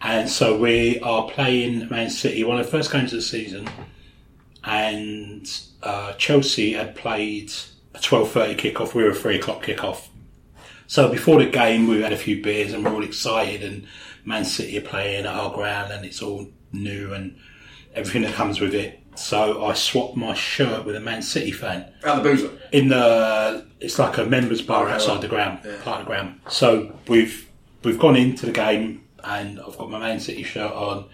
And 0.00 0.28
so 0.28 0.58
we 0.58 1.00
are 1.00 1.28
playing 1.28 1.88
Man 1.88 2.10
City, 2.10 2.44
one 2.44 2.58
of 2.58 2.66
the 2.66 2.70
first 2.70 2.92
games 2.92 3.12
of 3.12 3.18
the 3.18 3.22
season, 3.22 3.68
and 4.64 5.48
uh, 5.82 6.12
Chelsea 6.14 6.74
had 6.74 6.94
played 6.94 7.52
a 7.94 7.98
twelve 8.00 8.30
thirty 8.30 8.54
kickoff. 8.54 8.94
We 8.94 9.04
were 9.04 9.10
a 9.10 9.14
three 9.14 9.36
o'clock 9.36 9.64
kickoff. 9.64 10.08
So 10.86 11.08
before 11.10 11.42
the 11.42 11.50
game, 11.50 11.88
we 11.88 12.02
had 12.02 12.12
a 12.12 12.16
few 12.16 12.42
beers 12.42 12.72
and 12.72 12.84
we're 12.84 12.92
all 12.94 13.02
excited. 13.02 13.62
And 13.64 13.86
Man 14.24 14.44
City 14.44 14.78
are 14.78 14.82
playing 14.82 15.26
at 15.26 15.34
our 15.34 15.52
ground, 15.52 15.92
and 15.92 16.04
it's 16.04 16.22
all 16.22 16.46
new 16.72 17.12
and 17.12 17.36
everything 17.94 18.22
that 18.22 18.34
comes 18.34 18.60
with 18.60 18.74
it. 18.74 19.00
So 19.18 19.64
I 19.64 19.72
swapped 19.74 20.16
my 20.16 20.34
shirt 20.34 20.84
with 20.84 20.94
a 20.96 21.00
Man 21.00 21.22
City 21.22 21.50
fan 21.50 21.86
Out 22.04 22.22
the 22.22 22.30
boozer. 22.30 22.50
in 22.72 22.88
the 22.88 23.66
it's 23.80 23.98
like 23.98 24.18
a 24.18 24.24
members 24.24 24.62
bar 24.62 24.88
outside 24.88 25.20
the 25.20 25.28
ground, 25.28 25.60
Yeah. 25.64 25.76
part 25.82 26.00
of 26.00 26.06
the 26.06 26.10
ground. 26.10 26.40
So 26.48 26.92
we've 27.08 27.48
we've 27.82 27.98
gone 27.98 28.16
into 28.16 28.46
the 28.46 28.52
game 28.52 29.02
and 29.24 29.58
I've 29.60 29.76
got 29.78 29.90
my 29.90 29.98
Man 29.98 30.20
City 30.20 30.42
shirt 30.42 30.72
on 30.72 31.06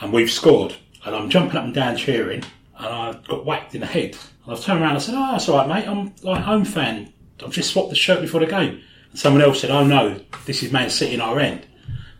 and 0.00 0.12
we've 0.12 0.30
scored 0.30 0.76
and 1.04 1.14
I'm 1.14 1.30
jumping 1.30 1.56
up 1.56 1.64
and 1.64 1.74
down 1.74 1.96
cheering 1.96 2.42
and 2.78 2.86
I 2.86 3.12
got 3.26 3.44
whacked 3.46 3.74
in 3.74 3.80
the 3.80 3.86
head 3.86 4.16
and 4.44 4.54
I've 4.54 4.62
turned 4.62 4.80
around 4.80 4.90
and 4.90 4.98
I 4.98 5.00
said, 5.00 5.14
"Oh, 5.16 5.32
that's 5.32 5.48
all 5.48 5.56
right, 5.58 5.68
mate. 5.68 5.88
I'm 5.88 6.12
like 6.22 6.40
a 6.40 6.42
home 6.42 6.64
fan. 6.64 7.12
I've 7.44 7.50
just 7.52 7.70
swapped 7.72 7.90
the 7.90 7.96
shirt 7.96 8.20
before 8.20 8.40
the 8.40 8.46
game." 8.46 8.80
And 9.10 9.18
someone 9.18 9.42
else 9.42 9.60
said, 9.60 9.70
"Oh 9.70 9.84
no, 9.84 10.20
this 10.44 10.62
is 10.62 10.72
Man 10.72 10.90
City 10.90 11.14
in 11.14 11.20
our 11.20 11.38
end." 11.40 11.66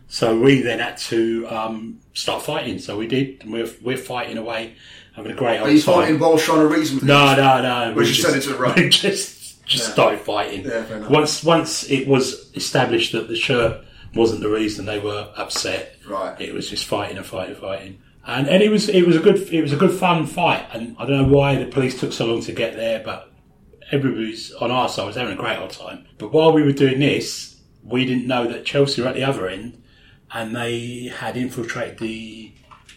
So 0.09 0.39
we 0.39 0.61
then 0.61 0.79
had 0.79 0.97
to 0.97 1.45
um, 1.47 1.99
start 2.13 2.41
fighting. 2.41 2.79
So 2.79 2.97
we 2.97 3.07
did, 3.07 3.41
and 3.41 3.51
we're 3.51 3.69
we're 3.81 3.97
fighting 3.97 4.37
away, 4.37 4.75
having 5.17 5.31
a 5.33 5.35
great 5.35 5.57
Are 5.57 5.63
old 5.63 5.71
you 5.73 5.81
time. 5.81 5.93
fighting 5.95 6.19
while 6.19 6.37
trying 6.37 6.59
to 6.59 6.67
reason 6.67 6.95
with 6.97 7.03
No, 7.03 7.35
no, 7.35 7.61
no. 7.61 7.93
We 7.93 8.05
just 8.05 8.21
sent 8.21 8.37
it 8.37 8.41
to 8.43 8.49
the 8.53 8.57
right. 8.57 8.75
We 8.77 8.89
just 8.89 9.65
just 9.65 9.87
Yeah. 9.87 9.93
started 9.93 10.19
fighting. 10.21 10.63
Yeah, 10.63 10.83
fair 10.83 10.97
enough. 10.97 11.09
once 11.11 11.43
once 11.43 11.83
it 11.89 12.07
was 12.07 12.49
established 12.55 13.11
that 13.11 13.27
the 13.27 13.35
shirt 13.35 13.83
wasn't 14.15 14.39
the 14.41 14.49
reason 14.49 14.85
they 14.85 14.99
were 14.99 15.29
upset. 15.35 15.97
Right. 16.07 16.39
It 16.39 16.53
was 16.53 16.69
just 16.69 16.85
fighting 16.85 17.17
and 17.17 17.25
fighting 17.25 17.55
and 17.55 17.61
fighting. 17.61 17.97
And 18.25 18.47
and 18.47 18.63
it 18.63 18.69
was 18.71 18.87
it 18.89 19.05
was 19.05 19.15
a 19.17 19.19
good 19.19 19.37
it 19.53 19.61
was 19.61 19.73
a 19.73 19.77
good 19.77 19.91
fun 19.91 20.25
fight. 20.25 20.65
And 20.73 20.95
I 20.99 21.05
don't 21.05 21.17
know 21.29 21.37
why 21.37 21.55
the 21.55 21.65
police 21.65 21.99
took 21.99 22.13
so 22.13 22.25
long 22.27 22.41
to 22.43 22.51
get 22.53 22.75
there, 22.77 23.01
but 23.03 23.31
everybody's 23.91 24.51
on 24.53 24.71
our 24.71 24.89
side 24.89 25.05
was 25.07 25.15
having 25.15 25.33
a 25.33 25.37
great 25.37 25.57
old 25.57 25.71
time. 25.71 26.05
But 26.17 26.31
while 26.33 26.51
we 26.53 26.63
were 26.63 26.71
doing 26.73 26.99
this, 26.99 27.55
we 27.83 28.05
didn't 28.05 28.27
know 28.27 28.47
that 28.47 28.65
Chelsea 28.65 29.01
were 29.01 29.07
at 29.07 29.15
the 29.15 29.23
other 29.23 29.47
end, 29.47 29.81
and 30.33 30.55
they 30.55 31.11
had 31.19 31.37
infiltrated 31.37 31.99
the 31.99 32.51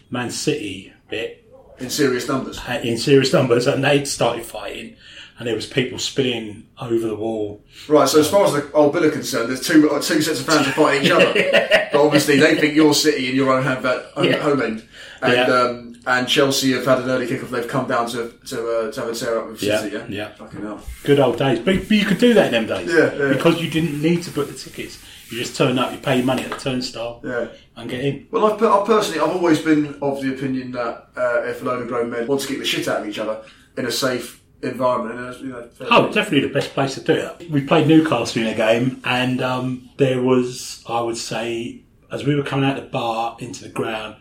Man 0.09 0.29
City 0.31 0.91
bit 1.09 1.40
in 1.81 1.89
serious 1.89 2.27
numbers. 2.27 2.59
in 2.83 2.97
serious 2.97 3.33
numbers, 3.33 3.67
and 3.67 3.83
they'd 3.83 4.07
started 4.07 4.45
fighting, 4.45 4.95
and 5.37 5.47
there 5.47 5.55
was 5.55 5.65
people 5.65 5.97
spilling 5.99 6.67
over 6.79 7.07
the 7.07 7.15
wall. 7.15 7.61
Right, 7.87 8.07
so 8.07 8.19
as 8.19 8.29
far 8.29 8.45
as 8.45 8.53
the 8.53 8.71
old 8.73 8.93
bill 8.93 9.05
are 9.05 9.11
concerned, 9.11 9.49
there's 9.49 9.65
two 9.65 9.89
uh, 9.89 10.01
two 10.01 10.21
sets 10.21 10.39
of 10.39 10.45
fans 10.45 10.67
are 10.67 10.71
fighting 10.73 11.05
each 11.05 11.11
other. 11.11 11.33
but 11.91 11.95
obviously, 12.05 12.39
they 12.39 12.55
think 12.59 12.75
you're 12.75 12.93
City 12.93 13.27
and 13.27 13.35
your 13.35 13.51
own 13.51 13.63
home, 13.63 13.83
home, 13.83 14.23
Yeah. 14.25 14.37
home 14.37 14.61
end, 14.61 14.83
and 15.21 15.33
Yeah. 15.33 15.43
um, 15.45 15.87
And 16.03 16.27
Chelsea 16.27 16.71
have 16.73 16.83
had 16.85 16.97
an 17.03 17.09
early 17.11 17.27
kick-off. 17.27 17.51
They've 17.51 17.67
come 17.67 17.87
down 17.87 18.09
to 18.09 18.33
to, 18.47 18.57
uh, 18.87 18.91
to 18.91 19.01
have 19.01 19.09
a 19.09 19.13
tear 19.13 19.37
up 19.39 19.49
with 19.51 19.61
Yeah, 19.61 19.79
City. 19.81 19.95
Yeah, 19.97 20.05
yeah. 20.09 20.27
Fucking 20.33 20.59
hell. 20.61 20.81
Good 21.03 21.19
old 21.19 21.37
days. 21.37 21.59
But, 21.59 21.75
but 21.87 21.91
you 21.91 22.05
could 22.05 22.17
do 22.17 22.33
that 22.33 22.51
in 22.51 22.65
them 22.65 22.65
days. 22.77 22.89
Yeah, 22.91 23.13
yeah. 23.13 23.33
Because 23.33 23.61
you 23.61 23.69
didn't 23.69 24.01
need 24.01 24.23
to 24.23 24.31
book 24.31 24.47
the 24.47 24.55
tickets. 24.57 24.97
You 25.31 25.37
just 25.37 25.55
turn 25.55 25.79
up, 25.79 25.91
you 25.93 25.97
pay 25.99 26.17
your 26.17 26.25
money 26.25 26.43
at 26.43 26.49
the 26.51 26.57
turnstile, 26.57 27.21
Yeah. 27.23 27.47
and 27.77 27.89
get 27.89 28.03
in. 28.03 28.27
Well, 28.31 28.45
I've, 28.53 28.61
I 28.61 28.85
personally, 28.85 29.19
I've 29.21 29.35
always 29.35 29.59
been 29.61 29.95
of 30.01 30.21
the 30.21 30.33
opinion 30.33 30.71
that 30.73 31.07
uh, 31.15 31.43
if 31.45 31.61
a 31.61 31.65
load 31.65 31.81
of 31.81 31.87
grown 31.87 32.09
men 32.09 32.27
want 32.27 32.41
to 32.41 32.47
kick 32.47 32.59
the 32.59 32.65
shit 32.65 32.87
out 32.87 33.01
of 33.01 33.07
each 33.07 33.17
other 33.19 33.41
in 33.77 33.85
a 33.85 33.91
safe 33.91 34.41
environment, 34.61 35.19
in 35.19 35.25
a, 35.25 35.37
you 35.37 35.47
know, 35.53 35.69
Oh, 35.89 36.11
definitely 36.11 36.47
the 36.47 36.53
best 36.53 36.71
place 36.73 36.95
to 36.95 37.01
do 37.01 37.13
it. 37.13 37.49
We 37.49 37.61
played 37.61 37.87
Newcastle 37.87 38.41
in 38.41 38.49
a 38.49 38.55
game, 38.55 38.99
and 39.05 39.41
um, 39.41 39.89
there 39.97 40.21
was, 40.21 40.83
I 40.87 40.99
would 41.01 41.17
say, 41.17 41.81
as 42.11 42.25
we 42.25 42.35
were 42.35 42.43
coming 42.43 42.69
out 42.69 42.75
the 42.75 42.81
bar 42.83 43.37
into 43.39 43.63
the 43.63 43.69
ground, 43.69 44.17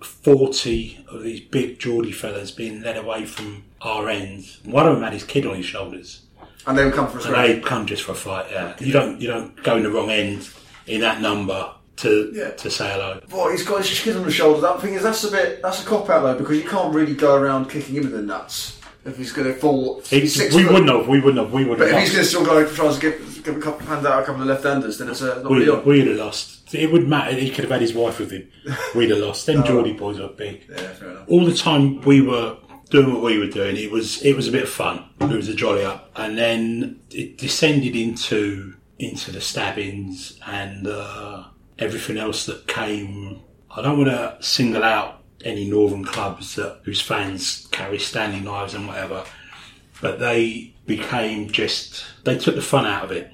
40 0.00 1.04
of 1.08 1.22
these 1.22 1.40
big 1.40 1.78
Geordie 1.78 2.12
fellas 2.12 2.50
being 2.50 2.82
led 2.82 2.96
away 2.96 3.24
from 3.26 3.64
our 3.82 4.08
ends. 4.08 4.60
One 4.64 4.86
of 4.86 4.94
them 4.94 5.02
had 5.02 5.12
his 5.12 5.24
kid 5.24 5.46
on 5.46 5.56
his 5.56 5.66
shoulders. 5.66 6.22
And 6.66 6.76
they 6.78 6.84
would 6.84 6.94
come 6.94 7.08
for 7.08 7.18
a 7.18 7.22
And 7.24 7.34
they 7.34 7.60
come 7.60 7.86
just 7.86 8.02
for 8.02 8.12
a 8.12 8.14
fight, 8.14 8.46
yeah. 8.50 8.74
You 8.80 8.92
don't, 8.92 9.20
you 9.20 9.28
don't 9.28 9.62
go 9.62 9.76
in 9.76 9.82
the 9.82 9.90
wrong 9.90 10.10
end 10.10 10.48
in 10.86 11.00
that 11.02 11.20
number 11.20 11.72
to, 11.96 12.32
Yeah. 12.34 12.50
to 12.50 12.70
say 12.70 12.90
hello. 12.92 13.20
Boy, 13.28 13.52
he's 13.52 13.62
got 13.66 13.84
his 13.86 14.00
kid 14.00 14.16
on 14.16 14.24
the 14.24 14.30
shoulder. 14.30 14.60
That 14.62 14.80
thing 14.80 14.94
is, 14.94 15.02
that's 15.02 15.24
a 15.24 15.30
bit, 15.30 15.62
that's 15.62 15.82
a 15.82 15.86
cop 15.86 16.08
out 16.10 16.22
though, 16.22 16.38
because 16.38 16.56
you 16.56 16.68
can't 16.68 16.94
really 16.94 17.14
go 17.14 17.36
around 17.36 17.68
kicking 17.70 17.96
him 17.96 18.04
in 18.06 18.12
the 18.12 18.22
nuts 18.22 18.78
if 19.04 19.16
he's 19.16 19.32
going 19.32 19.48
to 19.48 19.54
fall. 19.54 20.02
We 20.12 20.26
foot. 20.28 20.52
wouldn't 20.54 20.88
have, 20.90 21.08
we 21.08 21.20
wouldn't 21.20 21.42
have, 21.42 21.52
we 21.52 21.64
wouldn't 21.64 21.88
if 21.88 21.92
have. 21.92 22.02
he's 22.02 22.12
going 22.12 22.22
to 22.24 22.28
still 22.28 22.44
go 22.44 22.66
try 22.68 22.92
to 22.92 23.00
give, 23.00 23.44
give 23.44 23.56
a 23.56 23.60
couple, 23.60 23.86
hand 23.86 24.06
out 24.06 24.22
a 24.22 24.26
couple 24.26 24.42
of 24.42 24.48
left-handers, 24.48 24.98
then 24.98 25.08
it's 25.08 25.22
a. 25.22 25.42
not 25.42 25.50
We'd, 25.50 25.66
really 25.66 25.82
we'd 25.84 26.06
have 26.08 26.16
lost. 26.16 26.74
It 26.74 26.92
wouldn't 26.92 27.08
matter. 27.10 27.32
He 27.32 27.50
could 27.50 27.64
have 27.64 27.70
had 27.72 27.80
his 27.80 27.94
wife 27.94 28.20
with 28.20 28.30
him. 28.30 28.48
We'd 28.94 29.10
have 29.10 29.18
lost. 29.18 29.46
Then 29.46 29.58
Oh. 29.60 29.62
Geordie 29.62 29.94
boys 29.94 30.20
were 30.20 30.28
big. 30.28 30.62
Yeah, 30.70 30.76
fair 30.76 31.10
enough. 31.10 31.24
All 31.28 31.44
the 31.44 31.54
time 31.54 32.00
we 32.02 32.20
were 32.20 32.56
doing 32.90 33.12
what 33.12 33.22
we 33.22 33.38
were 33.38 33.46
doing, 33.46 33.76
it 33.76 33.90
was 33.90 34.22
it 34.22 34.34
was 34.34 34.48
a 34.48 34.52
bit 34.52 34.64
of 34.64 34.68
fun. 34.68 35.04
It 35.20 35.30
was 35.30 35.48
a 35.48 35.54
jolly 35.54 35.84
up, 35.84 36.10
and 36.16 36.36
then 36.36 37.00
it 37.10 37.38
descended 37.38 37.96
into 37.96 38.74
into 38.98 39.32
the 39.32 39.40
stabbings 39.40 40.38
and 40.46 40.86
uh, 40.86 41.44
everything 41.78 42.18
else 42.18 42.46
that 42.46 42.66
came. 42.68 43.40
I 43.70 43.82
don't 43.82 43.98
want 43.98 44.10
to 44.10 44.36
single 44.44 44.82
out 44.82 45.22
any 45.44 45.70
northern 45.70 46.04
clubs 46.04 46.56
that 46.56 46.80
whose 46.84 47.00
fans 47.00 47.66
carry 47.70 47.98
Stanley 47.98 48.40
knives 48.40 48.74
and 48.74 48.86
whatever, 48.86 49.24
but 50.02 50.18
they 50.18 50.74
became 50.86 51.50
just 51.50 52.04
they 52.24 52.36
took 52.36 52.56
the 52.56 52.62
fun 52.62 52.84
out 52.86 53.04
of 53.04 53.12
it. 53.12 53.30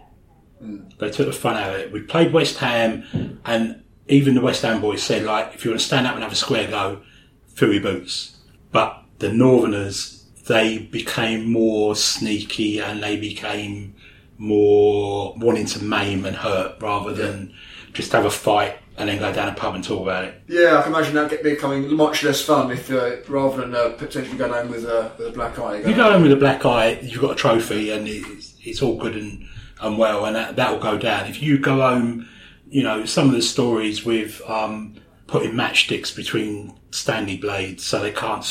They 0.61 1.11
took 1.11 1.27
the 1.27 1.33
fun 1.33 1.57
out 1.57 1.75
of 1.75 1.81
it. 1.81 1.93
We 1.93 2.01
played 2.01 2.33
West 2.33 2.59
Ham, 2.59 3.41
and 3.45 3.83
even 4.09 4.35
the 4.35 4.41
West 4.41 4.63
Ham 4.63 4.81
boys 4.81 5.03
said, 5.03 5.25
like, 5.25 5.55
if 5.55 5.65
you 5.65 5.71
want 5.71 5.81
to 5.81 5.87
stand 5.87 6.07
up 6.07 6.15
and 6.15 6.23
have 6.23 6.33
a 6.33 6.37
square 6.37 6.69
go, 6.69 7.03
fill 7.47 7.73
your 7.73 7.83
boots. 7.83 8.37
But 8.73 9.03
the 9.19 9.33
Northerners, 9.33 10.25
they 10.47 10.79
became 10.79 11.51
more 11.51 11.97
sneaky 11.97 12.81
and 12.81 13.03
they 13.03 13.17
became 13.17 13.95
more 14.39 15.35
wanting 15.39 15.67
to 15.67 15.83
maim 15.83 16.25
and 16.25 16.37
hurt 16.37 16.81
rather 16.81 17.13
than 17.13 17.53
just 17.93 18.13
have 18.13 18.25
a 18.25 18.31
fight 18.31 18.79
and 18.99 19.09
then 19.09 19.19
go 19.19 19.33
down 19.33 19.49
a 19.49 19.55
pub 19.55 19.75
and 19.75 19.85
talk 19.85 20.03
about 20.03 20.25
it. 20.25 20.43
Yeah, 20.49 20.79
I 20.79 20.83
can 20.83 20.93
imagine 20.93 21.15
that 21.15 21.31
get 21.31 21.43
becoming 21.43 21.95
much 21.95 22.23
less 22.23 22.41
fun 22.41 22.71
if 22.71 22.91
uh, 22.91 23.17
rather 23.29 23.63
than 23.63 23.75
uh, 23.75 23.91
potentially 23.91 24.37
going 24.37 24.53
home 24.53 24.71
with 24.71 24.85
a 24.85 25.13
with 25.19 25.29
a 25.29 25.33
black 25.33 25.59
eye. 25.59 25.77
If 25.77 25.89
you 25.89 25.97
go 25.97 26.13
home 26.13 26.23
with 26.23 26.33
a 26.33 26.37
black 26.37 26.65
eye, 26.65 26.99
you've 27.03 27.21
got 27.21 27.33
a 27.33 27.35
trophy 27.35 27.91
and 27.91 28.07
it's, 28.09 28.55
it's 28.63 28.83
all 28.83 28.97
good 28.97 29.17
and, 29.17 29.47
and 29.81 29.99
well, 29.99 30.25
and 30.27 30.37
that, 30.37 30.57
that 30.57 30.73
will 30.73 30.79
go 30.79 30.97
down. 30.97 31.27
If 31.27 31.43
you 31.43 31.59
go 31.59 31.81
home, 31.81 32.29
you 32.69 32.83
know, 32.83 33.05
some 33.05 33.29
of 33.29 33.35
the 33.35 33.43
stories 33.43 34.05
with 34.05 34.41
um, 34.49 34.95
putting 35.27 35.53
matchsticks 35.53 36.15
between 36.15 36.79
Stanley 36.91 37.37
blades 37.37 37.85
so 37.85 38.01
they 38.01 38.13
can't 38.13 38.45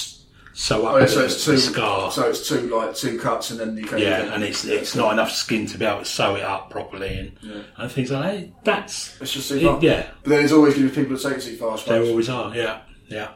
s- 0.56 0.62
sew 0.62 0.86
up 0.88 0.94
Oh, 0.96 0.98
yeah, 1.00 1.06
so 1.06 1.26
it's 1.26 1.46
the 1.46 1.52
two 1.54 1.58
scar. 1.58 2.12
So 2.12 2.30
it's 2.30 2.48
two 2.48 2.62
like 2.76 2.96
two 2.96 3.20
cuts, 3.20 3.52
and 3.52 3.60
then 3.60 3.76
you 3.78 3.86
go. 3.86 3.98
yeah, 3.98 4.34
and 4.34 4.44
it's 4.44 4.64
it's 4.66 4.96
not 4.96 5.12
enough 5.14 5.32
skin 5.32 5.66
to 5.68 5.78
be 5.78 5.86
able 5.86 6.00
to 6.00 6.06
sew 6.06 6.36
it 6.36 6.44
up 6.44 6.70
properly 6.70 7.18
and, 7.20 7.32
Yeah. 7.42 7.62
and 7.78 7.92
things 7.92 8.10
like 8.12 8.24
that. 8.24 8.64
That's 8.64 9.20
It's 9.22 9.34
just 9.34 9.50
too 9.50 9.58
it- 9.58 9.64
far. 9.64 9.80
yeah, 9.82 10.08
But 10.24 10.30
then 10.30 10.40
there's 10.40 10.52
always 10.54 10.74
going 10.76 10.88
to 10.90 10.96
be 10.96 11.02
people 11.04 11.18
that 11.18 11.24
take 11.30 11.38
it 11.40 11.42
too 11.42 11.58
far. 11.58 11.78
I 11.78 11.82
there 11.88 12.04
always 12.04 12.30
are. 12.30 12.56
Yeah, 12.56 12.80
yeah. 13.08 13.28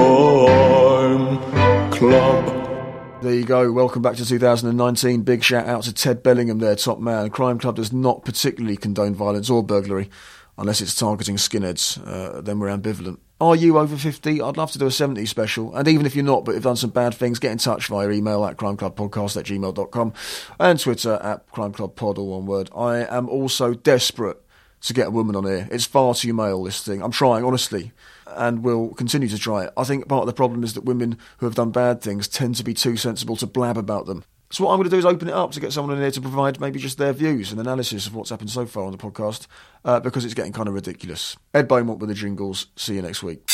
Crime 0.00 1.38
Club. 1.90 3.22
There 3.22 3.34
you 3.34 3.44
go. 3.44 3.70
Welcome 3.72 4.00
back 4.02 4.16
to 4.16 4.24
2019. 4.24 5.22
Big 5.22 5.42
shout 5.42 5.66
out 5.66 5.82
to 5.84 5.92
Ted 5.92 6.22
Bellingham, 6.22 6.58
their 6.58 6.74
top 6.76 6.98
man. 7.00 7.28
Crime 7.30 7.58
Club 7.58 7.76
does 7.76 7.92
not 7.92 8.24
particularly 8.24 8.76
condone 8.76 9.14
violence 9.14 9.50
or 9.50 9.62
burglary, 9.62 10.08
unless 10.60 10.80
it's 10.80 10.94
targeting 10.94 11.36
skinheads. 11.36 11.98
Uh, 12.06 12.40
then 12.40 12.60
we're 12.60 12.68
ambivalent. 12.68 13.18
Are 13.40 13.56
you 13.56 13.78
over 13.78 13.96
50? 13.96 14.42
I'd 14.42 14.56
love 14.58 14.70
to 14.72 14.78
do 14.78 14.86
a 14.86 14.90
70 14.90 15.24
special. 15.24 15.74
And 15.74 15.88
even 15.88 16.04
if 16.04 16.14
you're 16.14 16.24
not, 16.24 16.44
but 16.44 16.52
you've 16.52 16.62
done 16.62 16.76
some 16.76 16.90
bad 16.90 17.14
things, 17.14 17.38
get 17.38 17.52
in 17.52 17.58
touch 17.58 17.86
via 17.86 18.10
email 18.10 18.44
at 18.44 18.58
crimeclubpodcast 18.58 19.38
at 19.38 19.46
gmail.com 19.46 20.12
and 20.60 20.78
Twitter 20.78 21.14
at 21.22 21.50
crimeclubpod, 21.50 22.18
all 22.18 22.28
one 22.28 22.46
word. 22.46 22.68
I 22.76 22.98
am 22.98 23.28
also 23.30 23.72
desperate 23.72 24.36
to 24.82 24.92
get 24.92 25.08
a 25.08 25.10
woman 25.10 25.36
on 25.36 25.44
here. 25.44 25.66
It's 25.70 25.86
far 25.86 26.14
too 26.14 26.34
male, 26.34 26.62
this 26.64 26.82
thing. 26.82 27.02
I'm 27.02 27.10
trying, 27.10 27.44
honestly, 27.44 27.92
and 28.26 28.62
will 28.62 28.90
continue 28.90 29.28
to 29.28 29.38
try 29.38 29.64
it. 29.64 29.72
I 29.76 29.84
think 29.84 30.06
part 30.08 30.22
of 30.22 30.26
the 30.26 30.32
problem 30.34 30.62
is 30.62 30.74
that 30.74 30.84
women 30.84 31.16
who 31.38 31.46
have 31.46 31.54
done 31.54 31.70
bad 31.70 32.02
things 32.02 32.28
tend 32.28 32.56
to 32.56 32.64
be 32.64 32.74
too 32.74 32.98
sensible 32.98 33.36
to 33.36 33.46
blab 33.46 33.78
about 33.78 34.04
them. 34.04 34.24
So 34.52 34.64
what 34.64 34.72
I'm 34.72 34.78
going 34.78 34.90
to 34.90 34.94
do 34.94 34.98
is 34.98 35.04
open 35.04 35.28
it 35.28 35.34
up 35.34 35.52
to 35.52 35.60
get 35.60 35.72
someone 35.72 35.96
in 35.96 36.02
here 36.02 36.10
to 36.10 36.20
provide 36.20 36.60
maybe 36.60 36.80
just 36.80 36.98
their 36.98 37.12
views 37.12 37.52
and 37.52 37.60
analysis 37.60 38.08
of 38.08 38.16
what's 38.16 38.30
happened 38.30 38.50
so 38.50 38.66
far 38.66 38.84
on 38.84 38.90
the 38.90 38.98
podcast, 38.98 39.46
uh, 39.84 40.00
because 40.00 40.24
it's 40.24 40.34
getting 40.34 40.52
kind 40.52 40.66
of 40.66 40.74
ridiculous. 40.74 41.36
Ed 41.54 41.68
Beaumont 41.68 42.00
with 42.00 42.08
the 42.08 42.14
jingles. 42.14 42.66
See 42.74 42.96
you 42.96 43.02
next 43.02 43.22
week. 43.22 43.48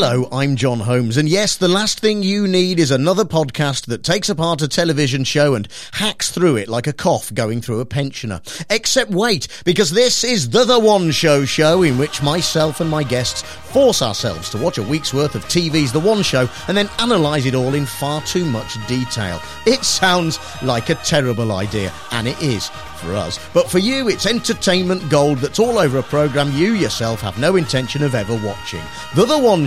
Hello, 0.00 0.28
I'm 0.30 0.54
John 0.54 0.78
Holmes, 0.78 1.16
and 1.16 1.28
yes, 1.28 1.56
the 1.56 1.66
last 1.66 1.98
thing 1.98 2.22
you 2.22 2.46
need 2.46 2.78
is 2.78 2.92
another 2.92 3.24
podcast 3.24 3.86
that 3.86 4.04
takes 4.04 4.28
apart 4.28 4.62
a 4.62 4.68
television 4.68 5.24
show 5.24 5.56
and 5.56 5.66
hacks 5.94 6.30
through 6.30 6.54
it 6.54 6.68
like 6.68 6.86
a 6.86 6.92
cough 6.92 7.34
going 7.34 7.60
through 7.60 7.80
a 7.80 7.84
pensioner. 7.84 8.40
Except 8.70 9.10
wait, 9.10 9.48
because 9.64 9.90
this 9.90 10.22
is 10.22 10.50
the 10.50 10.62
The 10.62 10.78
One 10.78 11.10
Show 11.10 11.44
show 11.44 11.82
in 11.82 11.98
which 11.98 12.22
myself 12.22 12.80
and 12.80 12.88
my 12.88 13.02
guests 13.02 13.42
force 13.42 14.00
ourselves 14.00 14.50
to 14.50 14.58
watch 14.58 14.78
a 14.78 14.84
week's 14.84 15.12
worth 15.12 15.34
of 15.34 15.44
TV's 15.46 15.92
The 15.92 15.98
One 15.98 16.22
Show 16.22 16.48
and 16.68 16.76
then 16.76 16.88
analyse 17.00 17.46
it 17.46 17.56
all 17.56 17.74
in 17.74 17.84
far 17.84 18.22
too 18.22 18.44
much 18.44 18.76
detail. 18.86 19.42
It 19.66 19.84
sounds 19.84 20.38
like 20.62 20.90
a 20.90 20.94
terrible 20.94 21.50
idea, 21.50 21.92
and 22.12 22.28
it 22.28 22.40
is 22.40 22.70
for 22.98 23.14
us. 23.14 23.38
But 23.54 23.70
for 23.70 23.78
you, 23.78 24.08
it's 24.08 24.26
entertainment 24.26 25.08
gold 25.08 25.38
that's 25.38 25.58
all 25.58 25.78
over 25.78 25.98
a 25.98 26.02
programme 26.02 26.52
you 26.52 26.74
yourself 26.74 27.20
have 27.20 27.38
no 27.38 27.56
intention 27.56 28.02
of 28.02 28.14
ever 28.14 28.34
watching. 28.44 28.82
The 29.14 29.24
The 29.24 29.38
One 29.38 29.66